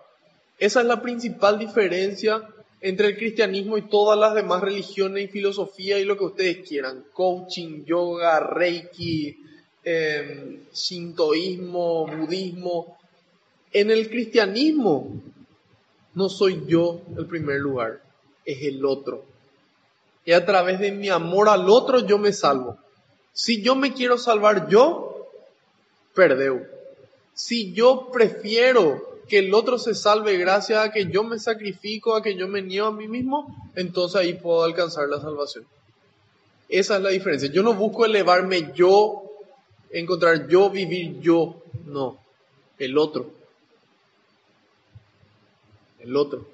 Esa 0.58 0.82
es 0.82 0.86
la 0.88 1.02
principal 1.02 1.60
diferencia 1.60 2.48
entre 2.82 3.08
el 3.08 3.18
cristianismo 3.18 3.78
y 3.78 3.84
todas 3.84 4.18
las 4.18 4.36
demás 4.36 4.62
religiones 4.62 5.24
y 5.26 5.28
filosofía 5.28 5.98
y 6.00 6.06
lo 6.06 6.18
que 6.18 6.26
ustedes 6.26 6.68
quieran. 6.68 7.04
Coaching, 7.14 7.84
yoga, 7.86 8.40
reiki, 8.40 9.38
eh, 9.84 10.60
budismo. 11.72 12.98
En 13.72 13.92
el 13.92 14.10
cristianismo 14.10 15.22
no 16.14 16.30
soy 16.30 16.64
yo 16.68 17.02
el 17.18 17.26
primer 17.26 17.60
lugar, 17.60 18.02
es 18.46 18.62
el 18.62 18.86
otro. 18.86 19.26
Y 20.24 20.32
a 20.32 20.46
través 20.46 20.80
de 20.80 20.92
mi 20.92 21.10
amor 21.10 21.50
al 21.50 21.70
otro 21.70 22.06
yo 22.06 22.18
me 22.18 22.34
salvo. 22.34 22.78
Si 23.34 23.62
yo 23.62 23.76
me 23.76 23.94
quiero 23.94 24.18
salvar 24.18 24.70
yo, 24.70 25.15
perdeu. 26.16 26.66
Si 27.34 27.74
yo 27.74 28.10
prefiero 28.12 29.20
que 29.28 29.40
el 29.40 29.54
otro 29.54 29.78
se 29.78 29.94
salve 29.94 30.38
gracias 30.38 30.80
a 30.80 30.92
que 30.92 31.12
yo 31.12 31.24
me 31.24 31.38
sacrifico, 31.38 32.16
a 32.16 32.24
que 32.24 32.36
yo 32.36 32.48
me 32.48 32.62
niego 32.62 32.88
a 32.88 32.92
mí 32.92 33.08
mismo, 33.08 33.54
entonces 33.76 34.22
ahí 34.22 34.34
puedo 34.34 34.64
alcanzar 34.64 35.10
la 35.10 35.20
salvación. 35.20 35.66
Esa 36.70 36.98
es 36.98 37.04
la 37.04 37.10
diferencia. 37.10 37.52
Yo 37.52 37.62
no 37.62 37.74
busco 37.74 38.06
elevarme 38.06 38.72
yo, 38.74 39.24
encontrar 39.92 40.48
yo, 40.48 40.70
vivir 40.70 41.20
yo. 41.20 41.62
No, 41.86 42.18
el 42.80 42.98
otro. 42.98 43.32
El 46.00 46.16
otro. 46.16 46.48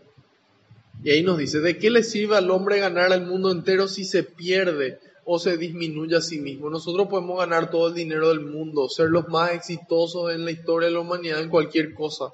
Y 1.03 1.12
ahí 1.12 1.24
nos 1.24 1.38
dice, 1.38 1.59
¿de 1.59 1.78
qué 1.78 1.89
le 1.89 2.03
sirve 2.03 2.38
al 2.38 2.51
hombre 2.51 2.80
ganar 2.80 3.12
al 3.12 3.26
mundo 3.26 3.51
entero 3.51 3.88
si 3.88 4.03
se 4.03 4.24
pierde 4.24 4.99
o 5.26 5.39
se 5.39 5.57
disminuye 5.57 6.15
a 6.15 6.22
sí 6.22 6.39
mismo? 6.39 6.69
Nosotros 6.69 7.07
podemos 7.07 7.39
ganar 7.39 7.69
todo 7.69 7.88
el 7.88 7.93
dinero 7.93 8.30
del 8.30 8.41
mundo, 8.41 8.89
ser 8.89 9.09
los 9.09 9.28
más 9.30 9.51
exitosos 9.51 10.32
en 10.32 10.45
la 10.45 10.51
historia 10.51 10.88
de 10.88 10.93
la 10.93 11.01
humanidad 11.01 11.41
en 11.41 11.49
cualquier 11.49 11.93
cosa. 11.93 12.34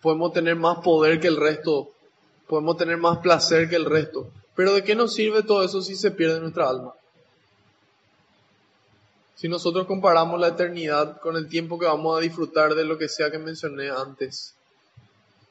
Podemos 0.00 0.32
tener 0.32 0.56
más 0.56 0.78
poder 0.78 1.20
que 1.20 1.28
el 1.28 1.36
resto, 1.36 1.90
podemos 2.46 2.76
tener 2.76 2.96
más 2.96 3.18
placer 3.18 3.68
que 3.68 3.76
el 3.76 3.84
resto. 3.84 4.30
Pero 4.54 4.72
¿de 4.74 4.82
qué 4.82 4.94
nos 4.94 5.14
sirve 5.14 5.42
todo 5.42 5.62
eso 5.62 5.82
si 5.82 5.94
se 5.94 6.10
pierde 6.10 6.40
nuestra 6.40 6.68
alma? 6.68 6.92
Si 9.36 9.48
nosotros 9.48 9.86
comparamos 9.86 10.40
la 10.40 10.48
eternidad 10.48 11.20
con 11.20 11.36
el 11.36 11.48
tiempo 11.48 11.78
que 11.78 11.86
vamos 11.86 12.18
a 12.18 12.20
disfrutar 12.20 12.74
de 12.74 12.84
lo 12.84 12.98
que 12.98 13.08
sea 13.08 13.30
que 13.30 13.38
mencioné 13.38 13.88
antes, 13.88 14.54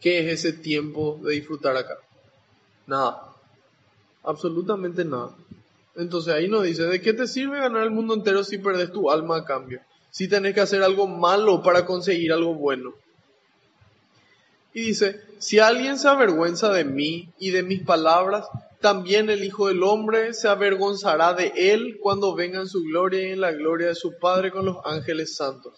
¿qué 0.01 0.19
es 0.19 0.39
ese 0.39 0.51
tiempo 0.51 1.17
de 1.23 1.35
disfrutar 1.35 1.77
acá? 1.77 1.97
Nada. 2.85 3.33
Absolutamente 4.23 5.05
nada. 5.05 5.33
Entonces 5.97 6.33
ahí 6.33 6.47
nos 6.47 6.63
dice, 6.63 6.83
¿de 6.83 7.01
qué 7.01 7.11
te 7.11 7.27
sirve 7.27 7.59
ganar 7.59 7.83
el 7.83 7.91
mundo 7.91 8.13
entero 8.13 8.43
si 8.43 8.59
perdes 8.59 8.91
tu 8.91 9.09
alma 9.09 9.37
a 9.37 9.45
cambio? 9.45 9.81
Si 10.11 10.27
tenés 10.27 10.53
que 10.53 10.61
hacer 10.61 10.83
algo 10.83 11.07
malo 11.07 11.63
para 11.63 11.85
conseguir 11.85 12.31
algo 12.31 12.53
bueno. 12.53 12.93
Y 14.73 14.81
dice, 14.81 15.19
si 15.39 15.57
alguien 15.57 15.97
se 15.97 16.07
avergüenza 16.07 16.71
de 16.71 16.83
mí 16.83 17.29
y 17.39 17.49
de 17.49 17.63
mis 17.63 17.81
palabras, 17.81 18.47
también 18.79 19.31
el 19.31 19.43
Hijo 19.43 19.69
del 19.69 19.81
Hombre 19.81 20.35
se 20.35 20.47
avergonzará 20.47 21.33
de 21.33 21.51
él 21.55 21.97
cuando 21.99 22.35
venga 22.35 22.59
en 22.59 22.67
su 22.67 22.83
gloria 22.83 23.27
y 23.27 23.31
en 23.31 23.41
la 23.41 23.51
gloria 23.51 23.87
de 23.87 23.95
su 23.95 24.19
Padre 24.19 24.51
con 24.51 24.65
los 24.65 24.77
ángeles 24.85 25.35
santos. 25.35 25.73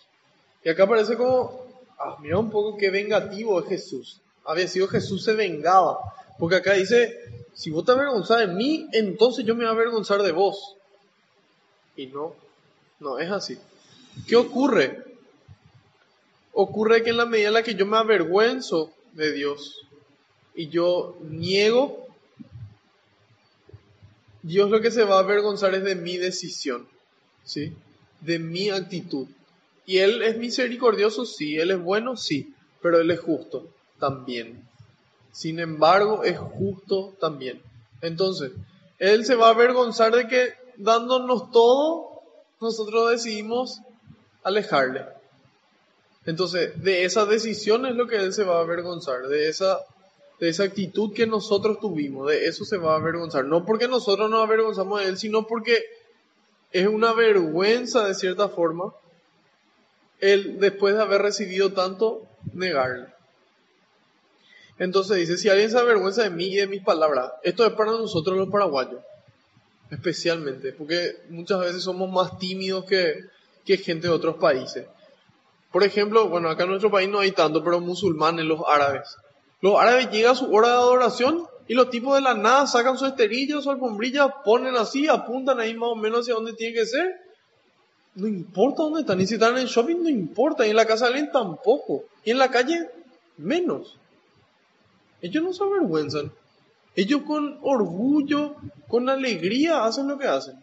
Y 0.66 0.70
acá 0.70 0.86
parece 0.86 1.16
como, 1.16 1.66
ah, 1.98 2.18
mira 2.22 2.38
un 2.38 2.50
poco 2.50 2.78
qué 2.78 2.90
vengativo 2.90 3.58
es 3.62 3.70
Jesús. 3.70 4.20
Había 4.46 4.68
sido 4.68 4.90
Jesús 4.90 5.24
se 5.24 5.34
vengaba. 5.34 5.98
Porque 6.38 6.58
acá 6.58 6.74
dice, 6.74 7.18
si 7.54 7.70
vos 7.72 7.86
te 7.86 7.92
avergonzás 7.92 8.40
de 8.40 8.48
mí, 8.48 8.88
entonces 8.94 9.46
yo 9.46 9.56
me 9.56 9.64
voy 9.64 9.70
a 9.70 9.72
avergonzar 9.72 10.22
de 10.22 10.32
vos. 10.32 10.76
Y 11.96 12.08
no, 12.08 12.36
no 13.00 13.20
es 13.20 13.30
así. 13.30 13.58
¿Qué 14.28 14.36
ocurre? 14.36 15.06
Ocurre 16.54 17.04
que 17.04 17.12
en 17.12 17.18
la 17.18 17.26
medida 17.26 17.50
en 17.50 17.54
la 17.54 17.64
que 17.64 17.76
yo 17.76 17.86
me 17.86 17.98
avergüenzo 17.98 18.92
de 19.14 19.32
Dios 19.32 19.82
y 20.56 20.70
yo 20.70 21.18
niego, 21.22 22.08
Dios 24.42 24.70
lo 24.70 24.82
que 24.82 24.92
se 24.92 25.04
va 25.04 25.18
a 25.18 25.20
avergonzar 25.20 25.74
es 25.76 25.84
de 25.84 25.96
mi 25.96 26.18
decisión, 26.18 26.88
¿sí? 27.44 27.74
De 28.22 28.40
mi 28.40 28.70
actitud. 28.70 29.28
Y 29.86 29.98
Él 29.98 30.22
es 30.22 30.38
misericordioso, 30.38 31.26
sí, 31.26 31.58
Él 31.58 31.72
es 31.72 31.82
bueno, 31.82 32.16
sí, 32.16 32.54
pero 32.82 33.00
Él 33.00 33.12
es 33.12 33.20
justo 33.20 33.68
también. 34.00 34.69
Sin 35.40 35.62
embargo, 35.62 36.26
es 36.26 36.38
justo 36.38 37.14
también. 37.18 37.62
Entonces, 38.02 38.52
Él 38.98 39.24
se 39.24 39.36
va 39.36 39.48
a 39.48 39.52
avergonzar 39.52 40.14
de 40.14 40.28
que 40.28 40.52
dándonos 40.76 41.50
todo, 41.52 42.10
nosotros 42.60 43.12
decidimos 43.12 43.80
alejarle. 44.44 45.06
Entonces, 46.26 46.84
de 46.84 47.06
esa 47.06 47.26
decisión 47.26 47.86
es 47.86 47.96
lo 47.96 48.06
que 48.06 48.18
Él 48.18 48.34
se 48.34 48.44
va 48.44 48.58
a 48.58 48.64
avergonzar, 48.64 49.30
de 49.30 49.48
esa, 49.48 49.80
de 50.42 50.50
esa 50.50 50.64
actitud 50.64 51.14
que 51.14 51.26
nosotros 51.26 51.80
tuvimos, 51.80 52.28
de 52.28 52.48
eso 52.48 52.66
se 52.66 52.76
va 52.76 52.96
a 52.96 52.98
avergonzar. 52.98 53.46
No 53.46 53.66
porque 53.66 53.88
nosotros 53.88 54.30
nos 54.30 54.44
avergonzamos 54.44 55.00
de 55.00 55.08
Él, 55.08 55.18
sino 55.18 55.48
porque 55.48 55.86
es 56.74 56.86
una 56.86 57.14
vergüenza 57.14 58.06
de 58.06 58.14
cierta 58.14 58.50
forma 58.50 58.94
Él, 60.20 60.60
después 60.60 60.96
de 60.96 61.02
haber 61.02 61.22
recibido 61.22 61.72
tanto, 61.72 62.28
negarle. 62.54 63.08
Entonces 64.80 65.18
dice, 65.18 65.38
si 65.38 65.50
alguien 65.50 65.70
se 65.70 65.78
avergüenza 65.78 66.24
de 66.24 66.30
mí 66.30 66.46
y 66.46 66.56
de 66.56 66.68
mis 66.68 66.82
palabras, 66.82 67.34
esto 67.44 67.66
es 67.66 67.74
para 67.74 67.92
nosotros 67.92 68.38
los 68.38 68.50
paraguayos, 68.50 69.02
especialmente, 69.92 70.72
porque 70.72 71.18
muchas 71.30 71.60
veces 71.60 71.84
somos 71.84 72.10
más 72.10 72.40
tímidos 72.40 72.86
que, 72.86 73.26
que 73.66 73.78
gente 73.78 74.08
de 74.08 74.14
otros 74.14 74.38
países. 74.38 74.88
Por 75.72 75.84
ejemplo, 75.84 76.30
bueno, 76.30 76.50
acá 76.50 76.64
en 76.64 76.70
nuestro 76.70 76.90
país 76.90 77.10
no 77.10 77.20
hay 77.20 77.32
tanto, 77.32 77.62
pero 77.62 77.82
musulmanes, 77.82 78.46
los 78.46 78.62
árabes. 78.68 79.18
Los 79.62 79.78
árabes 79.78 80.10
llega 80.12 80.32
a 80.32 80.36
su 80.36 80.52
hora 80.52 80.70
de 80.70 80.74
adoración 80.76 81.46
y 81.68 81.74
los 81.74 81.90
tipos 81.90 82.16
de 82.16 82.22
la 82.22 82.34
nada 82.34 82.66
sacan 82.66 82.98
su 82.98 83.06
esterilla, 83.06 83.62
su 83.62 83.70
alfombrilla, 83.70 84.30
ponen 84.44 84.76
así, 84.78 85.08
apuntan 85.08 85.60
ahí 85.60 85.76
más 85.76 85.90
o 85.90 85.96
menos 85.96 86.22
hacia 86.22 86.34
donde 86.36 86.54
tiene 86.54 86.74
que 86.74 86.86
ser. 86.86 87.20
No 88.16 88.28
importa 88.28 88.84
dónde 88.84 89.02
están. 89.02 89.22
Y 89.22 89.28
si 89.28 89.36
están 89.36 89.52
en 89.56 89.64
el 89.64 89.68
shopping, 89.68 90.02
no 90.02 90.10
importa. 90.10 90.66
Y 90.66 90.72
en 90.72 90.78
la 90.78 90.86
casa 90.86 91.06
de 91.06 91.12
alguien 91.14 91.32
tampoco. 91.32 92.06
Y 92.24 92.32
en 92.32 92.40
la 92.40 92.50
calle, 92.50 92.90
menos. 93.38 93.99
Ellos 95.22 95.44
no 95.44 95.54
se 95.54 95.64
avergüenzan. 95.64 96.32
Ellos 96.96 97.22
con 97.26 97.60
orgullo, 97.62 98.56
con 98.88 99.10
alegría 99.10 99.86
hacen 99.86 100.08
lo 100.08 100.18
que 100.18 100.28
hacen. 100.28 100.58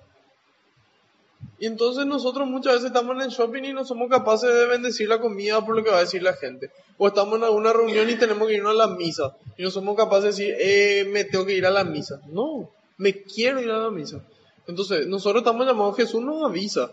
Y 1.58 1.66
entonces 1.66 2.04
nosotros 2.04 2.46
muchas 2.46 2.74
veces 2.74 2.88
estamos 2.88 3.16
en 3.16 3.22
el 3.22 3.30
shopping 3.30 3.62
y 3.62 3.72
no 3.72 3.84
somos 3.84 4.10
capaces 4.10 4.52
de 4.52 4.66
bendecir 4.66 5.08
la 5.08 5.20
comida 5.20 5.64
por 5.64 5.76
lo 5.76 5.82
que 5.82 5.90
va 5.90 5.98
a 5.98 6.00
decir 6.00 6.22
la 6.22 6.34
gente. 6.34 6.70
O 6.98 7.08
estamos 7.08 7.36
en 7.36 7.44
alguna 7.44 7.72
reunión 7.72 8.08
y 8.10 8.16
tenemos 8.16 8.46
que 8.48 8.54
irnos 8.54 8.72
a 8.72 8.86
la 8.86 8.94
misa. 8.94 9.36
Y 9.56 9.62
no 9.62 9.70
somos 9.70 9.96
capaces 9.96 10.36
de 10.36 10.44
decir, 10.44 10.56
eh, 10.58 11.08
me 11.10 11.24
tengo 11.24 11.46
que 11.46 11.54
ir 11.54 11.64
a 11.64 11.70
la 11.70 11.84
misa. 11.84 12.20
No, 12.28 12.70
me 12.98 13.22
quiero 13.22 13.60
ir 13.60 13.70
a 13.70 13.78
la 13.78 13.90
misa. 13.90 14.22
Entonces, 14.66 15.06
nosotros 15.06 15.40
estamos 15.40 15.66
llamados, 15.66 15.96
Jesús 15.96 16.22
nos 16.22 16.44
avisa. 16.44 16.90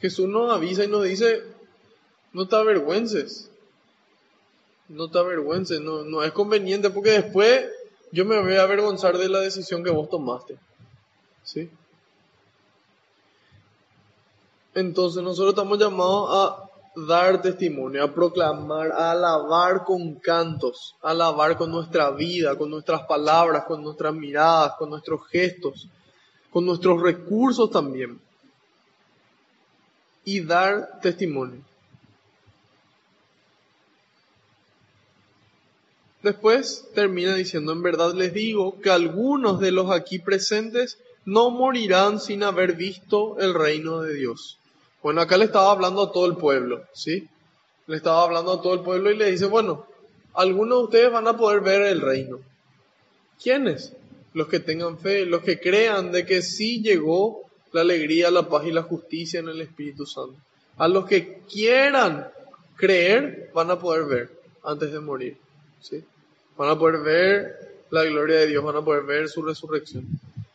Jesús 0.00 0.28
nos 0.28 0.52
avisa 0.52 0.84
y 0.84 0.88
nos 0.88 1.04
dice, 1.04 1.42
no 2.32 2.48
te 2.48 2.56
avergüences. 2.56 3.50
No 4.88 5.10
te 5.10 5.18
avergüences, 5.18 5.80
no, 5.80 6.04
no 6.04 6.22
es 6.22 6.32
conveniente 6.32 6.90
porque 6.90 7.10
después 7.10 7.66
yo 8.12 8.24
me 8.24 8.40
voy 8.40 8.54
a 8.54 8.62
avergonzar 8.62 9.18
de 9.18 9.28
la 9.28 9.40
decisión 9.40 9.82
que 9.82 9.90
vos 9.90 10.08
tomaste. 10.08 10.56
¿Sí? 11.42 11.70
Entonces 14.74 15.22
nosotros 15.22 15.54
estamos 15.54 15.78
llamados 15.78 16.28
a 16.30 16.66
dar 16.96 17.42
testimonio, 17.42 18.04
a 18.04 18.12
proclamar, 18.12 18.92
a 18.92 19.12
alabar 19.12 19.84
con 19.84 20.14
cantos, 20.14 20.94
a 21.02 21.10
alabar 21.10 21.56
con 21.56 21.70
nuestra 21.70 22.10
vida, 22.10 22.56
con 22.56 22.70
nuestras 22.70 23.02
palabras, 23.02 23.64
con 23.64 23.82
nuestras 23.82 24.14
miradas, 24.14 24.74
con 24.78 24.90
nuestros 24.90 25.26
gestos, 25.28 25.88
con 26.50 26.64
nuestros 26.64 27.02
recursos 27.02 27.70
también. 27.70 28.20
Y 30.24 30.40
dar 30.40 30.98
testimonio. 31.00 31.62
Después 36.26 36.88
termina 36.92 37.36
diciendo, 37.36 37.70
en 37.70 37.84
verdad 37.84 38.12
les 38.12 38.34
digo 38.34 38.80
que 38.80 38.90
algunos 38.90 39.60
de 39.60 39.70
los 39.70 39.92
aquí 39.92 40.18
presentes 40.18 40.98
no 41.24 41.50
morirán 41.50 42.18
sin 42.18 42.42
haber 42.42 42.72
visto 42.72 43.38
el 43.38 43.54
reino 43.54 44.02
de 44.02 44.14
Dios. 44.14 44.58
Bueno, 45.04 45.20
acá 45.20 45.36
le 45.36 45.44
estaba 45.44 45.70
hablando 45.70 46.02
a 46.02 46.10
todo 46.10 46.26
el 46.26 46.34
pueblo, 46.34 46.82
¿sí? 46.92 47.28
Le 47.86 47.96
estaba 47.96 48.24
hablando 48.24 48.54
a 48.54 48.60
todo 48.60 48.74
el 48.74 48.80
pueblo 48.80 49.12
y 49.12 49.16
le 49.16 49.30
dice, 49.30 49.46
bueno, 49.46 49.86
algunos 50.34 50.78
de 50.78 50.84
ustedes 50.86 51.12
van 51.12 51.28
a 51.28 51.36
poder 51.36 51.60
ver 51.60 51.82
el 51.82 52.00
reino. 52.00 52.40
¿Quiénes? 53.40 53.92
Los 54.34 54.48
que 54.48 54.58
tengan 54.58 54.98
fe, 54.98 55.26
los 55.26 55.42
que 55.42 55.60
crean 55.60 56.10
de 56.10 56.26
que 56.26 56.42
sí 56.42 56.82
llegó 56.82 57.42
la 57.70 57.82
alegría, 57.82 58.32
la 58.32 58.48
paz 58.48 58.66
y 58.66 58.72
la 58.72 58.82
justicia 58.82 59.38
en 59.38 59.48
el 59.48 59.60
Espíritu 59.60 60.06
Santo. 60.06 60.34
A 60.76 60.88
los 60.88 61.06
que 61.06 61.42
quieran 61.48 62.26
creer, 62.74 63.52
van 63.54 63.70
a 63.70 63.78
poder 63.78 64.06
ver 64.06 64.30
antes 64.64 64.90
de 64.90 64.98
morir, 64.98 65.36
¿sí? 65.80 66.02
Van 66.56 66.70
a 66.70 66.78
poder 66.78 67.00
ver 67.02 67.66
la 67.90 68.04
gloria 68.04 68.38
de 68.38 68.46
Dios, 68.46 68.64
van 68.64 68.76
a 68.76 68.84
poder 68.84 69.04
ver 69.04 69.28
su 69.28 69.42
resurrección. 69.42 70.06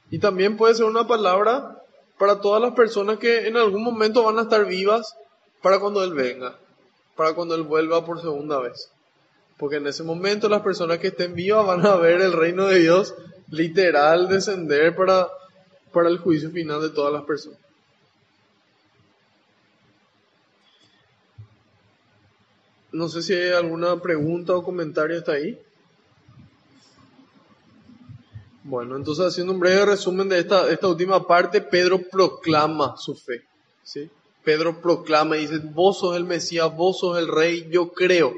Y 0.09 0.19
también 0.19 0.57
puede 0.57 0.75
ser 0.75 0.85
una 0.85 1.07
palabra 1.07 1.81
para 2.17 2.39
todas 2.39 2.61
las 2.61 2.73
personas 2.73 3.17
que 3.17 3.47
en 3.47 3.57
algún 3.57 3.83
momento 3.83 4.23
van 4.23 4.37
a 4.39 4.43
estar 4.43 4.65
vivas 4.65 5.15
para 5.61 5.79
cuando 5.79 6.03
Él 6.03 6.13
venga, 6.13 6.55
para 7.15 7.33
cuando 7.33 7.55
Él 7.55 7.63
vuelva 7.63 8.05
por 8.05 8.21
segunda 8.21 8.59
vez. 8.59 8.91
Porque 9.57 9.77
en 9.77 9.87
ese 9.87 10.03
momento 10.03 10.49
las 10.49 10.61
personas 10.61 10.97
que 10.99 11.07
estén 11.07 11.33
vivas 11.33 11.65
van 11.65 11.85
a 11.85 11.95
ver 11.95 12.21
el 12.21 12.33
reino 12.33 12.67
de 12.67 12.79
Dios 12.79 13.15
literal 13.49 14.27
descender 14.27 14.95
para, 14.95 15.27
para 15.91 16.09
el 16.09 16.17
juicio 16.17 16.51
final 16.51 16.81
de 16.81 16.89
todas 16.89 17.13
las 17.13 17.23
personas. 17.23 17.59
No 22.91 23.07
sé 23.07 23.21
si 23.21 23.33
hay 23.33 23.51
alguna 23.53 24.01
pregunta 24.01 24.53
o 24.53 24.63
comentario 24.63 25.17
hasta 25.17 25.33
ahí. 25.33 25.57
Bueno, 28.63 28.95
entonces 28.95 29.25
haciendo 29.25 29.53
un 29.53 29.59
breve 29.59 29.85
resumen 29.85 30.29
de 30.29 30.39
esta, 30.39 30.87
última 30.87 31.25
parte, 31.25 31.61
Pedro 31.61 32.01
proclama 32.09 32.95
su 32.97 33.15
fe. 33.15 33.43
¿sí? 33.83 34.09
Pedro 34.43 34.81
proclama 34.81 35.37
y 35.37 35.41
dice, 35.41 35.59
vos 35.59 35.99
sos 35.99 36.15
el 36.15 36.25
Mesías, 36.25 36.75
vos 36.75 36.99
sos 36.99 37.17
el 37.17 37.27
Rey, 37.27 37.67
yo 37.71 37.91
creo, 37.91 38.33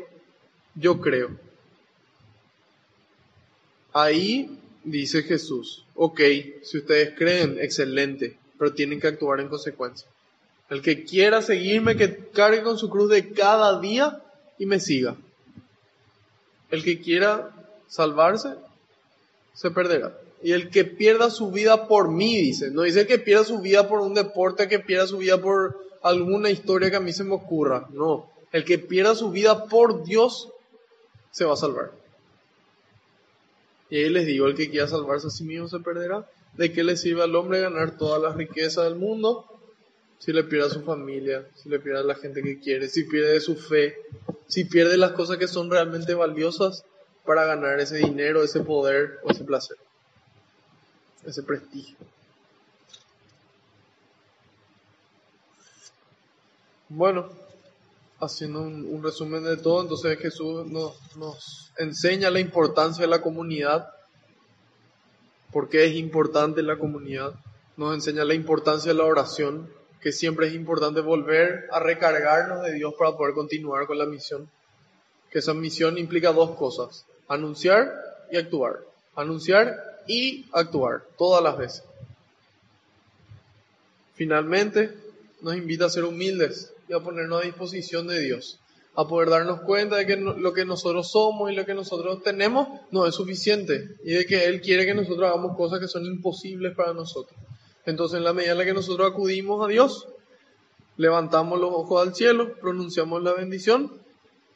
yo 0.76 1.02
creo. 1.02 1.32
Ahí 3.92 4.60
dice 4.84 5.24
Jesús, 5.24 5.86
ok, 5.96 6.20
si 6.64 6.78
ustedes 6.80 7.16
creen, 7.18 7.58
excelente, 7.60 8.38
pero 8.58 8.74
tienen 8.74 9.00
que 9.00 9.08
actuar 9.08 9.40
en 9.40 9.50
consecuencia. 9.50 10.08
El 10.70 10.82
que 10.82 11.04
quiera 11.04 11.42
seguirme, 11.42 11.98
que 11.98 12.30
cargue 12.34 12.64
con 12.64 12.78
su 12.78 12.90
cruz 12.90 13.10
de 13.10 13.32
cada 13.32 13.80
día 13.80 14.22
y 14.58 14.66
me 14.66 14.80
siga. 14.80 15.16
El 16.72 16.84
que 16.84 17.00
quiera 17.00 17.52
salvarse, 17.88 18.56
se 19.54 19.72
perderá. 19.72 20.18
Y 20.42 20.52
el 20.52 20.70
que 20.70 20.84
pierda 20.84 21.30
su 21.30 21.52
vida 21.52 21.88
por 21.88 22.12
mí, 22.12 22.36
dice. 22.38 22.70
No 22.72 22.82
dice 22.82 23.08
que 23.08 23.20
pierda 23.20 23.46
su 23.46 23.60
vida 23.60 23.88
por 23.88 24.02
un 24.02 24.14
deporte, 24.14 24.68
que 24.68 24.80
pierda 24.80 25.08
su 25.08 25.20
vida 25.20 25.42
por 25.42 25.80
alguna 26.02 26.50
historia 26.50 26.90
que 26.90 26.98
a 26.98 27.02
mí 27.02 27.14
se 27.14 27.24
me 27.24 27.34
ocurra. 27.34 27.88
No. 27.92 28.30
El 28.52 28.66
que 28.66 28.78
pierda 28.78 29.16
su 29.16 29.32
vida 29.32 29.66
por 29.66 30.04
Dios, 30.04 30.50
se 31.32 31.46
va 31.46 31.54
a 31.54 31.58
salvar. 31.58 31.92
Y 33.90 33.98
ahí 33.98 34.10
les 34.10 34.26
digo, 34.26 34.48
el 34.48 34.56
que 34.56 34.70
quiera 34.70 34.88
salvarse 34.88 35.28
a 35.28 35.30
sí 35.30 35.44
mismo 35.44 35.68
se 35.68 35.80
perderá. 35.80 36.28
¿De 36.54 36.72
qué 36.72 36.84
le 36.84 36.98
sirve 36.98 37.24
al 37.24 37.36
hombre 37.36 37.62
ganar 37.62 37.98
toda 37.98 38.20
la 38.20 38.34
riqueza 38.34 38.84
del 38.84 38.96
mundo 38.96 39.46
si 40.20 40.32
le 40.32 40.44
pierde 40.44 40.68
a 40.68 40.70
su 40.70 40.82
familia, 40.84 41.46
si 41.56 41.68
le 41.68 41.80
pierde 41.80 42.00
a 42.00 42.04
la 42.04 42.16
gente 42.16 42.42
que 42.42 42.60
quiere, 42.60 42.88
si 42.88 43.04
pierde 43.04 43.42
su 43.42 43.56
fe, 43.56 43.98
si 44.48 44.66
pierde 44.66 44.98
las 44.98 45.12
cosas 45.12 45.38
que 45.38 45.48
son 45.48 45.70
realmente 45.70 46.14
valiosas 46.14 46.86
para 47.26 47.46
ganar 47.46 47.80
ese 47.80 47.98
dinero, 47.98 48.44
ese 48.44 48.62
poder 48.62 49.20
o 49.24 49.32
ese 49.32 49.44
placer, 49.44 49.78
ese 51.26 51.44
prestigio. 51.44 51.96
Bueno, 56.90 57.30
haciendo 58.20 58.62
un, 58.62 59.02
resumen 59.02 59.44
de 59.44 59.58
todo, 59.58 59.82
entonces 59.82 60.20
Jesús 60.20 60.66
nos, 60.68 60.96
nos 61.16 61.72
enseña 61.78 62.30
la 62.30 62.40
importancia 62.40 63.02
de 63.02 63.10
la 63.10 63.22
comunidad, 63.22 63.90
por 65.52 65.70
qué 65.70 65.86
es 65.86 65.96
importante 65.96 66.62
la 66.62 66.78
comunidad, 66.78 67.34
nos 67.78 67.96
enseña 67.96 68.24
la 68.26 68.34
importancia 68.34 68.92
de 68.92 68.98
la 68.98 69.06
oración, 69.06 69.70
que 70.02 70.12
siempre 70.12 70.48
es 70.48 70.54
importante 70.54 71.00
volver 71.00 71.68
a 71.72 71.80
recargarnos 71.80 72.62
de 72.64 72.74
Dios 72.74 72.94
para 73.00 73.16
poder 73.16 73.34
continuar 73.34 73.88
con 73.88 73.98
la 73.98 74.06
misión. 74.06 74.50
Que 75.32 75.40
esa 75.40 75.54
misión 75.54 75.98
implica 75.98 76.34
dos 76.34 76.56
cosas, 76.58 77.06
anunciar 77.28 77.92
y 78.32 78.38
actuar. 78.38 78.80
Anunciar 79.16 79.94
y 80.08 80.46
actuar, 80.52 81.04
todas 81.18 81.44
las 81.44 81.58
veces. 81.58 81.84
Finalmente, 84.16 84.92
nos 85.42 85.56
invita 85.56 85.86
a 85.86 85.90
ser 85.90 86.04
humildes 86.04 86.74
y 86.88 86.94
a 86.94 87.00
ponernos 87.00 87.42
a 87.42 87.46
disposición 87.46 88.08
de 88.08 88.20
Dios, 88.20 88.60
a 88.96 89.08
poder 89.08 89.30
darnos 89.30 89.62
cuenta 89.62 89.96
de 89.96 90.06
que 90.06 90.18
lo 90.18 90.54
que 90.54 90.66
nosotros 90.66 91.12
somos 91.12 91.52
y 91.52 91.56
lo 91.56 91.66
que 91.66 91.74
nosotros 91.74 92.22
tenemos 92.22 92.68
no 92.92 93.06
es 93.06 93.16
suficiente 93.16 93.96
y 94.04 94.14
de 94.14 94.26
que 94.26 94.46
Él 94.46 94.62
quiere 94.62 94.86
que 94.86 94.94
nosotros 94.94 95.28
hagamos 95.28 95.58
cosas 95.58 95.80
que 95.80 95.88
son 95.88 96.06
imposibles 96.06 96.76
para 96.76 96.94
nosotros. 96.94 97.38
Entonces, 97.86 98.18
en 98.18 98.24
la 98.24 98.34
medida 98.34 98.54
en 98.54 98.60
la 98.60 98.66
que 98.66 98.74
nosotros 98.74 99.12
acudimos 99.12 99.66
a 99.66 99.68
Dios, 99.68 100.08
levantamos 100.98 101.60
los 101.60 101.72
ojos 101.72 102.08
al 102.08 102.16
cielo, 102.16 102.54
pronunciamos 102.60 103.22
la 103.24 103.34
bendición 103.34 104.03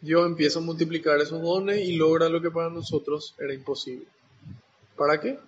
Dios 0.02 0.26
empieza 0.26 0.60
a 0.60 0.62
multiplicar 0.62 1.20
esos 1.20 1.42
dones 1.42 1.80
y 1.80 1.96
logra 1.96 2.30
lo 2.30 2.42
que 2.42 2.52
para 2.52 2.70
nosotros 2.70 3.34
era 3.40 3.54
imposible. 3.54 4.06
¿Para 4.96 5.20
qué? 5.20 5.40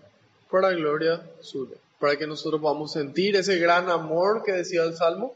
Para 0.50 0.72
gloria 0.72 1.22
suya. 1.42 1.76
Para 2.00 2.18
que 2.18 2.26
nosotros 2.26 2.62
podamos 2.62 2.92
sentir 2.92 3.36
ese 3.36 3.58
gran 3.60 3.90
amor 3.90 4.44
que 4.44 4.54
decía 4.54 4.84
el 4.84 4.96
Salmo 4.96 5.36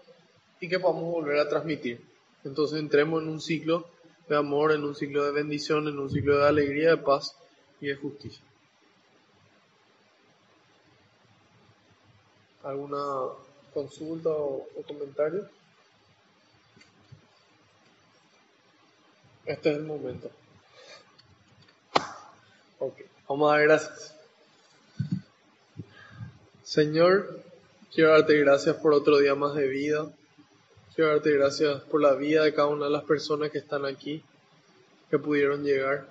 y 0.59 0.67
que 0.67 0.79
podamos 0.79 1.03
volver 1.03 1.39
a 1.39 1.49
transmitir. 1.49 2.01
Entonces 2.43 2.79
entremos 2.79 3.21
en 3.21 3.29
un 3.29 3.41
ciclo 3.41 3.85
de 4.27 4.37
amor, 4.37 4.71
en 4.71 4.83
un 4.83 4.95
ciclo 4.95 5.23
de 5.25 5.31
bendición, 5.31 5.87
en 5.87 5.99
un 5.99 6.09
ciclo 6.09 6.37
de 6.37 6.47
alegría, 6.47 6.91
de 6.91 6.97
paz 6.97 7.35
y 7.81 7.87
de 7.87 7.95
justicia. 7.95 8.43
¿Alguna 12.63 13.03
consulta 13.73 14.29
o, 14.29 14.65
o 14.75 14.83
comentario? 14.87 15.47
Este 19.45 19.71
es 19.71 19.77
el 19.77 19.83
momento. 19.83 20.31
Ok, 22.79 23.01
vamos 23.27 23.51
a 23.51 23.57
dar 23.57 23.63
gracias. 23.63 24.15
Señor, 26.63 27.43
quiero 27.93 28.11
darte 28.11 28.37
gracias 28.37 28.77
por 28.77 28.93
otro 28.93 29.17
día 29.17 29.35
más 29.35 29.53
de 29.55 29.67
vida. 29.67 30.09
Quiero 30.95 31.11
darte 31.11 31.31
gracias 31.31 31.81
por 31.83 32.01
la 32.01 32.13
vida 32.13 32.43
de 32.43 32.53
cada 32.53 32.69
una 32.69 32.85
de 32.85 32.91
las 32.91 33.03
personas 33.03 33.51
que 33.51 33.57
están 33.57 33.85
aquí, 33.85 34.23
que 35.09 35.19
pudieron 35.19 35.63
llegar, 35.63 36.07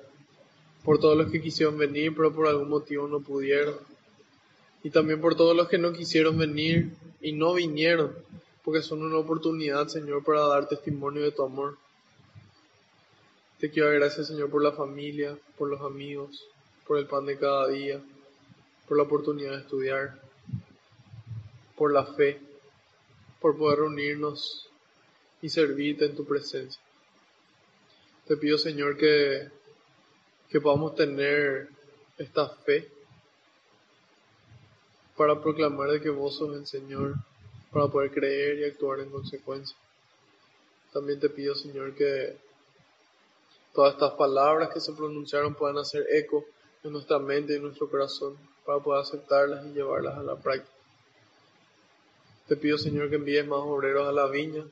por 0.85 0.99
todos 0.99 1.16
los 1.16 1.30
que 1.30 1.41
quisieron 1.41 1.78
venir, 1.78 2.14
pero 2.14 2.35
por 2.35 2.49
algún 2.49 2.68
motivo 2.68 3.09
no 3.09 3.20
pudieron, 3.20 3.76
y 4.83 4.91
también 4.91 5.20
por 5.20 5.37
todos 5.37 5.57
los 5.57 5.68
que 5.68 5.78
no 5.78 5.93
quisieron 5.93 6.37
venir 6.37 6.93
y 7.20 7.33
no 7.33 7.55
vinieron, 7.55 8.12
porque 8.64 8.83
son 8.83 9.03
una 9.03 9.18
oportunidad, 9.18 9.87
Señor, 9.89 10.22
para 10.24 10.43
dar 10.43 10.68
testimonio 10.68 11.22
de 11.22 11.33
tu 11.33 11.45
amor. 11.45 11.78
Te 13.63 13.71
quiero 13.71 13.91
dar 13.91 14.01
gracias, 14.01 14.27
Señor, 14.27 14.51
por 14.51 14.61
la 14.61 14.73
familia, 14.73 15.39
por 15.57 15.69
los 15.69 15.81
amigos, 15.83 16.49
por 16.85 16.99
el 16.99 17.07
pan 17.07 17.27
de 17.27 17.39
cada 17.39 17.69
día, 17.69 18.03
por 18.89 18.97
la 18.97 19.05
oportunidad 19.05 19.53
de 19.53 19.59
estudiar, 19.59 20.21
por 21.77 21.93
la 21.93 22.05
fe, 22.05 22.41
por 23.41 23.57
poder 23.57 23.79
reunirnos 23.79 24.69
y 25.43 25.49
servirte 25.49 26.07
en 26.07 26.17
tu 26.17 26.25
presencia. 26.25 26.83
Te 28.27 28.37
pido, 28.37 28.59
Señor, 28.59 28.97
que, 28.97 29.49
que 30.49 30.61
podamos 30.61 30.97
tener 30.97 31.69
esta 32.19 32.49
fe 32.49 32.91
para 35.17 35.41
proclamar 35.41 35.89
de 35.93 36.01
que 36.01 36.11
vos 36.11 36.35
sos 36.35 36.57
el 36.57 36.67
Señor, 36.67 37.15
para 37.71 37.87
poder 37.87 38.11
creer 38.11 38.59
y 38.59 38.65
actuar 38.65 38.99
en 38.99 39.11
consecuencia. 39.11 39.77
También 40.93 41.21
te 41.21 41.31
pido, 41.31 41.55
Señor, 41.55 41.95
que 41.95 42.51
todas 43.73 43.95
estas 43.95 44.12
palabras 44.12 44.70
que 44.70 44.81
se 44.81 44.93
pronunciaron 44.93 45.55
puedan 45.55 45.79
hacer 45.79 46.07
eco 46.11 46.45
en 46.83 46.93
nuestra 46.93 47.18
mente 47.18 47.53
y 47.53 47.57
en 47.57 47.62
nuestro 47.62 47.89
corazón, 47.89 48.37
para 48.64 48.81
poder 48.81 49.03
aceptarlas 49.03 49.64
y 49.66 49.73
llevarlas 49.73 50.16
a 50.16 50.23
la 50.23 50.37
práctica. 50.37 50.73
Te 52.49 52.57
pido, 52.57 52.77
Señor, 52.77 53.09
que 53.09 53.16
envíes 53.16 53.47
más 53.47 53.61
obreros 53.61 54.07
a 54.07 54.12
la 54.12 54.27
viña, 54.27 54.64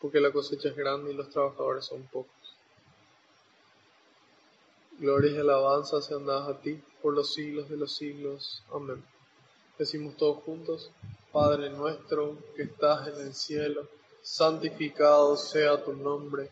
porque 0.00 0.20
la 0.20 0.32
cosecha 0.32 0.70
es 0.70 0.76
grande 0.76 1.12
y 1.12 1.14
los 1.14 1.30
trabajadores 1.30 1.84
son 1.84 2.02
pocos. 2.04 2.32
Gloria 4.98 5.32
y 5.32 5.38
alabanza 5.38 6.00
sean 6.00 6.26
dadas 6.26 6.48
a 6.48 6.60
ti 6.60 6.80
por 7.00 7.14
los 7.14 7.32
siglos 7.32 7.68
de 7.68 7.76
los 7.76 7.94
siglos. 7.94 8.62
Amén. 8.72 9.02
Decimos 9.78 10.16
todos 10.16 10.42
juntos, 10.42 10.90
Padre 11.32 11.70
nuestro 11.70 12.36
que 12.56 12.64
estás 12.64 13.08
en 13.08 13.26
el 13.26 13.34
cielo, 13.34 13.88
santificado 14.22 15.36
sea 15.36 15.82
tu 15.82 15.92
nombre, 15.94 16.50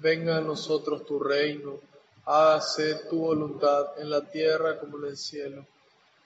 venga 0.00 0.38
a 0.38 0.40
nosotros 0.40 1.06
tu 1.06 1.18
reino, 1.18 1.78
hágase 2.24 2.96
tu 3.08 3.20
voluntad 3.20 3.98
en 3.98 4.10
la 4.10 4.22
tierra 4.22 4.78
como 4.78 4.98
en 4.98 5.06
el 5.06 5.16
cielo. 5.16 5.64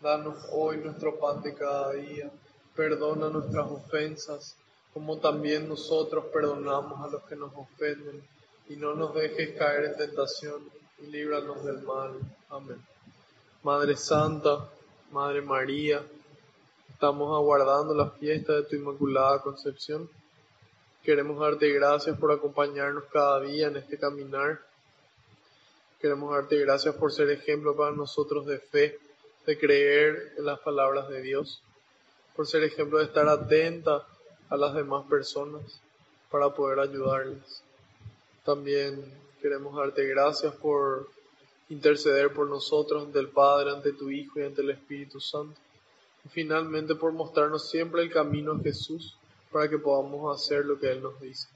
Danos 0.00 0.36
hoy 0.52 0.78
nuestro 0.78 1.18
pan 1.18 1.42
de 1.42 1.54
cada 1.54 1.92
día, 1.92 2.30
perdona 2.74 3.28
nuestras 3.28 3.70
ofensas, 3.70 4.56
como 4.92 5.18
también 5.18 5.68
nosotros 5.68 6.26
perdonamos 6.32 7.00
a 7.00 7.08
los 7.08 7.22
que 7.24 7.36
nos 7.36 7.52
ofenden, 7.54 8.22
y 8.68 8.76
no 8.76 8.94
nos 8.94 9.14
dejes 9.14 9.58
caer 9.58 9.84
en 9.84 9.96
tentación, 9.96 10.62
y 10.98 11.06
líbranos 11.06 11.64
del 11.64 11.82
mal. 11.82 12.12
Amén. 12.48 12.80
Madre 13.62 13.96
Santa, 13.96 14.68
Madre 15.10 15.42
María, 15.42 16.02
Estamos 16.94 17.36
aguardando 17.36 17.92
la 17.92 18.08
fiesta 18.08 18.52
de 18.54 18.62
tu 18.62 18.76
Inmaculada 18.76 19.42
Concepción. 19.42 20.08
Queremos 21.04 21.38
darte 21.38 21.70
gracias 21.70 22.18
por 22.18 22.32
acompañarnos 22.32 23.04
cada 23.12 23.38
día 23.40 23.66
en 23.66 23.76
este 23.76 23.98
caminar. 23.98 24.62
Queremos 26.00 26.32
darte 26.32 26.56
gracias 26.60 26.94
por 26.94 27.12
ser 27.12 27.28
ejemplo 27.28 27.76
para 27.76 27.94
nosotros 27.94 28.46
de 28.46 28.58
fe, 28.58 28.98
de 29.44 29.58
creer 29.58 30.32
en 30.38 30.46
las 30.46 30.60
palabras 30.60 31.10
de 31.10 31.20
Dios, 31.20 31.60
por 32.34 32.46
ser 32.46 32.64
ejemplo 32.64 32.96
de 32.96 33.04
estar 33.04 33.28
atenta 33.28 34.06
a 34.48 34.56
las 34.56 34.72
demás 34.72 35.04
personas 35.04 35.78
para 36.30 36.54
poder 36.54 36.78
ayudarles. 36.78 37.62
También 38.42 39.04
queremos 39.42 39.76
darte 39.76 40.06
gracias 40.06 40.54
por 40.54 41.10
interceder 41.68 42.32
por 42.32 42.48
nosotros 42.48 43.04
ante 43.04 43.18
el 43.18 43.28
Padre, 43.28 43.72
ante 43.72 43.92
tu 43.92 44.08
Hijo 44.08 44.40
y 44.40 44.44
ante 44.44 44.62
el 44.62 44.70
Espíritu 44.70 45.20
Santo 45.20 45.60
y 46.24 46.30
finalmente 46.30 46.94
por 46.94 47.12
mostrarnos 47.12 47.68
siempre 47.68 48.00
el 48.00 48.10
camino 48.10 48.52
a 48.52 48.58
Jesús 48.60 49.18
para 49.54 49.70
que 49.70 49.78
podamos 49.78 50.34
hacer 50.34 50.66
lo 50.66 50.80
que 50.80 50.90
Él 50.90 51.00
nos 51.00 51.20
dice. 51.20 51.46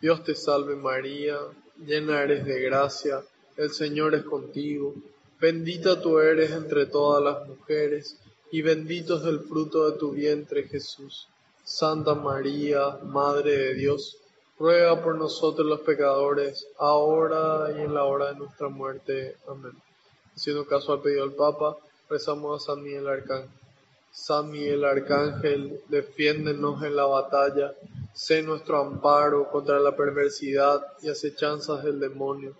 Dios 0.00 0.24
te 0.24 0.34
salve 0.34 0.74
María, 0.74 1.38
llena 1.78 2.20
eres 2.20 2.44
de 2.44 2.60
gracia, 2.62 3.22
el 3.56 3.70
Señor 3.70 4.16
es 4.16 4.24
contigo, 4.24 4.92
bendita 5.38 6.02
tú 6.02 6.18
eres 6.18 6.50
entre 6.50 6.86
todas 6.86 7.22
las 7.22 7.46
mujeres, 7.46 8.18
y 8.50 8.60
bendito 8.62 9.18
es 9.18 9.24
el 9.24 9.38
fruto 9.38 9.88
de 9.88 9.98
tu 9.98 10.10
vientre 10.10 10.64
Jesús. 10.64 11.28
Santa 11.62 12.16
María, 12.16 12.98
Madre 13.04 13.56
de 13.56 13.74
Dios, 13.74 14.18
ruega 14.58 15.00
por 15.00 15.16
nosotros 15.16 15.64
los 15.64 15.82
pecadores, 15.82 16.66
ahora 16.76 17.68
y 17.70 17.82
en 17.82 17.94
la 17.94 18.02
hora 18.02 18.32
de 18.32 18.38
nuestra 18.40 18.68
muerte. 18.68 19.36
Amén. 19.46 19.80
Haciendo 20.34 20.66
caso 20.66 20.92
al 20.92 21.02
pedido 21.02 21.24
del 21.24 21.36
Papa, 21.36 21.76
rezamos 22.10 22.60
a 22.60 22.72
San 22.72 22.82
Miguel 22.82 23.06
Arcángel. 23.06 23.61
San 24.12 24.52
Arcángel, 24.84 25.80
defiéndenos 25.88 26.82
en 26.82 26.94
la 26.94 27.06
batalla, 27.06 27.72
sé 28.12 28.42
nuestro 28.42 28.78
amparo 28.78 29.50
contra 29.50 29.80
la 29.80 29.96
perversidad 29.96 30.86
y 31.00 31.08
acechanzas 31.08 31.82
del 31.82 31.98
demonio. 31.98 32.54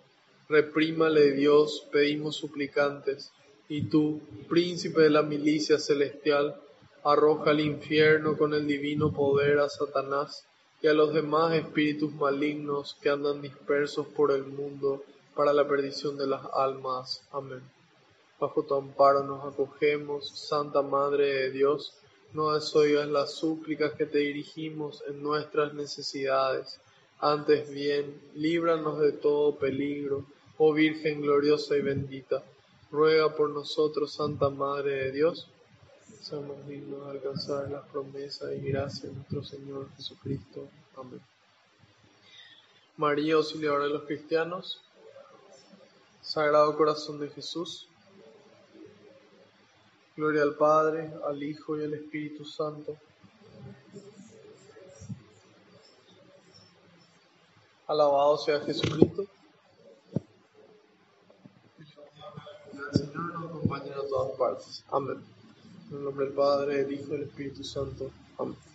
Reprímale 0.49 1.31
Dios, 1.31 1.87
pedimos 1.91 2.37
suplicantes, 2.37 3.31
y 3.69 3.83
tú, 3.83 4.19
príncipe 4.49 5.01
de 5.01 5.11
la 5.11 5.21
milicia 5.21 5.77
celestial, 5.77 6.59
arroja 7.03 7.51
al 7.51 7.59
infierno 7.59 8.35
con 8.35 8.55
el 8.55 8.65
divino 8.65 9.13
poder 9.13 9.59
a 9.59 9.69
Satanás 9.69 10.45
y 10.81 10.87
a 10.87 10.93
los 10.93 11.13
demás 11.13 11.53
espíritus 11.53 12.11
malignos 12.13 12.97
que 12.99 13.11
andan 13.11 13.43
dispersos 13.43 14.07
por 14.07 14.31
el 14.31 14.43
mundo 14.43 15.03
para 15.35 15.53
la 15.53 15.67
perdición 15.67 16.17
de 16.17 16.27
las 16.27 16.41
almas. 16.53 17.21
Amén. 17.31 17.61
Bajo 18.43 18.63
tu 18.63 18.75
amparo 18.75 19.23
nos 19.23 19.53
acogemos, 19.53 20.27
Santa 20.27 20.81
Madre 20.81 21.27
de 21.33 21.51
Dios, 21.51 21.93
no 22.33 22.51
desoigas 22.51 23.07
las 23.07 23.35
súplicas 23.35 23.93
que 23.93 24.05
te 24.05 24.17
dirigimos 24.17 25.01
en 25.07 25.23
nuestras 25.23 25.73
necesidades. 25.73 26.77
Antes 27.21 27.69
bien, 27.69 28.21
líbranos 28.35 28.99
de 28.99 29.13
todo 29.13 29.55
peligro, 29.57 30.25
oh 30.57 30.73
Virgen 30.73 31.21
gloriosa 31.21 31.77
y 31.77 31.83
bendita. 31.83 32.43
Ruega 32.91 33.33
por 33.33 33.49
nosotros, 33.49 34.11
Santa 34.11 34.49
Madre 34.49 35.05
de 35.05 35.11
Dios, 35.13 35.47
seamos 36.21 36.67
dignos 36.67 37.05
de 37.05 37.11
alcanzar 37.11 37.71
las 37.71 37.87
promesas 37.87 38.51
y 38.51 38.59
gracias 38.59 39.03
de 39.03 39.13
nuestro 39.13 39.41
Señor 39.45 39.87
Jesucristo. 39.95 40.67
Amén. 40.97 41.21
María, 42.97 43.35
auxiliadora 43.35 43.85
de 43.85 43.91
los 43.91 44.03
cristianos, 44.03 44.81
Sagrado 46.21 46.75
Corazón 46.75 47.21
de 47.21 47.29
Jesús, 47.29 47.87
Gloria 50.15 50.43
al 50.43 50.55
Padre, 50.55 51.11
al 51.27 51.41
Hijo 51.41 51.75
y 51.77 51.83
al 51.83 51.93
Espíritu 51.95 52.45
Santo. 52.45 52.95
Alabado 57.87 58.37
sea 58.37 58.59
Jesucristo. 58.59 59.25
El 62.73 62.99
Señor 62.99 63.33
nos 63.33 63.45
acompaña 63.45 63.93
a 63.93 64.07
todas 64.07 64.37
partes. 64.37 64.85
Amén. 64.91 65.23
En 65.89 65.97
el 65.97 66.03
nombre 66.03 66.25
del 66.25 66.33
Padre, 66.35 66.83
del 66.83 66.93
Hijo 66.93 67.07
y 67.07 67.17
del 67.17 67.23
Espíritu 67.23 67.63
Santo. 67.63 68.11
Amén. 68.37 68.72